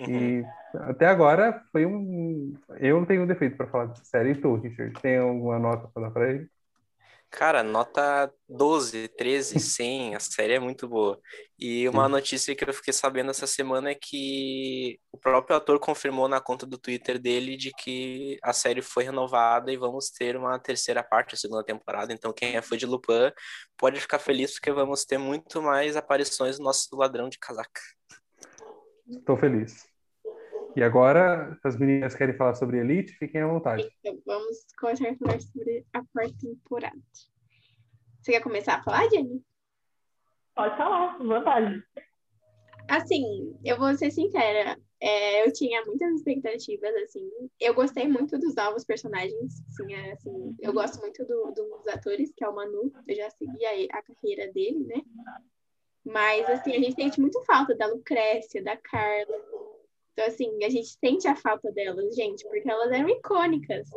E 0.08 0.40
uhum. 0.40 0.46
até 0.90 1.06
agora 1.06 1.62
foi 1.70 1.86
um. 1.86 2.54
Eu 2.78 2.98
não 2.98 3.06
tenho 3.06 3.26
defeito 3.26 3.56
para 3.56 3.68
falar 3.68 3.86
dessa 3.86 4.04
série. 4.04 4.30
E 4.30 4.34
tu, 4.34 4.54
Richard, 4.56 5.00
tem 5.00 5.18
alguma 5.18 5.58
nota 5.58 5.88
para 5.92 6.02
dar 6.04 6.10
para 6.10 6.30
ele? 6.30 6.48
Cara, 7.32 7.62
nota 7.62 8.30
12, 8.46 9.08
13, 9.08 9.58
100, 9.58 10.14
a 10.14 10.20
série 10.20 10.52
é 10.52 10.58
muito 10.60 10.86
boa. 10.86 11.18
E 11.58 11.88
uma 11.88 12.06
notícia 12.06 12.54
que 12.54 12.62
eu 12.62 12.74
fiquei 12.74 12.92
sabendo 12.92 13.30
essa 13.30 13.46
semana 13.46 13.88
é 13.90 13.94
que 13.94 15.00
o 15.10 15.16
próprio 15.16 15.56
ator 15.56 15.80
confirmou 15.80 16.28
na 16.28 16.42
conta 16.42 16.66
do 16.66 16.76
Twitter 16.76 17.18
dele 17.18 17.56
de 17.56 17.70
que 17.70 18.38
a 18.42 18.52
série 18.52 18.82
foi 18.82 19.04
renovada 19.04 19.72
e 19.72 19.78
vamos 19.78 20.10
ter 20.10 20.36
uma 20.36 20.58
terceira 20.58 21.02
parte, 21.02 21.34
a 21.34 21.38
segunda 21.38 21.64
temporada. 21.64 22.12
Então, 22.12 22.34
quem 22.34 22.54
é 22.54 22.60
fã 22.60 22.76
de 22.76 22.84
Lupin 22.84 23.32
pode 23.78 23.98
ficar 23.98 24.18
feliz 24.18 24.52
porque 24.52 24.70
vamos 24.70 25.06
ter 25.06 25.16
muito 25.16 25.62
mais 25.62 25.96
aparições 25.96 26.58
do 26.58 26.64
nosso 26.64 26.94
ladrão 26.94 27.30
de 27.30 27.38
casaca. 27.38 27.80
Estou 29.08 29.38
feliz. 29.38 29.91
E 30.74 30.82
agora, 30.82 31.54
se 31.60 31.68
as 31.68 31.76
meninas 31.76 32.14
querem 32.14 32.36
falar 32.36 32.54
sobre 32.54 32.78
Elite, 32.78 33.12
fiquem 33.12 33.42
à 33.42 33.46
vontade. 33.46 33.88
Então, 34.00 34.18
vamos 34.24 34.66
começar 34.78 35.10
a 35.10 35.16
falar 35.16 35.40
sobre 35.40 35.84
a 35.92 36.02
quarta 36.04 36.34
temporada. 36.40 36.98
Você 38.20 38.32
quer 38.32 38.40
começar 38.40 38.76
a 38.76 38.82
falar, 38.82 39.08
Jenny? 39.10 39.42
Pode 40.54 40.76
falar, 40.76 41.18
vontade. 41.18 41.82
Assim, 42.88 43.56
eu 43.64 43.78
vou 43.78 43.94
ser 43.94 44.10
sincera, 44.10 44.78
é, 45.00 45.46
eu 45.46 45.52
tinha 45.52 45.84
muitas 45.84 46.14
expectativas, 46.14 46.94
assim. 47.04 47.28
Eu 47.58 47.74
gostei 47.74 48.06
muito 48.06 48.38
dos 48.38 48.54
novos 48.54 48.84
personagens, 48.84 49.62
assim, 49.68 49.94
é, 49.94 50.12
assim 50.12 50.56
eu 50.60 50.72
gosto 50.72 51.00
muito 51.00 51.24
do, 51.24 51.52
dos 51.52 51.88
atores, 51.88 52.32
que 52.36 52.44
é 52.44 52.48
o 52.48 52.54
Manu, 52.54 52.92
eu 53.06 53.16
já 53.16 53.28
segui 53.30 53.64
a, 53.64 53.98
a 53.98 54.02
carreira 54.02 54.52
dele, 54.52 54.84
né? 54.86 55.02
Mas, 56.04 56.48
assim, 56.48 56.72
a 56.72 56.78
gente 56.78 56.94
sente 56.94 57.20
muito 57.20 57.42
falta 57.44 57.74
da 57.74 57.86
Lucrécia, 57.86 58.62
da 58.62 58.76
Carla, 58.76 59.36
então, 60.12 60.26
assim, 60.26 60.62
a 60.62 60.68
gente 60.68 60.88
sente 60.88 61.26
a 61.26 61.34
falta 61.34 61.72
delas, 61.72 62.14
gente, 62.14 62.44
porque 62.44 62.68
elas 62.68 62.92
eram 62.92 63.08
icônicas. 63.08 63.88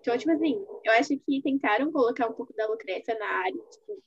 Então, 0.00 0.16
tipo 0.16 0.30
assim, 0.30 0.64
eu 0.84 0.92
acho 0.92 1.18
que 1.18 1.42
tentaram 1.42 1.90
colocar 1.90 2.28
um 2.28 2.32
pouco 2.32 2.54
da 2.54 2.66
Lucrécia 2.68 3.18
na 3.18 3.26
área, 3.26 3.60
tipo, 3.70 4.02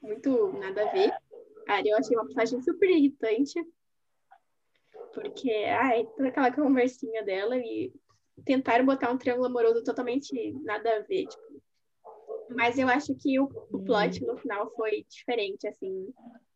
muito 0.00 0.52
nada 0.58 0.88
a 0.88 0.92
ver. 0.92 1.10
A 1.68 1.74
área 1.74 1.90
eu 1.90 1.96
achei 1.96 2.16
uma 2.16 2.26
passagem 2.26 2.62
super 2.62 2.88
irritante, 2.88 3.54
porque, 5.12 5.50
ai, 5.50 6.06
toda 6.16 6.28
aquela 6.28 6.52
conversinha 6.52 7.24
dela 7.24 7.56
e 7.56 7.92
tentaram 8.44 8.86
botar 8.86 9.10
um 9.10 9.18
triângulo 9.18 9.46
amoroso 9.46 9.82
totalmente 9.82 10.52
nada 10.62 10.96
a 10.96 11.00
ver, 11.00 11.26
tipo. 11.26 11.62
Mas 12.50 12.78
eu 12.78 12.86
acho 12.86 13.14
que 13.16 13.40
o, 13.40 13.44
o 13.72 13.82
plot 13.82 14.24
no 14.24 14.36
final 14.36 14.70
foi 14.74 15.04
diferente, 15.08 15.66
assim 15.66 16.12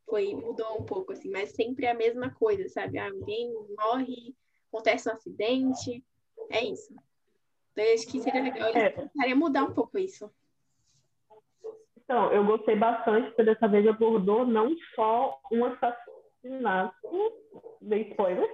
foi 0.07 0.35
mudou 0.35 0.81
um 0.81 0.85
pouco 0.85 1.13
assim, 1.13 1.31
mas 1.31 1.51
sempre 1.51 1.87
a 1.87 1.95
mesma 1.95 2.31
coisa, 2.31 2.69
sabe? 2.69 2.99
Alguém 2.99 3.53
morre, 3.77 4.35
acontece 4.69 5.09
um 5.09 5.13
acidente, 5.13 6.05
é 6.51 6.65
isso. 6.65 6.95
Então, 7.73 7.85
eu 7.85 7.95
acho 7.95 8.07
que 8.07 8.21
seria 8.21 8.43
legal 8.43 8.71
é. 8.75 9.35
mudar 9.35 9.65
um 9.65 9.75
pouco 9.75 9.99
isso. 9.99 10.31
Então, 11.99 12.33
eu 12.33 12.45
gostei 12.45 12.77
bastante, 12.77 13.27
porque 13.29 13.43
dessa 13.43 13.67
vez 13.67 13.87
abordou 13.87 14.47
não 14.47 14.75
só 14.95 15.41
um 15.51 15.65
assassinato, 15.65 17.33
bem 17.81 18.09
spoiler. 18.11 18.49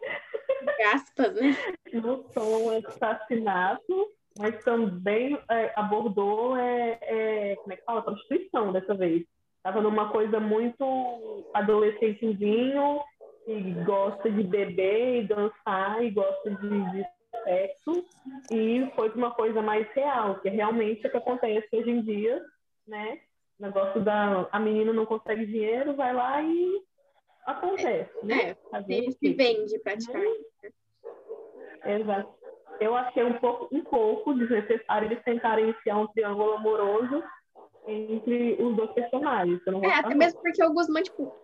Aspas, 0.94 1.34
né? 1.34 1.50
Não 1.92 2.24
só 2.32 2.40
um 2.40 2.70
assassinato, 2.78 4.12
mas 4.38 4.64
também 4.64 5.38
é, 5.50 5.72
abordou 5.76 6.56
é, 6.56 6.98
é, 7.02 7.56
como 7.56 7.72
é 7.72 7.76
que 7.76 7.84
fala? 7.84 8.02
Prostituição 8.02 8.72
dessa 8.72 8.94
vez. 8.94 9.24
Tava 9.62 9.81
numa 9.81 10.11
coisa 10.11 10.40
muito 10.40 11.44
adolescentezinho, 11.55 13.01
e 13.46 13.72
gosta 13.85 14.31
de 14.31 14.42
beber 14.42 15.22
e 15.22 15.27
dançar, 15.27 16.03
e 16.03 16.11
gosta 16.11 16.51
de, 16.51 16.90
de 16.93 17.07
sexo, 17.45 18.05
e 18.51 18.91
foi 18.95 19.11
para 19.11 19.18
uma 19.18 19.30
coisa 19.32 19.61
mais 19.61 19.89
real, 19.93 20.39
que 20.41 20.49
é 20.49 20.53
realmente 20.53 21.07
o 21.07 21.11
que 21.11 21.16
acontece 21.16 21.68
hoje 21.72 21.91
em 21.91 22.03
dia, 22.03 22.43
né? 22.86 23.20
O 23.59 23.62
negócio 23.62 24.01
da 24.01 24.49
a 24.51 24.59
menina 24.59 24.93
não 24.93 25.07
consegue 25.07 25.47
dinheiro, 25.47 25.95
vai 25.95 26.12
lá 26.12 26.43
e 26.43 26.82
acontece, 27.47 28.11
é, 28.22 28.24
né? 28.24 28.57
É, 28.72 29.11
se 29.11 29.34
vende 29.34 29.78
praticamente. 29.80 30.45
Exato. 31.84 32.32
Eu 32.80 32.97
achei 32.97 33.22
um 33.22 33.34
pouco, 33.34 33.68
um 33.74 33.82
pouco 33.82 34.34
desnecessário 34.34 35.09
eles 35.09 35.22
tentarem 35.24 35.70
enfiar 35.70 35.99
um 35.99 36.07
triângulo 36.09 36.55
amoroso 36.55 37.22
entre 37.87 38.57
os 38.62 38.76
dois 38.76 38.91
personagens. 38.93 39.61
é, 39.83 39.95
até 39.95 40.14
mesmo 40.14 40.41
porque 40.41 40.62
o 40.64 40.72
Guzmán, 40.72 41.03
tipo, 41.03 41.35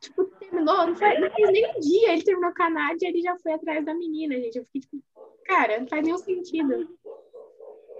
tipo 0.00 0.24
terminou, 0.24 0.86
não, 0.86 0.96
faz, 0.96 1.20
não 1.20 1.30
fez 1.30 1.50
nem 1.50 1.70
um 1.70 1.80
dia, 1.80 2.12
ele 2.12 2.24
terminou 2.24 2.54
com 2.54 2.62
a 2.62 2.70
Nádia, 2.70 3.08
ele 3.08 3.20
já 3.20 3.36
foi 3.38 3.52
atrás 3.52 3.84
da 3.84 3.94
menina, 3.94 4.34
gente. 4.36 4.58
Eu 4.58 4.64
fiquei 4.64 4.80
tipo, 4.80 5.02
cara, 5.44 5.80
não 5.80 5.88
faz 5.88 6.02
nenhum 6.02 6.18
sentido. 6.18 6.88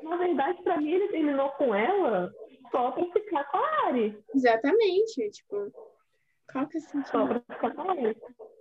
Na 0.03 0.17
verdade, 0.17 0.63
pra 0.63 0.79
mim, 0.79 0.91
ele 0.91 1.09
terminou 1.09 1.51
com 1.51 1.75
ela 1.75 2.33
só 2.71 2.91
pra 2.93 3.05
ficar 3.07 3.45
com 3.45 3.59
a 3.59 3.87
Ari. 3.87 4.19
Exatamente, 4.35 5.31
tipo, 5.31 5.73
qual 6.51 6.67
que 6.67 6.79
é 6.79 6.81
o 6.81 6.83
sentido? 6.83 7.11
Só 7.11 7.27
pra 7.27 7.41
ficar 7.41 7.75
com 7.75 7.83
a 7.83 7.93
Ari. 7.93 8.17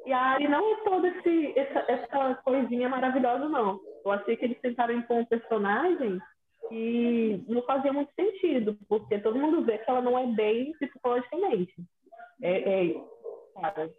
E 0.05 0.13
a 0.13 0.19
Ari 0.19 0.47
não 0.47 0.73
é 0.73 0.75
toda 0.83 1.07
esse, 1.07 1.53
essa, 1.57 1.85
essa 1.87 2.35
coisinha 2.43 2.89
maravilhosa, 2.89 3.47
não. 3.47 3.79
Eu 4.03 4.11
achei 4.11 4.35
que 4.35 4.45
eles 4.45 4.59
tentaram 4.61 4.93
impor 4.93 5.17
um 5.17 5.25
personagem 5.25 6.19
e 6.71 7.43
não 7.47 7.61
fazia 7.63 7.93
muito 7.93 8.11
sentido, 8.13 8.77
porque 8.87 9.19
todo 9.19 9.39
mundo 9.39 9.63
vê 9.63 9.77
que 9.77 9.89
ela 9.89 10.01
não 10.01 10.17
é 10.17 10.25
bem 10.27 10.73
psicologicamente. 10.73 11.75
É, 12.41 12.89
é 12.89 13.01
cara, 13.53 13.91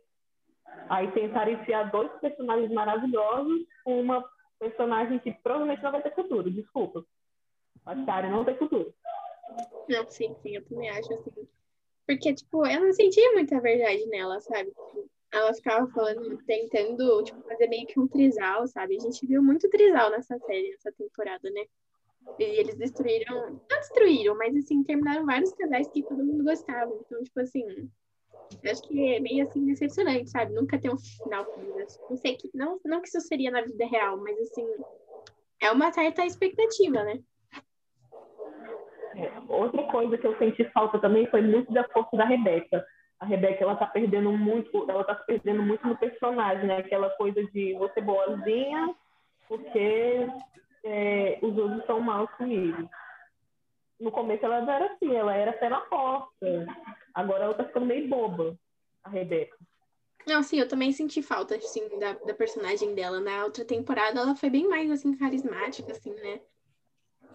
Aí 0.89 1.11
tentaram 1.13 1.53
enfiar 1.53 1.91
dois 1.91 2.11
personagens 2.21 2.71
maravilhosos 2.71 3.67
com 3.85 4.01
uma 4.01 4.25
personagem 4.59 5.19
que 5.19 5.33
provavelmente 5.33 5.83
não 5.83 5.93
vai 5.93 6.03
ter 6.03 6.15
futuro, 6.15 6.51
desculpa. 6.51 7.05
A 7.85 7.95
Shari 8.05 8.29
não 8.29 8.45
tem 8.45 8.57
futuro. 8.57 8.93
Não, 9.89 10.07
sim, 10.09 10.35
sim, 10.43 10.57
eu 10.57 10.65
também 10.65 10.91
acho 10.91 11.13
assim. 11.15 11.49
Porque, 12.07 12.35
tipo, 12.35 12.67
eu 12.67 12.81
não 12.81 12.93
sentia 12.93 13.33
muita 13.33 13.61
verdade 13.61 14.07
nela, 14.07 14.41
sabe? 14.41 14.73
Ela 15.33 15.53
ficava 15.53 15.87
falando, 15.89 16.39
tentando, 16.45 17.23
tipo, 17.23 17.41
fazer 17.43 17.69
meio 17.69 17.87
que 17.87 18.01
um 18.01 18.09
trisal, 18.09 18.67
sabe? 18.67 18.97
A 18.97 19.01
gente 19.01 19.27
viu 19.27 19.43
muito 19.43 19.69
trisal 19.69 20.11
nessa 20.11 20.39
série, 20.39 20.71
nessa 20.71 20.91
temporada, 20.93 21.51
né? 21.51 21.65
E 22.39 22.43
eles 22.43 22.77
destruíram, 22.77 23.51
não 23.51 23.79
destruíram, 23.79 24.37
mas 24.37 24.57
assim, 24.57 24.83
terminaram 24.83 25.27
vários 25.27 25.53
casais 25.53 25.89
que 25.89 26.03
todo 26.03 26.25
mundo 26.25 26.45
gostava. 26.45 26.93
Então, 27.05 27.23
tipo 27.23 27.41
assim, 27.41 27.91
acho 28.71 28.83
que 28.83 29.15
é 29.15 29.21
meio 29.21 29.43
assim 29.45 29.65
decepcionante, 29.65 30.31
sabe? 30.31 30.53
Nunca 30.53 30.79
ter 30.79 30.91
um 30.91 30.99
final 30.99 31.45
feliz. 31.53 32.01
Não 32.09 32.17
sei 32.17 32.37
que, 32.37 32.51
não, 32.55 32.81
não 32.85 33.01
que 33.01 33.09
isso 33.09 33.21
seria 33.21 33.51
na 33.51 33.63
vida 33.63 33.87
real, 33.87 34.17
mas 34.19 34.39
assim, 34.39 34.67
é 35.61 35.71
uma 35.71 35.93
certa 35.93 36.25
expectativa, 36.25 37.03
né? 37.05 37.21
É, 39.17 39.33
outra 39.49 39.83
coisa 39.85 40.17
que 40.17 40.27
eu 40.27 40.37
senti 40.39 40.65
falta 40.71 40.99
também 40.99 41.27
foi 41.27 41.43
muito 41.43 41.73
da 41.73 41.85
força 41.89 42.17
da 42.17 42.25
Rebeca. 42.25 42.87
A 43.19 43.27
Rebeca, 43.27 43.65
ela 43.65 43.75
tá 43.75 43.87
perdendo 43.87 44.31
muito, 44.31 44.89
ela 44.89 45.03
tá 45.03 45.17
se 45.17 45.27
perdendo 45.27 45.61
muito 45.61 45.87
no 45.87 45.99
personagem, 45.99 46.67
né? 46.67 46.79
Aquela 46.79 47.11
coisa 47.11 47.43
de 47.47 47.75
você 47.75 48.01
boazinha, 48.01 48.95
porque 49.49 50.29
é, 50.89 51.39
os 51.43 51.57
outros 51.57 51.85
são 51.87 52.01
maus 52.01 52.31
comigo. 52.33 52.89
No 54.01 54.11
começo 54.11 54.45
ela 54.45 54.57
era 54.57 54.93
assim, 54.93 55.15
ela 55.15 55.35
era 55.35 55.53
pé 55.53 55.69
na 55.69 55.81
porta. 55.83 56.67
Agora 57.13 57.45
ela 57.45 57.55
tá 57.55 57.65
ficando 57.65 57.87
meio 57.87 58.09
boba, 58.09 58.59
a 59.05 59.11
Rebeca. 59.11 59.57
Não, 60.27 60.43
sim, 60.43 60.59
eu 60.59 60.69
também 60.69 60.93
senti 60.93 61.23
falta, 61.23 61.57
assim, 61.57 61.99
da, 61.99 62.13
da 62.13 62.35
personagem 62.35 62.95
dela. 62.95 63.21
Na 63.21 63.45
outra 63.45 63.65
temporada, 63.65 64.21
ela 64.21 64.35
foi 64.35 64.51
bem 64.51 64.69
mais, 64.69 64.91
assim, 64.91 65.17
carismática, 65.17 65.93
assim, 65.93 66.13
né? 66.15 66.41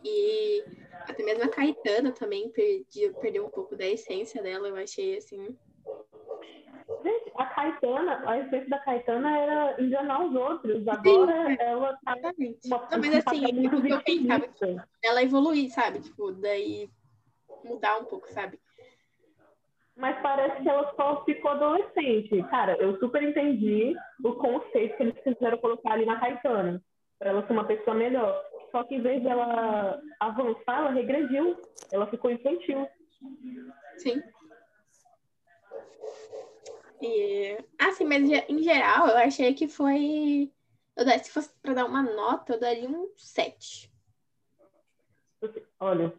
E 0.03 0.63
até 1.07 1.23
mesmo 1.23 1.43
a 1.43 1.49
Caetana 1.49 2.11
também 2.11 2.49
perdi, 2.49 3.09
perdeu 3.21 3.45
um 3.45 3.49
pouco 3.49 3.75
da 3.75 3.85
essência 3.85 4.41
dela, 4.41 4.67
eu 4.67 4.75
achei, 4.75 5.17
assim. 5.17 5.57
Gente, 7.03 7.31
a 7.35 7.45
Caetana, 7.45 8.23
a 8.25 8.39
essência 8.39 8.69
da 8.69 8.79
Caetana 8.79 9.37
era 9.37 9.81
enganar 9.81 10.25
os 10.25 10.33
outros. 10.33 10.87
Agora 10.87 11.47
Sim, 11.47 11.57
ela 11.59 11.99
tá 12.05 12.17
Exatamente. 12.17 12.59
uma 12.65 12.77
Não, 12.77 12.99
mas 12.99 13.27
assim, 13.27 13.45
que 13.45 13.65
eu 13.65 13.81
pensava 13.81 14.39
vitimista. 14.39 14.87
ela 15.03 15.23
evoluir, 15.23 15.69
sabe? 15.71 15.99
Tipo, 15.99 16.31
daí 16.31 16.89
mudar 17.65 17.97
um 17.99 18.05
pouco, 18.05 18.27
sabe? 18.31 18.57
Mas 19.95 20.19
parece 20.21 20.61
que 20.61 20.69
ela 20.69 20.91
só 20.95 21.23
ficou 21.25 21.51
adolescente. 21.51 22.41
Cara, 22.49 22.75
eu 22.77 22.97
super 22.99 23.21
entendi 23.21 23.95
o 24.23 24.33
conceito 24.33 24.97
que 24.97 25.03
eles 25.03 25.23
quiseram 25.23 25.57
colocar 25.57 25.93
ali 25.93 26.05
na 26.05 26.19
Caetana, 26.19 26.81
para 27.19 27.29
ela 27.29 27.45
ser 27.45 27.53
uma 27.53 27.65
pessoa 27.65 27.95
melhor. 27.95 28.43
Só 28.71 28.83
que 28.83 28.95
em 28.95 29.01
vez 29.01 29.21
dela 29.21 30.01
avançar, 30.19 30.79
ela 30.79 30.91
regrediu. 30.91 31.57
Ela 31.91 32.07
ficou 32.07 32.31
infantil. 32.31 32.87
Sim. 33.97 34.23
E, 37.03 37.57
assim, 37.79 38.05
mas 38.05 38.23
em 38.23 38.63
geral, 38.63 39.07
eu 39.07 39.17
achei 39.17 39.53
que 39.53 39.67
foi. 39.67 40.49
Eu, 40.95 41.05
se 41.19 41.31
fosse 41.31 41.53
pra 41.61 41.73
dar 41.73 41.85
uma 41.85 42.01
nota, 42.01 42.53
eu 42.53 42.59
daria 42.59 42.87
um 42.89 43.09
7. 43.17 43.91
Olha, 45.79 46.13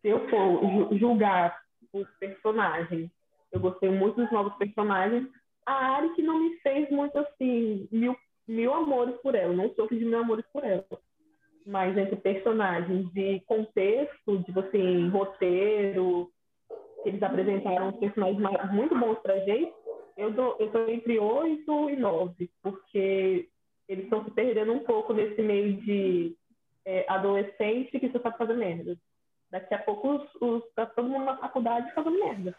se 0.00 0.08
eu 0.08 0.28
for 0.28 0.60
ju- 0.62 0.98
julgar 0.98 1.60
os 1.92 2.08
personagens, 2.20 3.10
eu 3.50 3.58
gostei 3.58 3.90
muito 3.90 4.16
dos 4.16 4.30
novos 4.30 4.54
personagens. 4.54 5.26
A 5.66 5.96
Ari 5.96 6.14
que 6.14 6.22
não 6.22 6.38
me 6.40 6.56
fez 6.58 6.88
muito 6.90 7.18
assim, 7.18 7.88
mil, 7.90 8.16
mil 8.46 8.72
amores 8.72 9.16
por 9.22 9.34
ela. 9.34 9.52
Não 9.52 9.74
sou 9.74 9.88
de 9.88 10.04
mil 10.04 10.18
amores 10.18 10.44
por 10.52 10.62
ela. 10.64 10.86
Mas 11.66 11.96
entre 11.98 12.16
personagens 12.16 13.12
de 13.12 13.40
contexto, 13.40 14.42
tipo 14.44 14.60
assim, 14.60 15.08
roteiro, 15.08 16.30
que 17.02 17.08
eles 17.08 17.22
apresentaram 17.22 17.92
personagens 17.92 18.72
muito 18.72 18.96
bons 18.98 19.18
pra 19.18 19.38
gente, 19.40 19.72
eu 20.20 20.30
dou, 20.30 20.56
eu 20.60 20.70
tô 20.70 20.86
entre 20.86 21.18
8 21.18 21.90
e 21.90 21.96
9, 21.96 22.50
porque 22.62 23.48
eles 23.88 24.04
estão 24.04 24.22
se 24.22 24.30
perdendo 24.30 24.72
um 24.72 24.80
pouco 24.80 25.14
nesse 25.14 25.40
meio 25.40 25.80
de 25.80 26.36
é, 26.84 27.06
adolescente 27.08 27.98
que 27.98 28.10
só 28.10 28.20
sabe 28.20 28.36
fazer 28.36 28.54
merda. 28.54 28.98
Daqui 29.50 29.74
a 29.74 29.78
pouco 29.78 30.16
os, 30.16 30.34
os, 30.40 30.72
tá 30.74 30.86
todo 30.86 31.08
mundo 31.08 31.24
na 31.24 31.38
faculdade 31.38 31.92
fazendo 31.94 32.18
merda. 32.18 32.56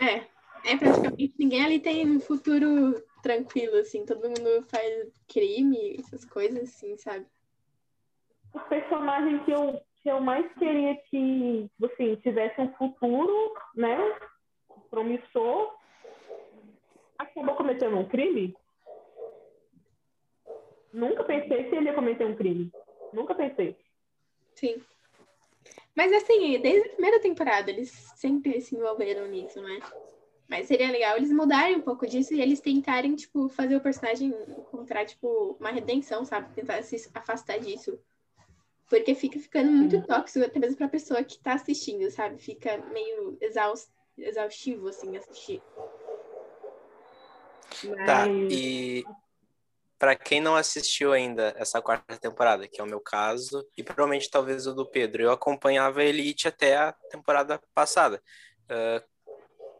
É. 0.00 0.24
É 0.64 0.76
praticamente 0.76 1.34
ninguém 1.38 1.64
ali 1.64 1.80
tem 1.80 2.08
um 2.08 2.20
futuro 2.20 2.94
tranquilo, 3.22 3.76
assim. 3.76 4.06
Todo 4.06 4.28
mundo 4.28 4.64
faz 4.70 5.12
crime, 5.28 5.96
essas 5.98 6.24
coisas, 6.24 6.62
assim, 6.62 6.96
sabe? 6.96 7.26
O 8.54 8.60
personagem 8.60 9.44
que 9.44 9.50
eu, 9.50 9.80
que 10.02 10.10
eu 10.10 10.20
mais 10.20 10.50
queria 10.54 10.96
que, 11.10 11.68
assim, 11.84 12.16
tivesse 12.16 12.60
um 12.60 12.72
futuro, 12.74 13.54
né, 13.74 13.98
promissor, 14.90 15.74
acabou 17.22 17.54
cometendo 17.56 17.96
um 17.96 18.08
crime. 18.08 18.54
Nunca 20.92 21.24
pensei 21.24 21.64
que 21.64 21.74
ele 21.74 21.86
ia 21.86 21.94
cometer 21.94 22.24
um 22.26 22.36
crime. 22.36 22.70
Nunca 23.12 23.34
pensei. 23.34 23.76
Sim. 24.54 24.82
Mas 25.94 26.12
assim, 26.12 26.58
desde 26.60 26.88
a 26.88 26.92
primeira 26.92 27.20
temporada, 27.20 27.70
eles 27.70 27.90
sempre 28.16 28.60
se 28.60 28.74
envolveram 28.76 29.26
nisso, 29.26 29.60
né? 29.60 29.80
Mas 30.48 30.66
seria 30.66 30.90
legal 30.90 31.16
eles 31.16 31.32
mudarem 31.32 31.76
um 31.76 31.80
pouco 31.80 32.06
disso 32.06 32.34
e 32.34 32.40
eles 32.40 32.60
tentarem, 32.60 33.14
tipo, 33.14 33.48
fazer 33.48 33.76
o 33.76 33.80
personagem 33.80 34.34
encontrar, 34.48 35.06
tipo, 35.06 35.56
uma 35.58 35.70
redenção, 35.70 36.24
sabe? 36.24 36.52
Tentar 36.54 36.82
se 36.82 37.10
afastar 37.14 37.58
disso. 37.58 37.98
Porque 38.88 39.14
fica 39.14 39.38
ficando 39.38 39.70
muito 39.70 40.06
tóxico, 40.06 40.44
até 40.44 40.58
mesmo 40.58 40.76
pra 40.76 40.88
pessoa 40.88 41.24
que 41.24 41.38
tá 41.38 41.54
assistindo, 41.54 42.10
sabe? 42.10 42.38
Fica 42.38 42.76
meio 42.92 43.38
exaus- 43.40 43.90
exaustivo, 44.18 44.88
assim, 44.88 45.16
assistir. 45.16 45.62
Tá, 48.04 48.26
Mas- 48.26 48.52
e 48.52 49.04
pra 49.98 50.16
quem 50.16 50.40
não 50.40 50.56
assistiu 50.56 51.12
ainda 51.12 51.54
essa 51.56 51.80
quarta 51.80 52.16
temporada, 52.16 52.66
que 52.66 52.80
é 52.80 52.84
o 52.84 52.88
meu 52.88 53.00
caso, 53.00 53.66
e 53.76 53.82
provavelmente 53.82 54.30
talvez 54.30 54.66
o 54.66 54.74
do 54.74 54.84
Pedro, 54.86 55.22
eu 55.22 55.30
acompanhava 55.30 56.00
a 56.00 56.04
Elite 56.04 56.48
até 56.48 56.76
a 56.76 56.92
temporada 56.92 57.60
passada, 57.74 58.20
ah, 58.68 59.02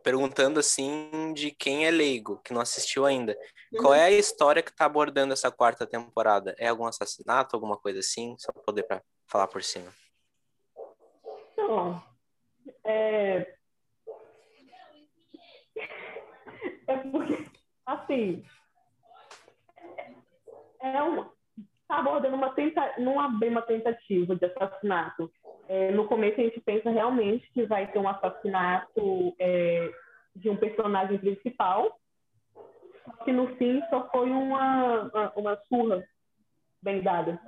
perguntando 0.03 0.59
assim 0.61 1.32
de 1.32 1.51
quem 1.53 1.86
é 1.86 1.90
leigo, 1.90 2.40
que 2.45 2.53
não 2.53 2.61
assistiu 2.61 3.07
ainda. 3.07 3.36
Qual 3.80 3.95
é 3.95 4.05
a 4.05 4.11
história 4.11 4.62
que 4.62 4.74
tá 4.74 4.84
abordando 4.84 5.32
essa 5.32 5.51
quarta 5.51 5.86
temporada? 5.86 6.55
É 6.59 6.68
algum 6.68 6.86
assassinato, 6.86 7.57
alguma 7.57 7.76
coisa 7.76 8.01
assim? 8.01 8.36
Só 8.38 8.53
pra 8.53 8.62
poder 8.62 8.82
pra 8.82 9.03
falar 9.26 9.47
por 9.47 9.62
cima. 9.62 9.93
Então, 11.53 12.03
é... 12.84 13.55
é 16.86 16.97
porque, 17.11 17.52
assim, 17.87 18.45
é 20.80 21.03
um, 21.03 21.24
tá 21.89 21.99
abordando 21.99 22.37
uma 22.37 22.55
tenta, 22.55 22.95
não 22.99 23.22
é 23.22 23.28
bem 23.39 23.51
uma 23.51 23.62
tentativa 23.62 24.35
de 24.35 24.45
assassinato. 24.47 25.30
É, 25.68 25.91
no 25.93 26.07
começo 26.07 26.41
a 26.41 26.45
gente 26.45 26.61
pensa 26.61 26.91
realmente 26.91 27.51
que 27.53 27.64
vai 27.64 27.91
ter 27.91 27.99
um 27.99 28.09
assassinato 28.09 29.35
é, 29.39 29.93
de 30.35 30.51
um 30.51 30.57
personagem 30.57 31.18
principal, 31.18 31.99
só 33.05 33.24
que 33.24 33.33
no 33.33 33.55
fim 33.57 33.83
só 33.91 34.09
foi 34.11 34.30
uma, 34.30 35.03
uma, 35.03 35.33
uma 35.37 35.57
surra 35.68 36.05
bem 36.83 37.03
dada. 37.03 37.41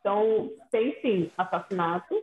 Então, 0.00 0.50
tem 0.70 1.00
sim 1.00 1.30
assassinato, 1.38 2.22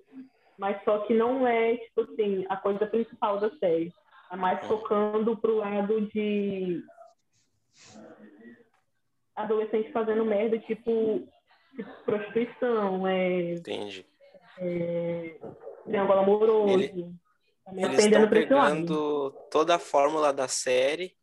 mas 0.57 0.83
só 0.83 0.99
que 0.99 1.13
não 1.13 1.47
é, 1.47 1.77
tipo 1.77 2.01
assim, 2.01 2.45
a 2.49 2.57
coisa 2.57 2.85
principal 2.85 3.39
da 3.39 3.49
série. 3.57 3.93
É 4.31 4.35
mais 4.35 4.65
focando 4.67 5.35
pro 5.37 5.57
lado 5.57 6.01
de 6.09 6.83
adolescente 9.35 9.91
fazendo 9.91 10.25
merda, 10.25 10.59
tipo, 10.59 11.27
tipo 11.75 11.89
prostituição, 12.05 13.07
é, 13.07 13.53
Entendi. 13.53 14.05
é 14.59 15.39
triângulo 15.85 16.19
amoroso. 16.19 16.69
Ele- 16.73 17.15
Eles 17.71 17.99
estão 18.05 18.29
pegando 18.29 19.31
toda 19.51 19.75
a 19.75 19.79
fórmula 19.79 20.33
da 20.33 20.47
série, 20.47 21.15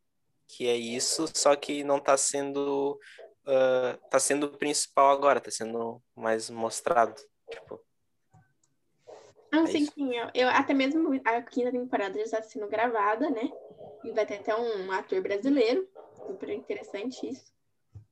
que 0.47 0.69
é 0.69 0.77
isso, 0.77 1.27
só 1.35 1.57
que 1.57 1.83
não 1.83 1.99
tá 1.99 2.17
sendo 2.17 2.99
ah, 3.47 3.99
tá 4.11 4.19
sendo 4.19 4.47
o 4.47 4.59
principal 4.59 5.11
agora, 5.11 5.41
tá 5.41 5.51
sendo 5.51 6.03
mais 6.17 6.51
mostrado. 6.51 7.15
Tipo, 7.51 7.81
Não, 9.57 9.65
É 9.65 9.67
sim, 9.69 9.87
sim. 9.87 10.15
Eu, 10.15 10.29
eu- 10.35 10.49
até 10.49 10.75
mesmo 10.75 11.09
a 11.25 11.43
quinta 11.43 11.73
temporada 11.73 12.19
já 12.19 12.25
está 12.25 12.43
sendo 12.43 12.69
gravada, 12.69 13.31
né? 13.31 13.51
E 14.05 14.11
vai 14.13 14.27
ter 14.27 14.35
até 14.37 14.55
um 14.55 14.93
ator 14.93 15.21
brasileiro. 15.23 15.89
Super 16.27 16.51
interessante 16.51 17.27
isso. 17.29 17.55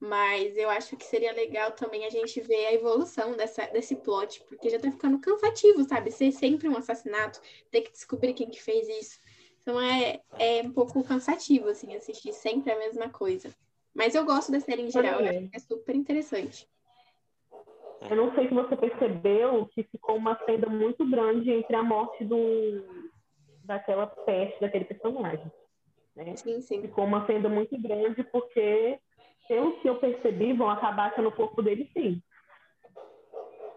Mas 0.01 0.57
eu 0.57 0.69
acho 0.71 0.97
que 0.97 1.05
seria 1.05 1.33
legal 1.33 1.73
também 1.73 2.05
a 2.07 2.11
gente 2.11 2.41
ver 2.41 2.67
a 2.67 2.73
evolução 2.75 3.37
dessa, 3.37 3.67
desse 3.67 3.97
plot, 3.97 4.43
porque 4.49 4.69
já 4.71 4.79
tá 4.79 4.91
ficando 4.91 5.19
cansativo, 5.19 5.85
sabe? 5.85 6.11
Ser 6.11 6.33
sempre 6.33 6.69
um 6.69 6.77
assassinato, 6.77 7.41
ter 7.71 7.83
que 7.83 7.93
descobrir 7.93 8.35
quem 8.35 8.51
que 8.51 8.63
fez 8.63 8.89
isso. 8.89 9.19
Então 9.63 9.81
é, 9.81 10.21
é 10.39 10.63
um 10.63 10.73
pouco 10.73 11.03
cansativo, 11.05 11.69
assim, 11.69 11.95
assistir 11.95 12.33
sempre 12.33 12.73
a 12.73 12.79
mesma 12.79 13.09
coisa. 13.09 13.51
Mas 13.95 14.15
eu 14.15 14.25
gosto 14.25 14.53
da 14.53 14.61
série 14.61 14.83
em 14.83 14.91
geral, 14.91 15.21
eu 15.21 15.29
acho 15.29 15.41
que 15.41 15.57
é 15.57 15.59
super 15.59 15.95
interessante. 15.95 16.69
Eu 18.11 18.17
não 18.17 18.35
sei 18.35 18.49
se 18.49 18.55
você 18.55 18.77
percebeu 18.77 19.67
que 19.73 19.83
ficou 19.85 20.17
uma 20.17 20.37
fenda 20.37 20.69
muito 20.69 21.09
grande 21.09 21.51
entre 21.51 21.75
a 21.75 21.83
morte 21.83 22.25
do 22.25 22.85
daquela 23.65 24.07
peste 24.07 24.61
daquele 24.61 24.85
personagem. 24.85 25.51
Né? 26.15 26.37
Sim, 26.37 26.61
sim. 26.61 26.83
Ficou 26.83 27.05
uma 27.05 27.25
fenda 27.27 27.49
muito 27.49 27.81
grande 27.81 28.23
porque, 28.25 28.99
pelo 29.49 29.81
que 29.81 29.89
eu 29.89 29.97
percebi, 29.97 30.53
vão 30.53 30.69
acabar 30.69 31.17
no 31.19 31.33
corpo 31.33 31.63
dele 31.63 31.91
sim. 31.93 32.23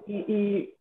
E, 0.08 0.26
e, 0.28 0.74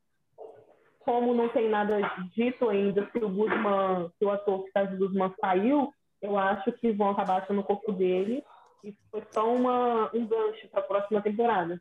como 1.01 1.35
não 1.35 1.49
tem 1.49 1.69
nada 1.69 1.99
dito 2.35 2.69
ainda 2.69 3.09
se 3.11 3.19
o 3.19 3.29
Guzman, 3.29 4.11
se 4.19 4.25
o 4.25 4.31
ator 4.31 4.65
que 4.65 4.73
faz 4.73 4.93
o 4.93 4.97
Guzman 4.97 5.33
saiu, 5.41 5.93
eu 6.21 6.37
acho 6.37 6.73
que 6.73 6.91
vão 6.93 7.11
acabar 7.11 7.49
no 7.51 7.63
corpo 7.63 7.93
dele. 7.93 8.45
E 8.83 8.95
foi 9.11 9.23
só 9.31 9.53
uma, 9.53 10.11
um 10.15 10.27
gancho 10.27 10.69
para 10.69 10.81
a 10.81 10.85
próxima 10.85 11.23
temporada. 11.23 11.81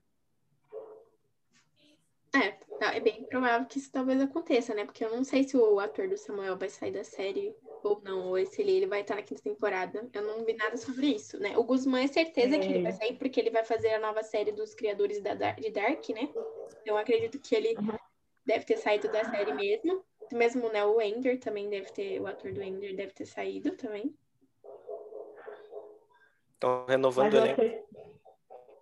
É, 2.36 2.51
tá, 2.79 2.93
é 2.93 2.99
bem 2.99 3.23
provável 3.23 3.67
que 3.67 3.77
isso 3.77 3.91
talvez 3.91 4.21
aconteça, 4.21 4.73
né? 4.73 4.86
Porque 4.86 5.03
eu 5.03 5.15
não 5.15 5.23
sei 5.23 5.43
se 5.43 5.55
o 5.55 5.79
ator 5.79 6.07
do 6.07 6.17
Samuel 6.17 6.57
vai 6.57 6.69
sair 6.69 6.91
da 6.91 7.03
série 7.03 7.55
ou 7.83 8.01
não, 8.03 8.29
ou 8.29 8.45
se 8.45 8.61
ele, 8.61 8.71
ele 8.71 8.88
vai 8.88 9.01
estar 9.01 9.15
na 9.15 9.21
quinta 9.21 9.41
temporada. 9.41 10.07
Eu 10.13 10.21
não 10.23 10.43
vi 10.43 10.53
nada 10.53 10.75
sobre 10.77 11.07
isso, 11.07 11.39
né? 11.39 11.57
O 11.57 11.63
Guzman 11.63 12.03
é 12.03 12.07
certeza 12.07 12.55
é. 12.55 12.59
que 12.59 12.67
ele 12.67 12.83
vai 12.83 12.91
sair 12.91 13.13
porque 13.17 13.39
ele 13.39 13.51
vai 13.51 13.63
fazer 13.63 13.93
a 13.93 13.99
nova 13.99 14.23
série 14.23 14.51
dos 14.51 14.73
criadores 14.73 15.21
da, 15.21 15.33
de 15.33 15.69
Dark, 15.69 16.07
né? 16.09 16.23
Então 16.81 16.95
eu 16.95 16.97
acredito 16.97 17.39
que 17.39 17.55
ele 17.55 17.75
uhum. 17.77 17.97
deve 18.45 18.65
ter 18.65 18.77
saído 18.77 19.11
da 19.11 19.23
série 19.23 19.53
mesmo. 19.53 20.03
Mesmo, 20.31 20.69
né, 20.69 20.83
o 20.83 20.99
Ender 20.99 21.39
também 21.39 21.69
deve 21.69 21.91
ter, 21.91 22.19
o 22.19 22.25
ator 22.25 22.51
do 22.51 22.61
Ender 22.61 22.95
deve 22.95 23.13
ter 23.13 23.27
saído 23.27 23.71
também. 23.73 24.15
Estão 26.53 26.86
renovando 26.88 27.33
o 27.33 27.38
elenco. 27.38 27.84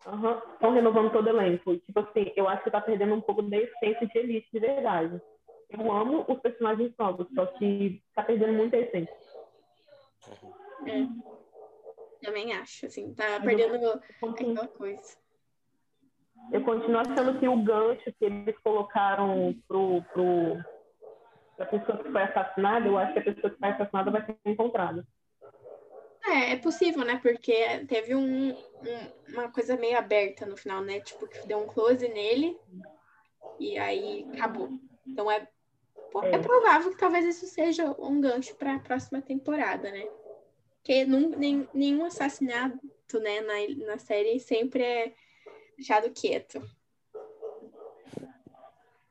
Estão 0.05 0.69
uhum. 0.69 0.73
renovando 0.73 1.11
todo 1.11 1.25
o 1.25 1.29
elenco. 1.29 1.77
Tipo 1.77 2.01
assim, 2.01 2.31
eu 2.35 2.49
acho 2.49 2.63
que 2.63 2.71
tá 2.71 2.81
perdendo 2.81 3.13
um 3.13 3.21
pouco 3.21 3.41
da 3.41 3.57
essência 3.57 4.05
de 4.05 4.17
Elite, 4.17 4.49
de 4.51 4.59
verdade. 4.59 5.21
Eu 5.69 5.91
amo 5.91 6.25
os 6.27 6.39
personagens 6.39 6.93
novos, 6.99 7.27
só 7.33 7.45
que 7.45 8.03
tá 8.13 8.21
perdendo 8.23 8.53
muita 8.53 8.77
essência. 8.77 9.15
É. 10.85 11.07
Também 12.21 12.53
acho, 12.53 12.85
assim, 12.85 13.13
tá 13.13 13.39
perdendo 13.41 13.75
eu, 13.75 14.01
aquela 14.29 14.67
coisa. 14.67 15.17
Eu 16.51 16.63
continuo 16.63 16.99
achando 16.99 17.39
que 17.39 17.47
o 17.47 17.63
gancho 17.63 18.13
que 18.13 18.25
eles 18.25 18.57
colocaram 18.59 19.55
pro, 19.67 20.03
pro, 20.13 20.63
pra 21.55 21.65
pessoa 21.65 21.97
que 21.97 22.11
foi 22.11 22.21
assassinada, 22.23 22.87
eu 22.87 22.97
acho 22.97 23.13
que 23.13 23.19
a 23.19 23.23
pessoa 23.23 23.49
que 23.49 23.59
foi 23.59 23.69
assassinada 23.69 24.11
vai 24.11 24.25
ser 24.25 24.37
encontrada. 24.45 25.07
É, 26.25 26.53
é 26.53 26.55
possível, 26.57 27.03
né? 27.03 27.19
Porque 27.21 27.85
teve 27.87 28.15
um, 28.15 28.51
um, 28.51 29.33
uma 29.33 29.49
coisa 29.51 29.75
meio 29.75 29.97
aberta 29.97 30.45
no 30.45 30.55
final, 30.55 30.81
né? 30.81 31.01
Tipo, 31.01 31.27
que 31.27 31.45
deu 31.45 31.59
um 31.59 31.67
close 31.67 32.07
nele 32.07 32.57
e 33.59 33.77
aí 33.77 34.25
acabou. 34.33 34.69
Então 35.05 35.29
é, 35.29 35.47
é 36.23 36.37
provável 36.37 36.91
que 36.91 36.97
talvez 36.97 37.25
isso 37.25 37.45
seja 37.47 37.93
um 37.99 38.21
gancho 38.21 38.55
para 38.55 38.75
a 38.75 38.79
próxima 38.79 39.21
temporada, 39.21 39.91
né? 39.91 40.07
Porque 40.77 41.05
num, 41.05 41.29
nem, 41.29 41.67
nenhum 41.73 42.05
assassinato 42.05 42.79
né, 43.21 43.41
na, 43.41 43.85
na 43.87 43.97
série 43.97 44.39
sempre 44.39 44.83
é 44.83 45.13
deixado 45.75 46.11
quieto. 46.11 46.61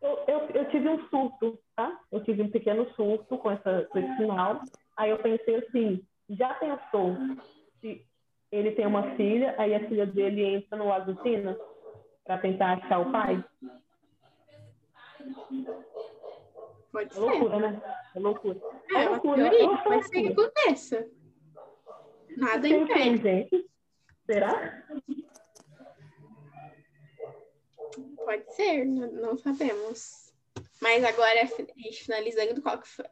Eu, 0.01 0.19
eu, 0.27 0.41
eu, 0.55 0.69
tive 0.71 0.89
um 0.89 1.09
surto, 1.09 1.59
tá? 1.77 2.01
Eu 2.11 2.23
tive 2.25 2.43
um 2.43 2.51
pequeno 2.51 2.91
surto 2.95 3.39
com, 3.39 3.51
essa, 3.51 3.85
com 3.91 3.99
esse 3.99 4.17
final. 4.17 4.61
Aí 4.97 5.11
eu 5.11 5.19
pensei 5.19 5.57
assim, 5.57 6.05
já 6.33 6.55
pensou 6.55 7.17
se 7.81 8.07
ele 8.51 8.73
tem 8.73 8.87
uma 8.87 9.15
filha, 9.17 9.55
aí 9.59 9.75
a 9.75 9.89
filha 9.89 10.07
dele 10.07 10.45
entra 10.45 10.77
no 10.77 10.93
Azucena 10.93 11.57
para 12.25 12.39
tentar 12.39 12.75
achar 12.75 13.01
o 13.01 13.13
pai? 13.13 13.45
Pode 16.93 17.11
é 17.11 17.15
ser. 17.15 17.21
loucura, 17.21 17.59
né? 17.59 17.83
É 18.15 18.21
loucura. 18.21 18.61
É, 18.91 19.05
é 19.05 19.09
loucura. 19.09 19.51
Teoria, 19.51 19.79
pode 19.79 20.09
ser 20.09 20.23
que 20.23 20.29
aconteça. 20.29 21.11
Nada 22.37 22.69
impede. 22.69 23.49
Será? 24.27 24.85
Pode 28.17 28.55
ser, 28.55 28.85
não 28.85 29.37
sabemos. 29.37 30.33
Mas 30.81 31.05
agora, 31.05 31.47
finalizando, 31.47 32.61
qual 32.63 32.79
que 32.79 32.89
foi, 32.89 33.07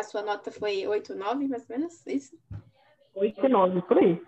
a 0.00 0.02
sua 0.02 0.22
nota 0.22 0.50
foi 0.50 0.86
8, 0.86 1.14
9, 1.14 1.48
mais 1.48 1.68
ou 1.68 1.76
menos? 1.76 2.06
Isso? 2.06 2.38
8 3.14 3.46
e 3.46 3.48
9, 3.48 3.82
por 3.82 3.98
aí. 3.98 4.20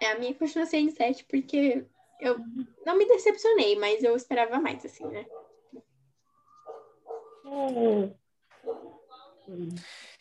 É, 0.00 0.12
a 0.12 0.18
minha 0.18 0.34
continua 0.34 0.66
sendo 0.66 0.90
7, 0.90 1.24
porque 1.24 1.84
eu 2.20 2.38
não 2.86 2.96
me 2.96 3.06
decepcionei, 3.06 3.78
mas 3.78 4.02
eu 4.02 4.16
esperava 4.16 4.60
mais, 4.60 4.84
assim, 4.84 5.06
né? 5.06 5.26
Hum. 7.44 8.12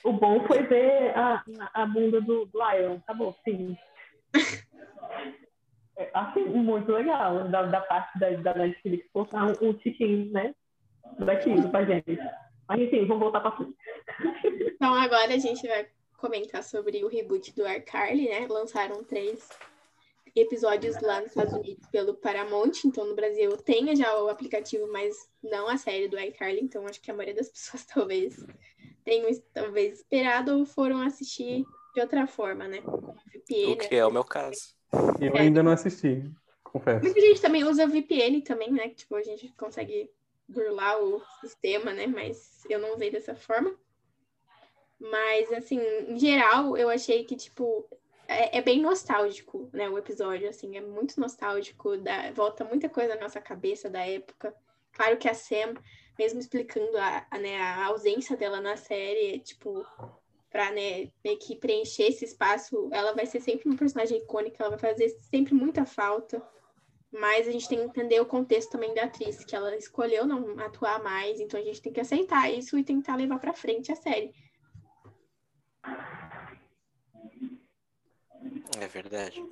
O 0.04 0.14
bom 0.14 0.46
foi 0.48 0.64
ver 0.64 1.16
a, 1.16 1.44
a 1.74 1.86
bunda 1.86 2.20
do, 2.22 2.46
do 2.46 2.72
Iron. 2.74 2.96
Acabou, 2.96 3.36
sim. 3.44 3.78
é, 5.98 6.10
assim, 6.14 6.44
muito 6.46 6.92
legal 6.92 7.48
da, 7.50 7.64
da 7.64 7.82
parte 7.82 8.18
da, 8.20 8.30
da 8.32 8.54
Netflix 8.56 9.08
colocar 9.14 9.46
um, 9.46 9.70
um 9.70 9.74
tiquinho, 9.74 10.32
né? 10.32 10.56
Daquilo 11.20 11.70
pra 11.70 11.86
gente. 11.86 12.18
Mas 12.72 12.82
enfim, 12.82 13.06
vamos 13.06 13.24
voltar 13.24 13.42
pra 13.42 13.52
frente. 13.52 13.76
Então 14.74 14.94
agora 14.94 15.34
a 15.34 15.38
gente 15.38 15.68
vai 15.68 15.88
comentar 16.18 16.64
sobre 16.64 17.04
o 17.04 17.10
reboot 17.10 17.54
do 17.54 17.68
iCarly, 17.68 18.30
né? 18.30 18.48
Lançaram 18.50 19.04
três 19.04 19.50
episódios 20.34 21.02
lá 21.02 21.20
nos 21.20 21.32
Estados 21.32 21.54
Unidos 21.54 21.86
pelo 21.92 22.14
Paramount, 22.14 22.86
então 22.86 23.06
no 23.06 23.14
Brasil 23.14 23.58
tem 23.58 23.94
já 23.94 24.18
o 24.22 24.30
aplicativo, 24.30 24.90
mas 24.90 25.14
não 25.44 25.68
a 25.68 25.76
série 25.76 26.08
do 26.08 26.18
iCarly, 26.18 26.62
então 26.62 26.88
acho 26.88 27.02
que 27.02 27.12
a 27.12 27.14
maioria 27.14 27.36
das 27.36 27.50
pessoas 27.52 27.86
talvez 27.86 28.46
tenham 29.04 29.30
talvez 29.54 30.00
esperado 30.00 30.58
ou 30.58 30.66
foram 30.66 31.02
assistir 31.02 31.66
de 31.94 32.00
outra 32.00 32.26
forma, 32.26 32.70
né? 32.70 32.80
Com 32.82 33.14
VPN. 33.34 33.74
O 33.74 33.78
que 33.78 33.96
é 33.96 34.06
o 34.06 34.12
meu 34.12 34.24
caso. 34.24 34.74
Eu 35.20 35.36
é. 35.36 35.42
ainda 35.42 35.62
não 35.62 35.74
assisti, 35.74 36.24
confesso. 36.64 37.04
Muita 37.04 37.20
gente 37.20 37.42
também 37.42 37.66
usa 37.66 37.86
VPN 37.86 38.42
também, 38.42 38.72
né? 38.72 38.88
Tipo, 38.90 39.16
a 39.16 39.24
gente 39.24 39.52
consegue 39.58 40.10
burlar 40.52 41.02
o 41.02 41.22
sistema, 41.40 41.94
né? 41.94 42.08
Mas 42.08 42.64
eu 42.70 42.80
não 42.80 42.94
usei 42.94 43.10
dessa 43.12 43.36
forma. 43.36 43.76
Mas, 45.00 45.52
assim, 45.52 45.80
em 46.08 46.20
geral, 46.20 46.78
eu 46.78 46.90
achei 46.90 47.24
que, 47.24 47.36
tipo, 47.36 47.88
é, 48.28 48.60
é, 48.60 48.62
bem 48.62 48.82
nostálgico, 48.82 49.70
né? 49.74 49.90
O 49.90 49.98
episódio, 49.98 50.48
assim, 50.48 50.78
é 50.78 50.82
muito 50.82 51.20
nostálgico, 51.20 51.98
dá, 51.98 52.32
volta 52.32 52.64
muita 52.64 52.88
coisa 52.88 53.16
na 53.16 53.22
nossa 53.22 53.42
cabeça 53.42 53.90
da 53.90 54.06
época. 54.06 54.56
Claro 54.94 55.18
que 55.18 55.28
a 55.28 55.34
Sam, 55.34 55.74
mesmo 56.20 56.40
explicando 56.40 56.98
a, 56.98 57.26
a, 57.32 57.38
né, 57.40 57.58
a 57.60 57.86
ausência 57.88 58.38
dela 58.38 58.62
na 58.62 58.78
série, 58.78 59.40
tipo, 59.40 59.86
pra, 60.50 60.72
né, 60.72 61.10
meio 61.24 61.38
que 61.40 61.56
preencher 61.56 62.04
esse 62.04 62.26
espaço, 62.26 62.90
ela 62.92 63.14
vai 63.14 63.26
ser 63.26 63.40
sempre 63.40 63.68
uma 63.68 63.78
personagem 63.78 64.20
icônica, 64.20 64.58
ela 64.60 64.78
vai 64.78 64.80
fazer 64.80 65.10
sempre 65.10 65.54
muita 65.54 65.86
falta. 65.86 66.42
Mas 67.12 67.48
a 67.48 67.52
gente 67.52 67.68
tem 67.68 67.80
que 67.80 67.84
entender 67.86 68.20
o 68.22 68.26
contexto 68.26 68.72
também 68.72 68.94
da 68.94 69.04
atriz, 69.04 69.44
que 69.44 69.56
ela 69.56 69.76
escolheu 69.76 70.26
não 70.26 70.58
atuar 70.60 71.04
mais, 71.04 71.40
então 71.42 71.60
a 71.60 71.64
gente 71.64 71.82
tem 71.82 71.92
que 71.92 72.00
aceitar 72.00 72.50
isso 72.50 72.78
e 72.78 72.84
tentar 72.84 73.18
levar 73.18 73.38
para 73.38 73.54
frente 73.54 73.92
a 73.92 73.96
série. 73.96 74.34
É 78.80 78.88
verdade. 78.88 79.44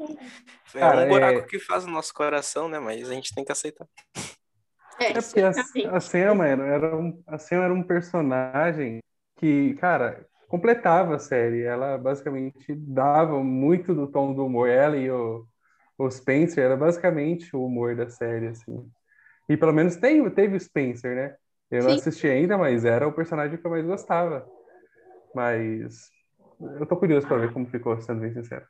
É 0.74 0.80
Cara, 0.80 1.06
um 1.06 1.10
buraco 1.10 1.40
é... 1.40 1.44
que 1.44 1.60
faz 1.60 1.86
o 1.86 1.90
nosso 1.90 2.14
coração, 2.14 2.70
né? 2.70 2.80
Mas 2.80 3.10
a 3.10 3.14
gente 3.14 3.34
tem 3.36 3.44
que 3.44 3.52
aceitar. 3.52 3.88
É, 5.00 5.12
é 5.12 5.22
porque 5.22 5.42
a, 5.42 5.96
a 5.96 6.00
Selma 6.00 6.48
era, 6.48 6.66
era 6.66 6.98
um, 6.98 7.22
a 7.28 7.38
Selma 7.38 7.66
era 7.66 7.74
um 7.74 7.84
personagem 7.84 9.00
que, 9.38 9.74
cara, 9.76 10.26
completava 10.48 11.16
a 11.16 11.20
série. 11.20 11.62
Ela 11.62 11.98
basicamente 11.98 12.74
dava 12.76 13.44
muito 13.44 13.94
do 13.94 14.08
tom 14.08 14.34
do 14.34 14.46
humor. 14.46 14.70
Ela 14.70 14.98
e 14.98 15.12
o 15.12 15.46
o 16.00 16.10
Spencer 16.10 16.64
era 16.64 16.78
basicamente 16.78 17.54
o 17.54 17.66
humor 17.66 17.94
da 17.94 18.10
série, 18.10 18.48
assim. 18.48 18.90
E 19.50 19.58
pelo 19.58 19.74
menos 19.74 19.98
tem, 19.98 20.28
teve 20.30 20.56
o 20.56 20.60
Spencer, 20.60 21.14
né? 21.14 21.36
Eu 21.70 21.84
não 21.84 21.94
assisti 21.94 22.26
ainda, 22.28 22.58
mas 22.58 22.86
era 22.86 23.08
o 23.08 23.12
personagem 23.12 23.58
que 23.58 23.68
eu 23.68 23.70
mais 23.70 23.86
gostava. 23.86 24.48
Mas 25.36 26.10
eu 26.80 26.86
tô 26.86 26.96
curioso 26.96 27.28
para 27.28 27.38
ver 27.38 27.52
como 27.52 27.68
ficou, 27.68 28.00
sendo 28.02 28.22
bem 28.22 28.34
sincero. 28.34 28.66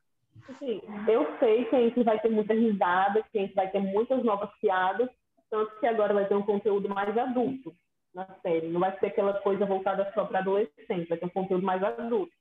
Sim, 0.57 0.81
eu 1.07 1.37
sei 1.37 1.65
que 1.65 1.75
a 1.75 1.79
gente 1.79 2.03
vai 2.03 2.19
ter 2.19 2.29
muita 2.29 2.53
risada, 2.53 3.23
que 3.31 3.37
a 3.37 3.41
gente 3.41 3.53
vai 3.53 3.69
ter 3.69 3.79
muitas 3.79 4.23
novas 4.23 4.49
piadas, 4.59 5.07
tanto 5.51 5.79
que 5.79 5.85
agora 5.85 6.13
vai 6.13 6.27
ter 6.27 6.35
um 6.35 6.41
conteúdo 6.41 6.89
mais 6.89 7.15
adulto 7.15 7.75
na 8.13 8.25
série. 8.41 8.69
Não 8.69 8.79
vai 8.79 8.97
ser 8.99 9.07
aquela 9.07 9.33
coisa 9.41 9.65
voltada 9.65 10.11
só 10.15 10.25
para 10.25 10.39
adolescente, 10.39 11.07
vai 11.07 11.17
ter 11.17 11.25
um 11.25 11.29
conteúdo 11.29 11.63
mais 11.63 11.83
adulto. 11.83 12.33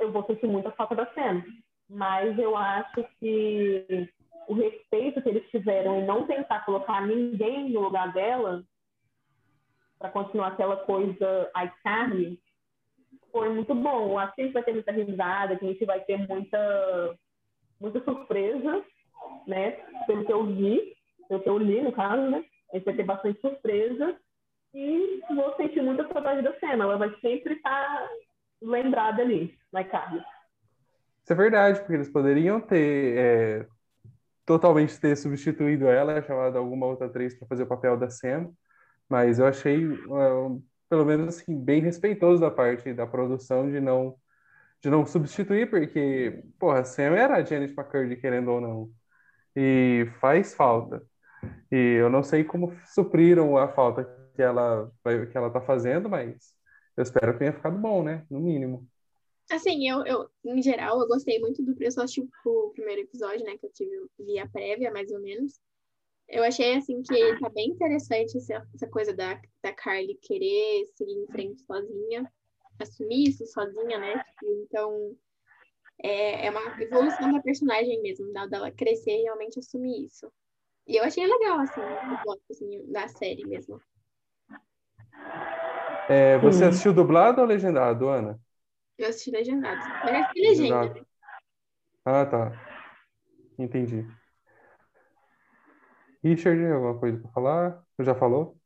Eu 0.00 0.10
vou 0.10 0.24
sentir 0.24 0.46
muita 0.46 0.70
falta 0.72 0.94
da 0.94 1.06
cena 1.12 1.44
mas 1.88 2.38
eu 2.38 2.56
acho 2.56 3.04
que 3.18 4.08
o 4.48 4.54
respeito 4.54 5.22
que 5.22 5.28
eles 5.28 5.48
tiveram 5.50 6.00
em 6.00 6.06
não 6.06 6.26
tentar 6.26 6.64
colocar 6.64 7.06
ninguém 7.06 7.70
no 7.70 7.80
lugar 7.80 8.12
dela, 8.12 8.62
para 9.98 10.10
continuar 10.10 10.48
aquela 10.48 10.76
coisa 10.76 11.50
iCarly, 11.56 12.38
foi 13.32 13.48
muito 13.48 13.74
bom. 13.74 14.18
Acho 14.18 14.34
que 14.34 14.42
a 14.42 14.44
gente 14.44 14.54
vai 14.54 14.62
ter 14.62 14.72
muita 14.72 14.92
risada, 14.92 15.56
que 15.56 15.64
a 15.64 15.68
gente 15.68 15.84
vai 15.84 16.00
ter 16.00 16.16
muita, 16.28 17.18
muita 17.80 18.04
surpresa, 18.04 18.84
né? 19.46 19.72
Pelo 20.06 20.24
que 20.24 20.32
eu 20.32 20.44
vi, 20.46 20.94
pelo 21.28 21.42
que 21.42 21.48
eu 21.48 21.58
li, 21.58 21.80
no 21.80 21.92
caso, 21.92 22.30
né? 22.30 22.44
A 22.72 22.76
gente 22.76 22.84
vai 22.84 22.94
ter 22.94 23.04
bastante 23.04 23.40
surpresa. 23.40 24.16
E 24.74 25.20
vou 25.34 25.54
sentir 25.56 25.82
muita 25.82 26.06
saudade 26.12 26.42
da 26.42 26.52
cena. 26.58 26.84
Ela 26.84 26.98
vai 26.98 27.14
sempre 27.20 27.54
estar 27.54 28.08
lembrada 28.60 29.22
ali, 29.22 29.56
na 29.72 29.82
iCarly. 29.82 30.22
Isso 31.24 31.32
é 31.32 31.36
verdade, 31.36 31.80
porque 31.80 31.94
eles 31.94 32.10
poderiam 32.10 32.60
ter 32.60 33.16
é, 33.16 33.66
totalmente 34.44 35.00
ter 35.00 35.16
substituído 35.16 35.86
ela, 35.88 36.22
chamado 36.22 36.58
alguma 36.58 36.86
outra 36.86 37.06
atriz 37.06 37.34
para 37.34 37.48
fazer 37.48 37.62
o 37.64 37.66
papel 37.66 37.96
da 37.96 38.10
Sam, 38.10 38.50
mas 39.08 39.38
eu 39.38 39.46
achei, 39.46 39.86
uh, 39.86 40.62
pelo 40.88 41.04
menos 41.04 41.28
assim, 41.28 41.58
bem 41.58 41.80
respeitoso 41.80 42.40
da 42.40 42.50
parte 42.50 42.92
da 42.92 43.06
produção 43.06 43.70
de 43.70 43.80
não 43.80 44.16
de 44.82 44.90
não 44.90 45.06
substituir, 45.06 45.70
porque, 45.70 46.42
porra, 46.58 46.80
a 46.80 46.84
Sam 46.84 47.16
era 47.16 47.36
a 47.36 47.42
Janet 47.42 47.72
McCurdy, 47.72 48.16
querendo 48.16 48.50
ou 48.50 48.60
não, 48.60 48.90
e 49.56 50.06
faz 50.20 50.54
falta. 50.54 51.02
E 51.72 51.76
eu 52.00 52.10
não 52.10 52.22
sei 52.22 52.44
como 52.44 52.74
supriram 52.86 53.56
a 53.56 53.68
falta 53.68 54.04
que 54.34 54.42
ela 54.42 54.90
que 55.32 55.36
ela 55.38 55.50
tá 55.50 55.60
fazendo, 55.62 56.08
mas 56.10 56.54
eu 56.96 57.02
espero 57.02 57.32
que 57.32 57.38
tenha 57.40 57.52
ficado 57.52 57.78
bom, 57.78 58.02
né? 58.02 58.24
No 58.30 58.40
mínimo. 58.40 58.86
Assim, 59.50 59.88
eu, 59.88 60.04
eu, 60.06 60.28
em 60.44 60.62
geral, 60.62 61.00
eu 61.00 61.06
gostei 61.06 61.38
muito 61.38 61.62
do 61.62 61.74
preço, 61.74 62.00
eu 62.00 62.04
assisti 62.04 62.26
o 62.46 62.70
primeiro 62.70 63.02
episódio, 63.02 63.44
né, 63.44 63.56
que 63.58 63.66
eu 63.66 63.72
tive 63.72 64.06
via 64.18 64.48
prévia, 64.48 64.90
mais 64.90 65.10
ou 65.10 65.20
menos. 65.20 65.60
Eu 66.28 66.42
achei, 66.42 66.74
assim, 66.76 67.02
que 67.02 67.38
tá 67.38 67.50
bem 67.50 67.68
interessante 67.68 68.38
essa, 68.38 68.66
essa 68.74 68.88
coisa 68.88 69.12
da, 69.12 69.40
da 69.62 69.72
Carly 69.72 70.18
querer 70.22 70.86
seguir 70.94 71.12
em 71.12 71.26
frente 71.26 71.60
sozinha, 71.62 72.32
assumir 72.80 73.28
isso 73.28 73.46
sozinha, 73.46 73.98
né? 73.98 74.24
Tipo, 74.24 74.52
então, 74.64 75.16
é, 76.02 76.46
é 76.46 76.50
uma 76.50 76.82
evolução 76.82 77.30
da 77.32 77.42
personagem 77.42 78.00
mesmo, 78.00 78.32
da, 78.32 78.46
dela 78.46 78.70
crescer 78.70 79.12
e 79.12 79.22
realmente 79.24 79.58
assumir 79.58 80.06
isso. 80.06 80.32
E 80.86 80.96
eu 80.96 81.04
achei 81.04 81.26
legal, 81.26 81.60
assim, 81.60 81.80
o 81.80 82.22
plot, 82.22 82.42
assim, 82.50 82.90
da 82.90 83.08
série 83.08 83.46
mesmo. 83.46 83.80
É, 86.08 86.38
você 86.38 86.64
assistiu 86.64 86.92
dublado 86.92 87.40
ou 87.40 87.46
legendado, 87.46 88.08
Ana? 88.08 88.38
Eu 88.98 89.08
assisti 89.08 89.30
legendado. 89.30 89.80
Parece 90.02 90.32
que 90.32 90.40
legenda. 90.40 90.84
Exato. 90.84 91.06
Ah, 92.04 92.26
tá. 92.26 92.52
Entendi. 93.58 94.06
Richard, 96.22 96.64
alguma 96.66 96.98
coisa 96.98 97.18
para 97.18 97.32
falar? 97.32 97.84
Você 97.96 98.04
já 98.04 98.14
falou? 98.14 98.56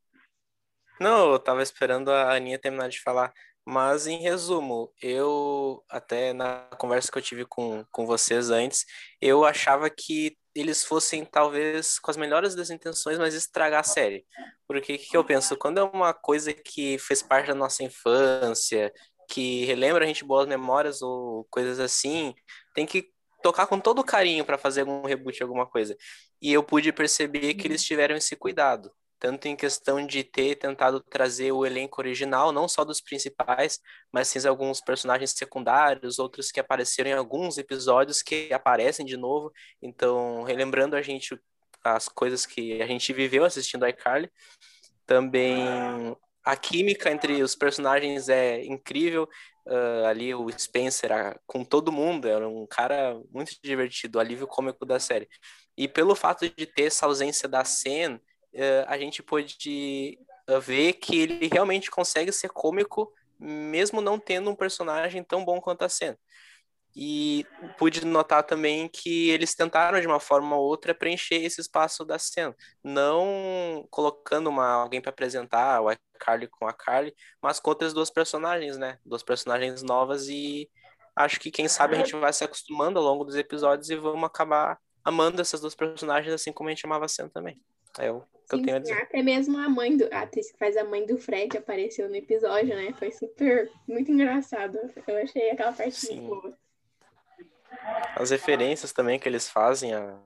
Não, 1.00 1.32
eu 1.32 1.38
tava 1.38 1.62
esperando 1.62 2.10
a 2.10 2.34
Aninha 2.34 2.58
terminar 2.58 2.88
de 2.88 3.00
falar. 3.00 3.32
Mas, 3.64 4.06
em 4.06 4.18
resumo, 4.22 4.92
eu, 5.02 5.84
até 5.90 6.32
na 6.32 6.68
conversa 6.78 7.12
que 7.12 7.18
eu 7.18 7.22
tive 7.22 7.44
com, 7.44 7.84
com 7.92 8.06
vocês 8.06 8.50
antes, 8.50 8.84
eu 9.20 9.44
achava 9.44 9.90
que 9.90 10.38
eles 10.54 10.84
fossem, 10.84 11.24
talvez, 11.24 11.98
com 11.98 12.10
as 12.10 12.16
melhores 12.16 12.54
das 12.54 12.70
intenções, 12.70 13.18
mas 13.18 13.34
estragar 13.34 13.80
a 13.80 13.84
série. 13.84 14.26
Porque 14.66 14.94
o 14.94 14.98
que, 14.98 15.06
que 15.10 15.16
eu 15.16 15.24
penso? 15.24 15.56
Quando 15.56 15.78
é 15.78 15.82
uma 15.82 16.14
coisa 16.14 16.52
que 16.52 16.98
fez 16.98 17.22
parte 17.22 17.48
da 17.48 17.54
nossa 17.54 17.84
infância, 17.84 18.92
que 19.28 19.64
relembra 19.66 20.04
a 20.04 20.08
gente 20.08 20.24
boas 20.24 20.48
memórias 20.48 21.02
ou 21.02 21.44
coisas 21.50 21.78
assim, 21.78 22.34
tem 22.74 22.86
que 22.86 23.10
tocar 23.42 23.66
com 23.66 23.78
todo 23.78 24.02
carinho 24.02 24.44
para 24.44 24.58
fazer 24.58 24.80
algum 24.80 25.06
reboot, 25.06 25.42
alguma 25.42 25.66
coisa. 25.66 25.96
E 26.40 26.52
eu 26.52 26.62
pude 26.62 26.92
perceber 26.92 27.54
que 27.54 27.66
eles 27.66 27.84
tiveram 27.84 28.16
esse 28.16 28.34
cuidado, 28.34 28.90
tanto 29.20 29.46
em 29.46 29.54
questão 29.54 30.04
de 30.06 30.24
ter 30.24 30.56
tentado 30.56 31.00
trazer 31.00 31.52
o 31.52 31.66
elenco 31.66 32.00
original, 32.00 32.52
não 32.52 32.66
só 32.66 32.84
dos 32.84 33.00
principais, 33.00 33.80
mas 34.10 34.28
sim 34.28 34.46
alguns 34.48 34.80
personagens 34.80 35.32
secundários, 35.32 36.18
outros 36.18 36.50
que 36.50 36.58
apareceram 36.58 37.10
em 37.10 37.14
alguns 37.14 37.58
episódios 37.58 38.22
que 38.22 38.52
aparecem 38.52 39.04
de 39.04 39.16
novo. 39.16 39.52
Então, 39.82 40.42
relembrando 40.44 40.96
a 40.96 41.02
gente 41.02 41.38
as 41.84 42.08
coisas 42.08 42.46
que 42.46 42.80
a 42.80 42.86
gente 42.86 43.12
viveu 43.12 43.44
assistindo 43.44 43.84
a 43.84 43.90
iCarly. 43.90 44.30
Também 45.06 45.64
a 46.48 46.56
química 46.56 47.10
entre 47.10 47.42
os 47.42 47.54
personagens 47.54 48.30
é 48.30 48.64
incrível. 48.64 49.28
Uh, 49.66 50.06
ali 50.06 50.34
o 50.34 50.48
Spencer, 50.58 51.12
a, 51.12 51.38
com 51.46 51.62
todo 51.62 51.92
mundo, 51.92 52.26
era 52.26 52.48
um 52.48 52.66
cara 52.66 53.20
muito 53.30 53.52
divertido, 53.62 54.18
alívio 54.18 54.46
cômico 54.46 54.86
da 54.86 54.98
série. 54.98 55.28
E 55.76 55.86
pelo 55.86 56.14
fato 56.14 56.48
de 56.48 56.64
ter 56.64 56.84
essa 56.84 57.04
ausência 57.04 57.46
da 57.46 57.66
Sen, 57.66 58.14
uh, 58.14 58.20
a 58.86 58.96
gente 58.96 59.22
pôde 59.22 60.18
ver 60.62 60.94
que 60.94 61.20
ele 61.20 61.46
realmente 61.52 61.90
consegue 61.90 62.32
ser 62.32 62.48
cômico, 62.48 63.12
mesmo 63.38 64.00
não 64.00 64.18
tendo 64.18 64.48
um 64.48 64.56
personagem 64.56 65.22
tão 65.22 65.44
bom 65.44 65.60
quanto 65.60 65.82
a 65.82 65.88
Sen. 65.90 66.16
E 66.96 67.46
pude 67.76 68.04
notar 68.04 68.42
também 68.42 68.88
que 68.88 69.30
eles 69.30 69.54
tentaram, 69.54 70.00
de 70.00 70.06
uma 70.06 70.18
forma 70.18 70.56
ou 70.56 70.64
outra, 70.64 70.94
preencher 70.94 71.36
esse 71.36 71.60
espaço 71.60 72.04
da 72.04 72.18
cena. 72.18 72.54
Não 72.82 73.86
colocando 73.90 74.48
uma, 74.48 74.66
alguém 74.66 75.00
para 75.00 75.10
apresentar 75.10 75.80
o 75.82 75.94
Carly 76.18 76.48
com 76.48 76.66
a 76.66 76.72
Carly, 76.72 77.14
mas 77.40 77.60
com 77.60 77.70
outras 77.70 77.92
duas 77.92 78.10
personagens, 78.10 78.76
né? 78.76 78.98
Duas 79.04 79.22
personagens 79.22 79.82
novas 79.82 80.28
e 80.28 80.68
acho 81.14 81.38
que, 81.40 81.50
quem 81.50 81.68
sabe, 81.68 81.94
a 81.94 81.98
gente 81.98 82.14
vai 82.16 82.32
se 82.32 82.44
acostumando 82.44 82.98
ao 82.98 83.04
longo 83.04 83.24
dos 83.24 83.36
episódios 83.36 83.90
e 83.90 83.96
vamos 83.96 84.24
acabar 84.24 84.78
amando 85.04 85.40
essas 85.40 85.60
duas 85.60 85.74
personagens, 85.74 86.32
assim 86.32 86.52
como 86.52 86.68
a 86.68 86.72
gente 86.72 86.86
amava 86.86 87.04
a 87.04 87.08
cena 87.08 87.30
também. 87.30 87.60
É 87.98 88.10
o 88.10 88.20
que 88.20 88.56
Sim, 88.56 88.60
eu 88.60 88.62
tenho 88.62 88.76
a 88.76 88.80
dizer. 88.80 89.02
Até 89.02 89.22
mesmo 89.22 89.58
a 89.58 89.68
mãe 89.68 89.96
do. 89.96 90.04
A 90.12 90.22
atriz 90.22 90.50
que 90.50 90.58
faz 90.58 90.76
a 90.76 90.84
mãe 90.84 91.04
do 91.04 91.18
Fred 91.18 91.56
apareceu 91.56 92.08
no 92.08 92.16
episódio, 92.16 92.74
né? 92.74 92.92
Foi 92.98 93.10
super. 93.10 93.70
Muito 93.86 94.10
engraçado. 94.10 94.78
Eu 95.06 95.16
achei 95.18 95.50
aquela 95.50 95.72
parte 95.72 95.92
Sim. 95.92 96.20
muito 96.20 96.40
boa. 96.40 96.58
As 98.16 98.30
referências 98.30 98.92
também 98.92 99.18
que 99.18 99.28
eles 99.28 99.48
fazem 99.48 99.94
a, 99.94 100.18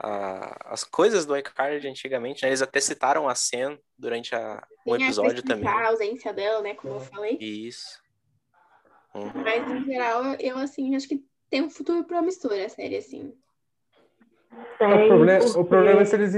a, 0.00 0.72
as 0.72 0.84
coisas 0.84 1.24
do 1.24 1.36
iCard 1.36 1.86
antigamente, 1.88 2.42
né? 2.42 2.48
Eles 2.48 2.62
até 2.62 2.80
citaram 2.80 3.28
a 3.28 3.34
Sen 3.34 3.78
durante 3.96 4.34
a, 4.34 4.62
um 4.86 4.94
episódio 4.96 5.42
também. 5.42 5.68
a 5.68 5.88
ausência 5.88 6.32
dela, 6.32 6.60
né? 6.60 6.74
Como 6.74 6.94
eu 6.94 7.00
falei. 7.00 7.38
Isso. 7.40 8.02
Uhum. 9.14 9.32
Mas, 9.34 9.70
em 9.70 9.84
geral, 9.84 10.22
eu, 10.38 10.58
assim, 10.58 10.94
acho 10.94 11.08
que 11.08 11.24
tem 11.50 11.62
um 11.62 11.70
futuro 11.70 12.04
promissor 12.04 12.52
a 12.52 12.68
série, 12.68 12.96
assim. 12.96 13.34
O 14.52 15.08
problema, 15.08 15.44
o 15.44 15.64
problema 15.64 16.02
é 16.02 16.04
se 16.04 16.16
eles 16.16 16.34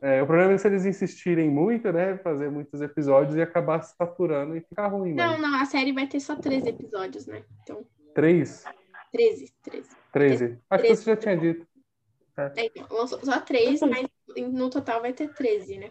é, 0.00 0.22
o 0.22 0.26
problema 0.26 0.52
é 0.52 0.58
se 0.58 0.68
eles 0.68 0.84
insistirem 0.86 1.50
muito, 1.50 1.92
né? 1.92 2.16
Fazer 2.18 2.50
muitos 2.50 2.80
episódios 2.80 3.36
e 3.36 3.42
acabar 3.42 3.82
saturando 3.82 4.56
e 4.56 4.60
ficar 4.60 4.88
ruim. 4.88 5.14
Não, 5.14 5.32
mas... 5.32 5.40
não, 5.40 5.60
a 5.60 5.64
série 5.64 5.92
vai 5.92 6.06
ter 6.06 6.20
só 6.20 6.36
três 6.36 6.64
episódios, 6.64 7.26
né? 7.26 7.42
Então... 7.62 7.84
Três? 8.14 8.64
13, 9.12 9.52
13. 9.62 9.96
13. 10.12 10.58
Acho 10.70 10.82
13. 10.82 10.88
que 10.88 10.96
você 10.96 11.10
já 11.10 11.16
tinha 11.16 11.36
dito. 11.36 11.66
É. 12.36 12.52
É, 12.56 12.64
então, 12.66 13.06
só 13.06 13.40
3, 13.40 13.80
mas 13.82 14.06
no 14.52 14.70
total 14.70 15.00
vai 15.00 15.12
ter 15.12 15.32
13, 15.34 15.78
né? 15.78 15.90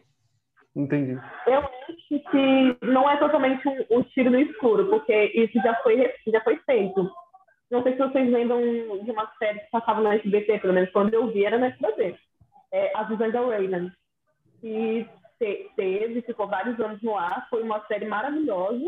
Entendi. 0.75 1.19
Eu 1.45 1.59
acho 1.59 2.29
que 2.31 2.85
não 2.85 3.09
é 3.09 3.17
totalmente 3.17 3.67
um, 3.67 3.97
um 3.97 4.03
tiro 4.03 4.29
no 4.29 4.39
escuro, 4.39 4.89
porque 4.89 5.31
isso 5.35 5.59
já 5.61 5.75
foi, 5.81 6.13
já 6.27 6.41
foi 6.41 6.57
feito. 6.65 7.09
Não 7.69 7.83
sei 7.83 7.93
se 7.93 7.99
vocês 7.99 8.31
lembram 8.31 8.59
de 9.03 9.11
uma 9.11 9.31
série 9.37 9.59
que 9.59 9.69
passava 9.69 10.01
no 10.01 10.11
SBT, 10.11 10.59
pelo 10.59 10.73
menos 10.73 10.91
quando 10.91 11.13
eu 11.13 11.31
vi 11.31 11.45
era 11.45 11.57
no 11.57 11.65
SBT. 11.65 12.15
É, 12.71 12.97
As 12.97 13.07
Visões 13.09 13.33
da 13.33 13.41
Raven. 13.41 13.91
E 14.63 15.05
teve, 15.75 16.21
ficou 16.21 16.47
vários 16.47 16.79
anos 16.79 17.01
no 17.01 17.17
ar, 17.17 17.47
foi 17.49 17.61
uma 17.63 17.85
série 17.87 18.05
maravilhosa. 18.05 18.85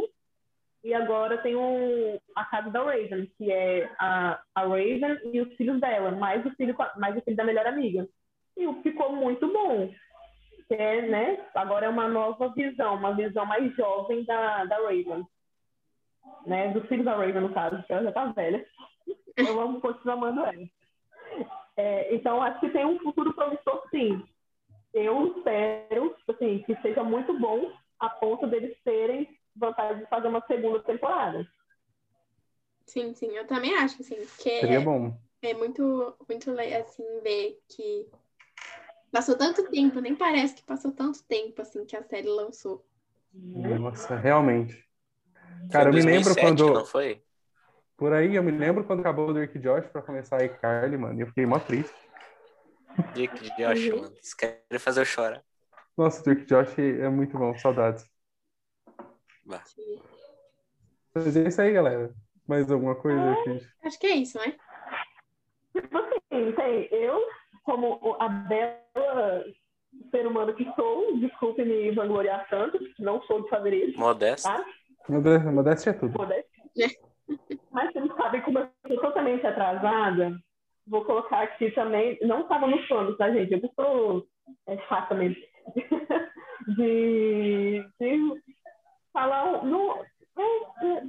E 0.83 0.93
agora 0.95 1.37
tem 1.37 1.55
um, 1.55 2.17
a 2.35 2.43
casa 2.45 2.71
da 2.71 2.81
Raven, 2.81 3.31
que 3.37 3.51
é 3.51 3.89
a, 3.99 4.41
a 4.55 4.61
Raven 4.61 5.19
e 5.31 5.39
os 5.39 5.53
filhos 5.55 5.79
dela, 5.79 6.11
mais 6.11 6.43
o 6.45 6.51
filho, 6.51 6.75
mais 6.97 7.15
o 7.15 7.21
filho 7.21 7.37
da 7.37 7.43
melhor 7.43 7.67
amiga. 7.67 8.07
E 8.57 8.73
ficou 8.81 9.15
muito 9.15 9.47
bom. 9.51 9.93
É, 10.71 11.01
né? 11.01 11.45
Agora 11.53 11.85
é 11.85 11.89
uma 11.89 12.07
nova 12.07 12.49
visão, 12.49 12.95
uma 12.95 13.13
visão 13.13 13.45
mais 13.45 13.75
jovem 13.75 14.23
da, 14.23 14.65
da 14.65 14.77
Raven. 14.77 15.25
Né? 16.47 16.69
Dos 16.69 16.87
filhos 16.87 17.05
da 17.05 17.15
Raven, 17.15 17.41
no 17.41 17.53
caso, 17.53 17.77
porque 17.77 17.93
ela 17.93 18.03
já 18.03 18.11
tá 18.11 18.25
velha. 18.25 18.65
Eu 19.37 19.55
vamos 19.55 19.81
continuar 19.81 20.15
amando 20.15 20.45
ela. 20.45 20.67
É, 21.77 22.13
então, 22.15 22.41
acho 22.41 22.59
que 22.59 22.69
tem 22.69 22.85
um 22.85 22.99
futuro 22.99 23.33
promissor, 23.33 23.83
sim. 23.91 24.23
Eu 24.93 25.37
espero 25.37 26.15
assim, 26.27 26.59
que 26.63 26.75
seja 26.81 27.03
muito 27.03 27.37
bom 27.37 27.71
a 27.99 28.09
ponto 28.09 28.47
deles 28.47 28.75
terem 28.83 29.27
vontade 29.55 29.99
de 29.99 30.05
fazer 30.07 30.27
uma 30.27 30.41
segunda 30.45 30.79
temporada. 30.83 31.47
Sim, 32.85 33.13
sim, 33.13 33.27
eu 33.27 33.47
também 33.47 33.73
acho, 33.75 34.01
assim, 34.01 34.15
que 34.37 34.59
Seria 34.59 34.77
é, 34.77 34.81
bom. 34.81 35.17
é 35.41 35.53
muito, 35.53 36.15
muito 36.27 36.51
assim, 36.51 37.03
ver 37.21 37.61
que 37.69 38.09
passou 39.11 39.37
tanto 39.37 39.69
tempo, 39.69 39.99
nem 39.99 40.15
parece 40.15 40.55
que 40.55 40.63
passou 40.63 40.91
tanto 40.91 41.23
tempo, 41.23 41.61
assim, 41.61 41.85
que 41.85 41.95
a 41.95 42.03
série 42.03 42.27
lançou. 42.27 42.85
Nossa, 43.33 44.15
realmente. 44.15 44.85
Cara, 45.71 45.89
eu 45.89 45.93
me 45.93 46.01
lembro 46.01 46.35
quando... 46.35 46.73
Não 46.73 46.85
foi? 46.85 47.23
Por 47.95 48.13
aí, 48.13 48.35
eu 48.35 48.43
me 48.43 48.51
lembro 48.51 48.83
quando 48.83 49.01
acabou 49.01 49.29
o 49.29 49.33
Dirk 49.33 49.57
Josh 49.59 49.85
pra 49.87 50.01
começar 50.01 50.41
a 50.41 50.43
iCarly, 50.43 50.97
mano, 50.97 51.19
e 51.19 51.21
eu 51.21 51.27
fiquei 51.27 51.45
mó 51.45 51.59
triste. 51.59 51.93
Dirk 53.13 53.39
Josh, 53.55 53.89
uhum. 53.89 54.01
mano, 54.01 54.15
quer 54.37 54.79
fazer 54.79 55.01
eu 55.01 55.05
chorar. 55.05 55.43
Nossa, 55.95 56.19
o 56.19 56.23
Dirk 56.23 56.45
Josh 56.45 56.77
é 56.79 57.07
muito 57.09 57.37
bom, 57.37 57.55
saudades. 57.57 58.10
Mas 61.13 61.35
é 61.35 61.47
isso 61.47 61.61
aí, 61.61 61.73
galera. 61.73 62.13
Mais 62.47 62.71
alguma 62.71 62.95
coisa 62.95 63.31
aqui? 63.31 63.67
Acho 63.83 63.99
que 63.99 64.07
é 64.07 64.15
isso, 64.15 64.37
né? 64.37 64.55
Tipo 65.73 65.97
assim, 65.97 66.51
tem 66.53 66.87
eu, 66.91 67.21
como 67.63 68.15
a 68.19 68.27
bela 68.27 69.45
ser 70.09 70.27
humano 70.27 70.53
que 70.55 70.65
sou, 70.75 71.17
desculpe 71.17 71.63
me 71.63 71.91
vangloriar 71.91 72.47
tanto, 72.49 72.79
não 72.99 73.21
sou 73.23 73.43
de 73.43 73.49
fazer 73.49 73.73
isso, 73.73 73.99
Modesto. 73.99 74.47
tá? 74.47 74.65
Modéstia, 75.09 75.51
modéstia 75.51 75.89
é 75.89 75.93
tudo. 75.93 76.17
Modéstia. 76.17 76.89
Mas 77.71 77.93
vocês 77.93 78.07
sabem 78.15 78.41
como 78.41 78.59
eu 78.59 78.69
sou 78.87 78.97
totalmente 79.01 79.45
atrasada. 79.45 80.37
Vou 80.87 81.05
colocar 81.05 81.41
aqui 81.43 81.71
também. 81.71 82.17
Não 82.21 82.41
estava 82.41 82.67
no 82.67 82.85
plano, 82.87 83.15
tá, 83.17 83.31
gente? 83.31 83.51
Eu 83.53 83.59
estou 83.59 84.27
é, 84.67 84.77
chata 84.87 85.15
mesmo. 85.15 85.41
De, 86.77 87.83
de 87.99 88.41
falar. 89.11 89.63
No, 89.63 90.05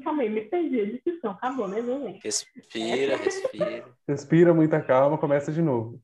calma 0.05 0.22
aí, 0.22 0.28
me 0.28 0.42
perdi. 0.42 0.80
A 0.80 0.86
discussão 0.86 1.32
acabou, 1.32 1.68
né, 1.68 1.80
meu 1.80 2.00
gente? 2.03 2.22
Respira, 2.22 3.16
respira. 3.16 3.84
Respira, 4.09 4.55
muita 4.55 4.80
calma, 4.80 5.18
começa 5.18 5.53
de 5.53 5.62
novo. 5.62 6.00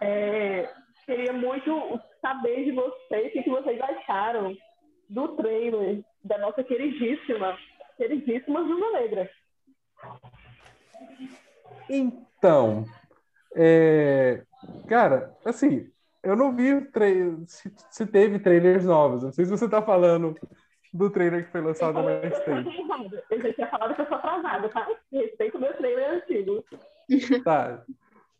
É, 0.00 0.68
queria 1.04 1.32
muito 1.32 2.00
saber 2.20 2.64
de 2.64 2.72
vocês 2.72 3.28
o 3.28 3.30
que 3.32 3.42
que 3.42 3.50
vocês 3.50 3.80
acharam 3.80 4.56
do 5.08 5.28
trailer 5.36 6.02
da 6.22 6.38
nossa 6.38 6.62
queridíssima, 6.62 7.58
queridíssima 7.96 8.64
Viúva 8.64 8.92
Negra. 8.92 9.30
Então, 11.88 12.84
é, 13.56 14.44
cara, 14.88 15.36
assim, 15.44 15.90
eu 16.22 16.36
não 16.36 16.54
vi 16.54 16.70
se, 17.46 17.72
se 17.90 18.06
teve 18.06 18.38
trailers 18.38 18.84
novos. 18.84 19.22
Não 19.22 19.32
sei 19.32 19.44
se 19.44 19.50
você 19.50 19.68
tá 19.68 19.82
falando 19.82 20.34
do 20.92 21.10
trailer 21.10 21.44
que 21.46 21.52
foi 21.52 21.60
lançado 21.60 21.94
mais 21.94 22.38
tempo. 22.44 22.70
Eu 23.30 23.40
já 23.42 23.52
tinha 23.54 23.68
falado 23.68 23.94
que 23.94 24.00
eu 24.02 24.06
sou 24.06 24.16
atrasada, 24.16 24.68
tá? 24.68 24.88
Respeito 25.12 25.58
o 25.58 25.60
meu 25.60 25.74
trailer 25.76 26.10
antigo. 26.22 26.64
Tá. 27.44 27.82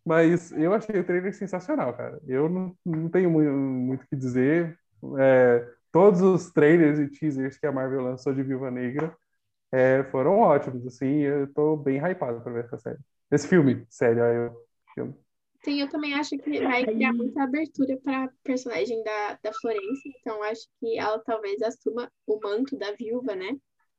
Mas 0.05 0.53
eu 0.53 0.73
achei 0.73 1.01
o 1.01 1.05
trailer 1.05 1.35
sensacional, 1.35 1.93
cara. 1.95 2.21
Eu 2.27 2.49
não, 2.49 2.77
não 2.85 3.09
tenho 3.09 3.31
mu- 3.31 3.43
muito 3.43 4.05
o 4.05 4.09
que 4.09 4.17
dizer. 4.17 4.79
É, 5.19 5.69
todos 5.93 6.23
os 6.23 6.53
trailers 6.53 6.99
e 6.99 7.09
teasers 7.09 7.59
que 7.59 7.67
a 7.67 7.73
Marvel 7.73 8.03
lançou 8.03 8.33
de 8.33 8.43
Viúva 8.43 8.71
Negra 8.71 9.15
é, 9.73 10.05
foram 10.05 10.39
ótimos, 10.41 10.87
assim. 10.87 11.21
Eu 11.21 11.53
tô 11.53 11.77
bem 11.77 11.99
hypado 11.99 12.41
pra 12.43 12.53
ver 12.53 12.65
essa 12.65 12.79
série. 12.79 12.99
Esse 13.31 13.49
filme, 13.49 13.87
sério, 13.91 14.25
aí 14.25 14.37
eu, 14.37 14.57
filme. 14.95 15.15
Sim, 15.63 15.81
eu 15.81 15.89
também 15.91 16.15
acho 16.15 16.39
que 16.39 16.61
vai 16.63 16.85
criar 16.85 17.13
muita 17.13 17.43
abertura 17.43 17.99
para 18.03 18.31
personagem 18.43 19.03
da, 19.03 19.39
da 19.43 19.53
Florence, 19.53 20.09
então 20.21 20.43
acho 20.43 20.67
que 20.79 20.99
ela 20.99 21.19
talvez 21.21 21.61
assuma 21.63 22.11
o 22.27 22.41
manto 22.43 22.77
da 22.79 22.93
viúva, 22.93 23.35
né? 23.35 23.51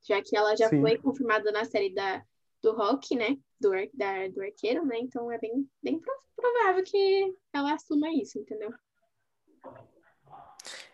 Já 0.08 0.22
que 0.24 0.36
ela 0.36 0.56
já 0.56 0.68
Sim. 0.70 0.80
foi 0.82 0.98
confirmada 0.98 1.52
na 1.52 1.64
série 1.64 1.94
da, 1.94 2.24
do 2.64 2.74
Rock, 2.74 3.16
né? 3.16 3.38
Do, 3.60 3.70
da, 3.94 4.28
do 4.30 4.42
arqueiro, 4.42 4.86
né? 4.86 4.98
Então 5.00 5.32
é 5.32 5.38
bem, 5.38 5.70
bem 5.84 6.00
pro- 6.00 6.24
provável 6.36 6.84
que 6.84 7.36
ela 7.54 7.74
assuma 7.74 8.10
isso, 8.12 8.40
entendeu? 8.40 8.74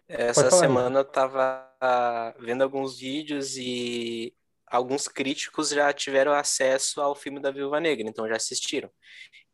Essa 0.07 0.51
semana 0.51 0.99
eu 0.99 1.05
tava 1.05 1.65
vendo 2.39 2.61
alguns 2.63 2.99
vídeos 2.99 3.57
e 3.57 4.33
alguns 4.65 5.07
críticos 5.07 5.69
já 5.69 5.91
tiveram 5.93 6.31
acesso 6.33 7.01
ao 7.01 7.15
filme 7.15 7.39
da 7.41 7.51
Viúva 7.51 7.79
Negra, 7.79 8.07
então 8.07 8.27
já 8.27 8.35
assistiram. 8.35 8.89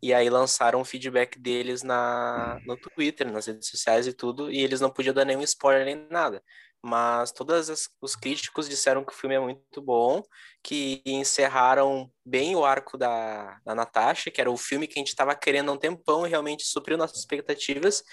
E 0.03 0.13
aí 0.13 0.29
lançaram 0.29 0.81
o 0.81 0.85
feedback 0.85 1.39
deles 1.39 1.81
na, 1.81 2.59
no 2.65 2.75
Twitter, 2.75 3.31
nas 3.31 3.45
redes 3.45 3.69
sociais 3.69 4.05
e 4.05 4.11
tudo, 4.11 4.51
e 4.51 4.59
eles 4.59 4.81
não 4.81 4.89
podiam 4.89 5.13
dar 5.13 5.23
nenhum 5.23 5.41
spoiler 5.43 5.85
nem 5.85 5.95
nada. 6.11 6.43
Mas 6.85 7.31
todos 7.31 7.89
os 8.01 8.13
críticos 8.13 8.67
disseram 8.67 9.05
que 9.05 9.13
o 9.13 9.15
filme 9.15 9.33
é 9.33 9.39
muito 9.39 9.81
bom, 9.81 10.21
que 10.61 11.01
encerraram 11.05 12.11
bem 12.25 12.53
o 12.53 12.65
arco 12.65 12.97
da, 12.97 13.57
da 13.65 13.73
Natasha, 13.73 14.29
que 14.29 14.41
era 14.41 14.51
o 14.51 14.57
filme 14.57 14.87
que 14.87 14.99
a 14.99 15.01
gente 15.01 15.07
estava 15.07 15.33
querendo 15.35 15.71
há 15.71 15.73
um 15.73 15.77
tempão 15.77 16.27
e 16.27 16.29
realmente 16.29 16.65
supriu 16.65 16.97
nossas 16.97 17.19
expectativas, 17.19 18.03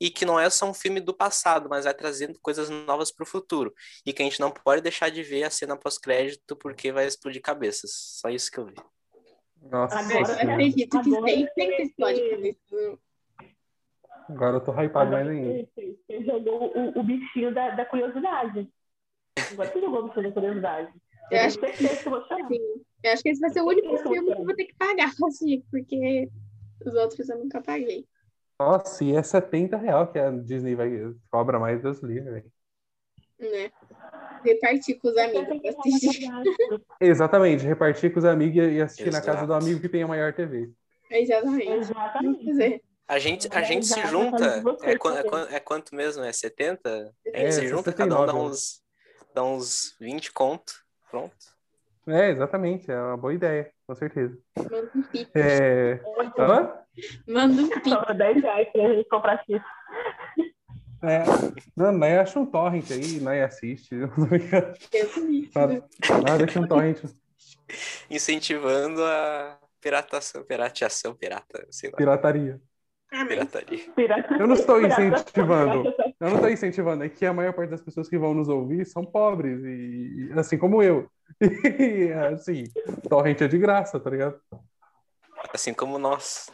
e 0.00 0.10
que 0.10 0.24
não 0.24 0.40
é 0.40 0.50
só 0.50 0.68
um 0.68 0.74
filme 0.74 0.98
do 0.98 1.14
passado, 1.14 1.68
mas 1.68 1.84
vai 1.84 1.94
trazendo 1.94 2.40
coisas 2.42 2.68
novas 2.68 3.12
para 3.12 3.22
o 3.22 3.26
futuro. 3.26 3.72
E 4.04 4.12
que 4.12 4.20
a 4.20 4.24
gente 4.24 4.40
não 4.40 4.50
pode 4.50 4.82
deixar 4.82 5.10
de 5.10 5.22
ver 5.22 5.44
a 5.44 5.50
cena 5.50 5.76
pós-crédito 5.76 6.56
porque 6.56 6.90
vai 6.90 7.06
explodir 7.06 7.40
cabeças. 7.40 7.92
Só 8.20 8.30
isso 8.30 8.50
que 8.50 8.58
eu 8.58 8.66
vi. 8.66 8.74
Nossa, 9.70 9.98
Agora- 9.98 10.44
Eu 10.44 10.50
acredito 10.52 10.90
que 11.02 11.08
Agora 11.16 11.32
sempre, 11.32 11.52
sempre 11.54 11.76
vai 11.76 11.82
explode 11.86 12.20
ter- 12.20 12.30
cabeça. 12.30 12.98
agora 14.28 14.56
eu 14.56 14.60
tô 14.60 14.72
hypado 14.80 15.10
mais 15.10 15.28
ainda. 15.28 15.68
Você 15.74 16.24
jogou 16.24 16.72
o, 16.76 16.98
o 17.00 17.02
bichinho 17.02 17.52
da, 17.54 17.70
da 17.70 17.84
curiosidade. 17.84 18.68
Agora 19.52 19.68
você 19.72 19.80
jogou 19.80 20.00
o 20.00 20.08
bichinho 20.08 20.28
da 20.28 20.32
curiosidade. 20.32 20.92
Eu 21.30 21.38
Eu 21.38 21.44
acho 21.44 21.60
certeza 21.60 22.02
que 22.02 22.06
eu 22.08 22.12
vou 22.12 22.22
chorar. 22.26 22.48
Sim. 22.48 22.82
Eu 23.02 23.12
acho 23.12 23.22
que 23.22 23.28
esse 23.28 23.40
vai 23.40 23.50
ser 23.50 23.60
o 23.62 23.66
único 23.66 23.96
filme 23.98 24.32
que 24.34 24.40
eu 24.40 24.44
vou 24.44 24.54
ter 24.54 24.64
que 24.66 24.74
pagar 24.74 25.06
assistir, 25.06 25.64
porque 25.70 26.28
os 26.84 26.94
outros 26.94 27.28
eu 27.28 27.38
nunca 27.38 27.60
paguei. 27.62 28.06
Nossa, 28.58 29.04
e 29.04 29.14
é 29.14 29.22
70 29.22 29.76
real 29.76 30.10
que 30.10 30.18
a 30.18 30.30
Disney 30.30 30.74
vai 30.74 30.90
cobra 31.30 31.58
mais 31.58 31.82
Deus 31.82 32.00
livre, 32.00 32.30
velho. 32.30 32.52
Né? 33.38 33.70
Repartir 34.46 34.98
com 34.98 35.08
os 35.08 35.16
amigos 35.16 35.46
pra 35.58 35.70
assistir. 35.80 36.28
Exatamente, 37.00 37.64
repartir 37.64 38.12
com 38.12 38.18
os 38.18 38.24
amigos 38.24 38.56
e 38.72 38.80
assistir 38.80 39.10
na 39.10 39.18
Exato. 39.18 39.26
casa 39.26 39.46
do 39.46 39.54
amigo 39.54 39.80
que 39.80 39.88
tem 39.88 40.02
a 40.02 40.08
maior 40.08 40.32
TV. 40.32 40.70
Exatamente. 41.10 41.68
Exatamente. 41.68 42.82
A 43.08 43.18
gente, 43.18 43.48
a 43.52 43.62
gente 43.62 43.86
se 43.86 44.04
junta. 44.06 44.62
É, 44.82 44.90
é, 44.90 45.56
é 45.56 45.60
quanto 45.60 45.94
mesmo? 45.94 46.24
É 46.24 46.32
70? 46.32 46.88
A 46.88 47.12
É, 47.32 47.40
gente 47.42 47.54
se 47.54 47.68
junta, 47.68 47.92
cada 47.92 48.14
um 48.14 48.26
dá 48.26 48.32
69. 48.32 48.48
uns, 48.50 48.82
dá 49.34 49.44
uns 49.44 49.96
20 50.00 50.32
conto. 50.32 50.72
Pronto. 51.10 51.34
É, 52.08 52.30
exatamente, 52.30 52.90
é 52.90 52.96
uma 53.00 53.16
boa 53.16 53.34
ideia, 53.34 53.68
com 53.86 53.94
certeza. 53.94 54.38
Manda 54.56 54.90
um 54.94 55.02
pix. 55.02 55.30
É... 55.34 56.00
Manda 57.26 57.62
um 57.62 57.68
pix. 57.68 57.88
Sobra 57.88 58.14
10 58.14 58.42
reais 58.42 58.68
pra 58.72 58.94
gente 58.94 59.08
comprar 59.08 59.44
X. 59.44 59.60
É. 61.02 61.22
Não, 61.76 61.92
Nai 61.92 62.16
acha 62.18 62.38
um 62.38 62.46
torrent 62.46 62.90
aí, 62.90 63.20
Nai 63.20 63.42
assiste. 63.42 63.94
Deus 63.94 65.16
me 65.18 65.40
livre. 65.42 65.82
Ah, 66.28 66.36
deixa 66.38 66.60
um 66.60 66.66
torrent. 66.66 67.02
Incentivando 68.10 69.04
a 69.04 69.58
piratação, 69.80 70.42
pirateação, 70.44 71.14
pirata, 71.14 71.66
sei 71.70 71.90
lá, 71.90 71.96
Pirataria. 71.96 72.60
Ah, 73.12 73.18
mas 73.18 73.28
pirataria. 73.28 73.92
Pirata- 73.94 74.34
Eu 74.38 74.46
não 74.46 74.54
estou 74.54 74.80
incentivando. 74.84 75.84
Eu 76.20 76.28
não 76.28 76.34
estou 76.36 76.50
incentivando, 76.50 77.04
é 77.04 77.08
que 77.08 77.24
a 77.24 77.32
maior 77.32 77.52
parte 77.52 77.70
das 77.70 77.80
pessoas 77.82 78.08
que 78.08 78.18
vão 78.18 78.34
nos 78.34 78.48
ouvir 78.48 78.84
são 78.86 79.04
pobres, 79.04 79.62
e 79.64 80.28
e 80.28 80.32
assim 80.38 80.58
como 80.58 80.82
eu. 80.82 81.08
E 81.78 82.12
assim, 82.12 82.64
torrent 83.08 83.40
é 83.42 83.48
de 83.48 83.58
graça, 83.58 83.98
tá 84.00 84.10
ligado? 84.10 84.40
Assim 85.52 85.74
como 85.74 85.98
nós. 85.98 86.50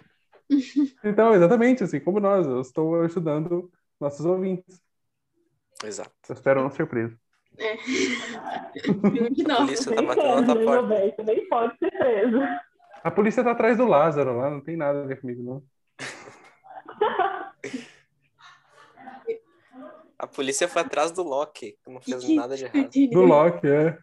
Então, 1.04 1.34
exatamente, 1.34 1.82
assim 1.84 2.00
como 2.00 2.20
nós, 2.20 2.46
eu 2.46 2.60
estou 2.60 3.00
ajudando 3.02 3.70
nossos 4.02 4.26
ouvintes. 4.26 4.82
Exato. 5.84 6.12
Eu 6.28 6.32
espero 6.34 6.62
não 6.62 6.70
ser 6.70 6.86
preso. 6.86 7.16
filme 8.82 9.30
de 9.30 9.50
A 9.50 9.56
polícia 9.56 9.94
tá 9.94 10.00
Nem 10.00 10.06
batendo 10.06 10.40
na 10.46 10.54
né, 10.54 10.64
porta. 10.64 10.86
bem? 10.88 11.14
Nem 11.24 11.48
pode 11.48 11.78
ser 11.78 11.90
preso. 11.90 12.38
A 13.04 13.10
polícia 13.10 13.44
tá 13.44 13.50
atrás 13.52 13.76
do 13.76 13.86
Lázaro 13.86 14.36
lá, 14.36 14.48
não 14.50 14.60
tem 14.60 14.76
nada 14.76 15.02
a 15.02 15.06
ver 15.06 15.20
comigo, 15.20 15.42
não. 15.42 15.62
A 20.18 20.26
polícia 20.26 20.68
foi 20.68 20.82
atrás 20.82 21.10
do 21.10 21.22
Loki, 21.22 21.76
que 21.82 21.90
não 21.90 22.00
fez 22.00 22.28
nada 22.28 22.56
de 22.56 22.64
errado. 22.64 22.90
Do 23.10 23.22
Loki, 23.22 23.66
é. 23.66 23.98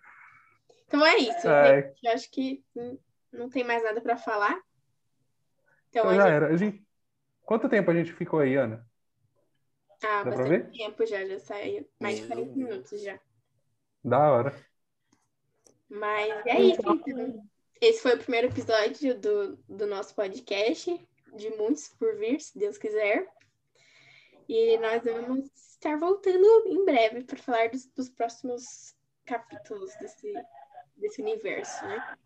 Então 0.86 1.06
é 1.06 1.18
isso, 1.18 1.48
É. 1.48 1.82
gente. 1.82 2.06
Eu 2.06 2.12
acho 2.12 2.32
que 2.32 2.64
hum, 2.76 2.98
não 3.32 3.50
tem 3.50 3.64
mais 3.64 3.82
nada 3.84 4.02
pra 4.02 4.18
falar. 4.18 4.60
Então, 5.90 6.04
Então 6.04 6.16
já 6.16 6.24
gente... 6.24 6.34
era. 6.34 6.48
A 6.48 6.58
gente... 6.58 6.84
Quanto 7.46 7.70
tempo 7.70 7.90
a 7.90 7.94
gente 7.94 8.12
ficou 8.12 8.40
aí, 8.40 8.56
Ana? 8.56 8.86
Ah, 10.04 10.24
Dá 10.24 10.32
bastante 10.32 10.78
tempo 10.78 11.06
já, 11.06 11.26
já 11.26 11.40
saiu. 11.40 11.88
Mais 12.00 12.16
de 12.16 12.22
Meu 12.28 12.38
40 12.38 12.56
minutos 12.56 13.02
já. 13.02 13.20
Da 14.04 14.32
hora. 14.32 14.56
Mas 15.90 16.46
é 16.46 16.62
isso, 16.62 16.82
então. 16.82 17.44
Esse 17.82 18.02
foi 18.02 18.16
o 18.16 18.20
primeiro 18.20 18.48
episódio 18.48 19.18
do, 19.18 19.58
do 19.68 19.88
nosso 19.88 20.14
podcast, 20.14 21.08
de 21.34 21.50
muitos 21.52 21.88
por 21.90 22.16
vir, 22.18 22.40
se 22.40 22.58
Deus 22.60 22.78
quiser. 22.78 23.26
E 24.48 24.78
nós 24.78 25.04
vamos 25.04 25.50
estar 25.56 25.98
voltando 25.98 26.46
em 26.68 26.84
breve 26.84 27.24
para 27.24 27.38
falar 27.38 27.70
dos, 27.70 27.86
dos 27.88 28.10
próximos 28.10 28.96
capítulos 29.26 29.96
desse, 29.96 30.34
desse 30.98 31.22
universo, 31.22 31.86
né? 31.86 32.18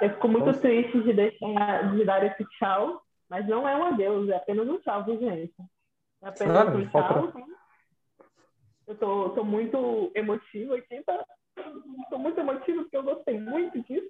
Eu 0.00 0.10
fico 0.10 0.28
muito 0.28 0.60
triste 0.60 1.02
de, 1.02 1.12
deixar, 1.12 1.94
de 1.94 2.04
dar 2.04 2.24
esse 2.24 2.44
tchau, 2.56 3.02
mas 3.28 3.46
não 3.48 3.68
é 3.68 3.76
um 3.76 3.84
adeus, 3.84 4.28
é 4.28 4.36
apenas 4.36 4.68
um 4.68 4.78
tchau, 4.78 5.04
viu, 5.04 5.18
gente? 5.18 5.54
Apenas 6.22 6.52
Claro, 6.52 6.78
um 6.78 6.90
falta- 6.90 7.32
tchau. 7.32 7.46
Eu 8.86 8.96
tô, 8.96 9.30
tô 9.30 9.44
muito 9.44 10.10
emotiva 10.14 10.76
aqui, 10.76 11.02
tá? 11.04 11.24
Tô 12.08 12.18
muito 12.18 12.40
emotiva 12.40 12.82
porque 12.82 12.96
eu 12.96 13.02
gostei 13.02 13.38
muito 13.38 13.82
disso. 13.82 14.08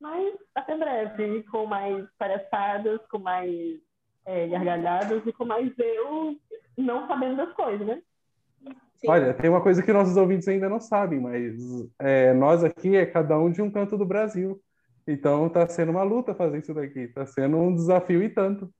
Mas 0.00 0.36
até 0.54 0.76
breve, 0.76 1.42
com 1.44 1.66
mais 1.66 2.06
palhaçadas, 2.18 3.00
com 3.08 3.18
mais 3.18 3.80
é, 4.26 4.46
gargalhadas 4.48 5.26
e 5.26 5.32
com 5.32 5.44
mais 5.46 5.72
eu 5.78 6.36
não 6.76 7.06
sabendo 7.08 7.36
das 7.36 7.52
coisas, 7.54 7.86
né? 7.86 8.02
Sim. 8.96 9.08
Olha, 9.08 9.34
tem 9.34 9.48
uma 9.50 9.62
coisa 9.62 9.82
que 9.82 9.92
nossos 9.92 10.16
ouvintes 10.16 10.48
ainda 10.48 10.68
não 10.68 10.80
sabem, 10.80 11.20
mas 11.20 11.54
é, 11.98 12.32
nós 12.34 12.62
aqui 12.62 12.96
é 12.96 13.06
cada 13.06 13.38
um 13.38 13.50
de 13.50 13.62
um 13.62 13.70
canto 13.70 13.96
do 13.96 14.04
Brasil. 14.04 14.60
Então 15.06 15.48
tá 15.48 15.66
sendo 15.66 15.90
uma 15.90 16.02
luta 16.02 16.34
fazer 16.34 16.58
isso 16.58 16.72
daqui. 16.74 17.08
Tá 17.08 17.26
sendo 17.26 17.56
um 17.56 17.74
desafio 17.74 18.22
e 18.22 18.28
tanto. 18.28 18.70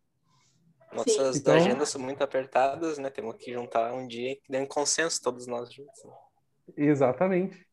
Nossas 0.95 1.37
Então- 1.37 1.55
agendas 1.55 1.89
são 1.89 2.01
muito 2.01 2.23
apertadas, 2.23 2.99
né? 2.99 3.11
Temos 3.11 3.37
que 3.37 3.53
juntar 3.53 3.93
um 3.93 4.07
dia 4.07 4.37
que 4.37 4.51
dê 4.51 4.59
um 4.61 4.67
consenso 4.67 5.21
todos 5.23 5.47
nós 5.47 5.73
juntos. 5.73 6.05
né? 6.05 6.13
Exatamente. 6.77 7.67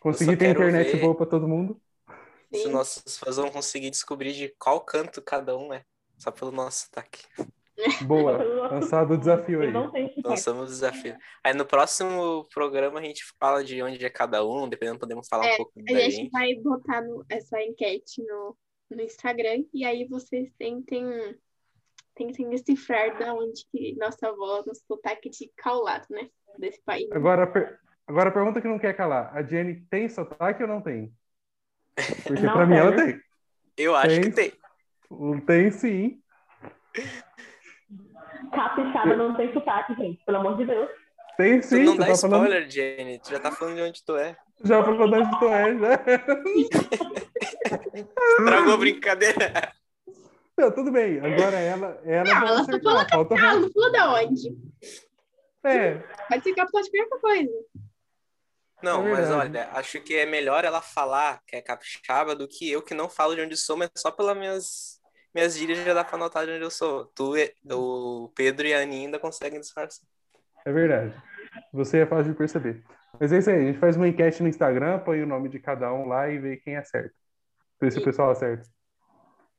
Conseguir 0.00 0.36
ter 0.36 0.50
internet 0.50 0.92
ver- 0.92 1.00
boa 1.00 1.14
para 1.14 1.26
todo 1.26 1.48
mundo. 1.48 1.80
Se 2.52 2.68
nossos 2.68 3.16
fãs 3.18 3.36
vão 3.36 3.50
conseguir 3.50 3.90
descobrir 3.90 4.32
de 4.32 4.48
qual 4.58 4.80
canto 4.80 5.20
cada 5.22 5.56
um 5.56 5.72
é. 5.72 5.84
Só 6.18 6.30
pelo 6.30 6.52
nosso 6.52 6.84
sotaque. 6.86 7.24
Boa. 8.06 8.38
Lançado 8.70 9.14
o 9.14 9.18
desafio 9.18 9.62
aí. 9.62 9.72
Lançamos 10.24 10.64
o 10.64 10.72
desafio. 10.72 11.16
Aí 11.42 11.52
no 11.52 11.66
próximo 11.66 12.46
programa 12.54 13.00
a 13.00 13.02
gente 13.02 13.24
fala 13.40 13.64
de 13.64 13.82
onde 13.82 14.04
é 14.04 14.10
cada 14.10 14.44
um, 14.46 14.68
dependendo, 14.68 15.00
podemos 15.00 15.26
falar 15.26 15.46
É, 15.48 15.54
um 15.54 15.56
pouco 15.56 15.72
A 15.88 15.92
gente 15.92 16.10
gente. 16.16 16.30
vai 16.30 16.54
botar 16.54 17.02
no- 17.02 17.24
essa 17.28 17.60
enquete 17.60 18.22
no, 18.22 18.56
no 18.90 19.02
Instagram 19.02 19.64
e 19.74 19.84
aí 19.84 20.06
vocês 20.06 20.52
tentem, 20.56 21.04
tentem 22.14 22.48
decifrar 22.48 23.16
de 23.16 23.24
onde 23.24 23.64
que 23.70 23.94
nossa 23.96 24.32
voz, 24.32 24.64
nosso 24.66 24.82
sotaque 24.86 25.28
de 25.30 25.50
caulado, 25.56 26.06
né? 26.10 26.28
Desse 26.58 26.80
país. 26.82 27.10
Agora, 27.12 27.44
a 27.44 27.46
per- 27.46 27.78
agora 28.06 28.28
a 28.28 28.32
pergunta 28.32 28.60
que 28.60 28.68
não 28.68 28.78
quer 28.78 28.94
calar. 28.94 29.36
A 29.36 29.42
Jenny 29.42 29.80
tem 29.90 30.08
sotaque 30.08 30.62
ou 30.62 30.68
não 30.68 30.80
tem? 30.80 31.12
Porque 32.24 32.42
Não 32.42 32.52
pra 32.52 32.66
mim 32.66 32.76
ela 32.76 32.94
tem. 32.94 33.20
Eu 33.76 33.94
acho 33.96 34.20
Tem. 34.20 34.20
que 34.22 34.30
tem. 34.30 34.52
Tem 35.46 35.70
sim. 35.70 36.20
Capixaba 38.52 39.16
não 39.16 39.34
tem 39.36 39.52
sotaque, 39.52 39.94
gente. 39.94 40.24
Pelo 40.24 40.38
amor 40.38 40.56
de 40.56 40.64
Deus. 40.66 40.88
Tem 41.36 41.58
Tu 41.60 41.66
sim. 41.66 41.82
não 41.84 41.94
tu 41.94 41.98
dá 41.98 42.06
tá 42.06 42.14
falando, 42.16 42.42
spoiler, 42.44 42.70
Jenny. 42.70 43.18
Tu 43.18 43.30
já 43.30 43.40
tá 43.40 43.50
falando 43.50 43.74
de 43.76 43.82
onde 43.82 44.04
tu 44.04 44.16
é. 44.16 44.36
já 44.64 44.84
falou 44.84 45.10
da 45.10 45.18
onde 45.18 45.38
tu 45.40 45.48
é, 45.48 45.78
já. 45.78 46.04
Estragou 48.38 48.74
a 48.74 48.76
brincadeira. 48.76 49.72
Não, 50.56 50.70
tudo 50.70 50.92
bem. 50.92 51.18
Agora 51.18 51.56
ela, 51.58 52.00
ela 52.04 52.24
Não, 52.24 52.46
ela 52.46 52.64
só 52.64 52.78
falou 52.80 53.08
Falta 53.08 53.34
Ah, 53.34 53.54
não 53.56 53.72
falou 53.72 53.92
da 53.92 54.14
onde. 54.14 54.56
É, 55.64 55.94
Pode 56.28 56.44
ser 56.44 56.54
capital 56.54 56.82
de 56.82 56.90
qualquer 56.90 57.20
coisa. 57.20 57.64
Não, 58.82 59.06
É 59.06 59.12
mas 59.12 59.30
olha, 59.30 59.68
acho 59.72 60.00
que 60.00 60.14
é 60.14 60.26
melhor 60.26 60.62
ela 60.64 60.82
falar 60.82 61.40
que 61.46 61.56
é 61.56 61.62
capixaba 61.62 62.36
do 62.36 62.46
que 62.46 62.70
eu 62.70 62.82
que 62.82 62.92
não 62.92 63.08
falo 63.08 63.34
de 63.34 63.40
onde 63.40 63.56
sou, 63.56 63.76
mas 63.76 63.90
só 63.96 64.10
pelas 64.10 64.36
minhas, 64.36 65.00
minhas 65.34 65.56
gírias 65.56 65.78
já 65.78 65.94
dá 65.94 66.04
pra 66.04 66.18
notar 66.18 66.44
de 66.44 66.52
onde 66.52 66.62
eu 66.62 66.70
sou. 66.70 67.06
Tu, 67.06 67.34
o 67.70 68.28
Pedro 68.36 68.66
e 68.66 68.74
a 68.74 68.82
Aninha 68.82 69.06
ainda 69.06 69.18
conseguem 69.18 69.58
disfarçar. 69.58 70.06
é 70.66 70.70
verdade. 70.72 71.14
Você 71.72 72.00
é 72.00 72.06
fácil 72.06 72.32
de 72.32 72.38
perceber. 72.38 72.84
Mas 73.18 73.32
é 73.32 73.38
isso 73.38 73.48
aí. 73.48 73.56
A 73.56 73.64
gente 73.64 73.78
faz 73.78 73.96
uma 73.96 74.08
enquete 74.08 74.42
no 74.42 74.48
Instagram, 74.48 74.98
põe 74.98 75.22
o 75.22 75.26
nome 75.26 75.48
de 75.48 75.58
cada 75.58 75.90
um 75.92 76.06
lá 76.06 76.28
e 76.28 76.38
vê 76.38 76.56
quem 76.58 76.76
acerta. 76.76 77.14
Ver 77.80 77.90
se 77.90 77.98
o 77.98 78.04
pessoal 78.04 78.30
acerta. 78.32 78.68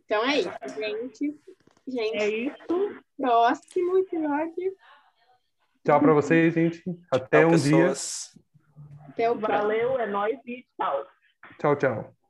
Então 0.06 0.24
é 0.26 0.40
isso, 0.40 0.50
gente. 0.78 1.40
Gente, 1.88 2.18
É 2.18 2.28
isso. 2.30 3.02
próximo 3.18 3.98
episódio. 4.00 4.76
Tchau 5.84 6.00
pra 6.00 6.14
vocês, 6.14 6.54
gente. 6.54 6.84
Até 7.12 7.42
Tchau, 7.42 7.52
um 7.52 7.56
dia. 7.56 7.78
pessoas. 7.78 8.38
Até 9.10 9.30
o 9.30 9.38
próximo. 9.38 9.58
Valeu, 9.62 10.00
é 10.00 10.08
nóis 10.08 10.40
e 10.46 10.66
tchau. 10.78 11.08
Tchau, 11.60 11.76
tchau. 11.76 12.25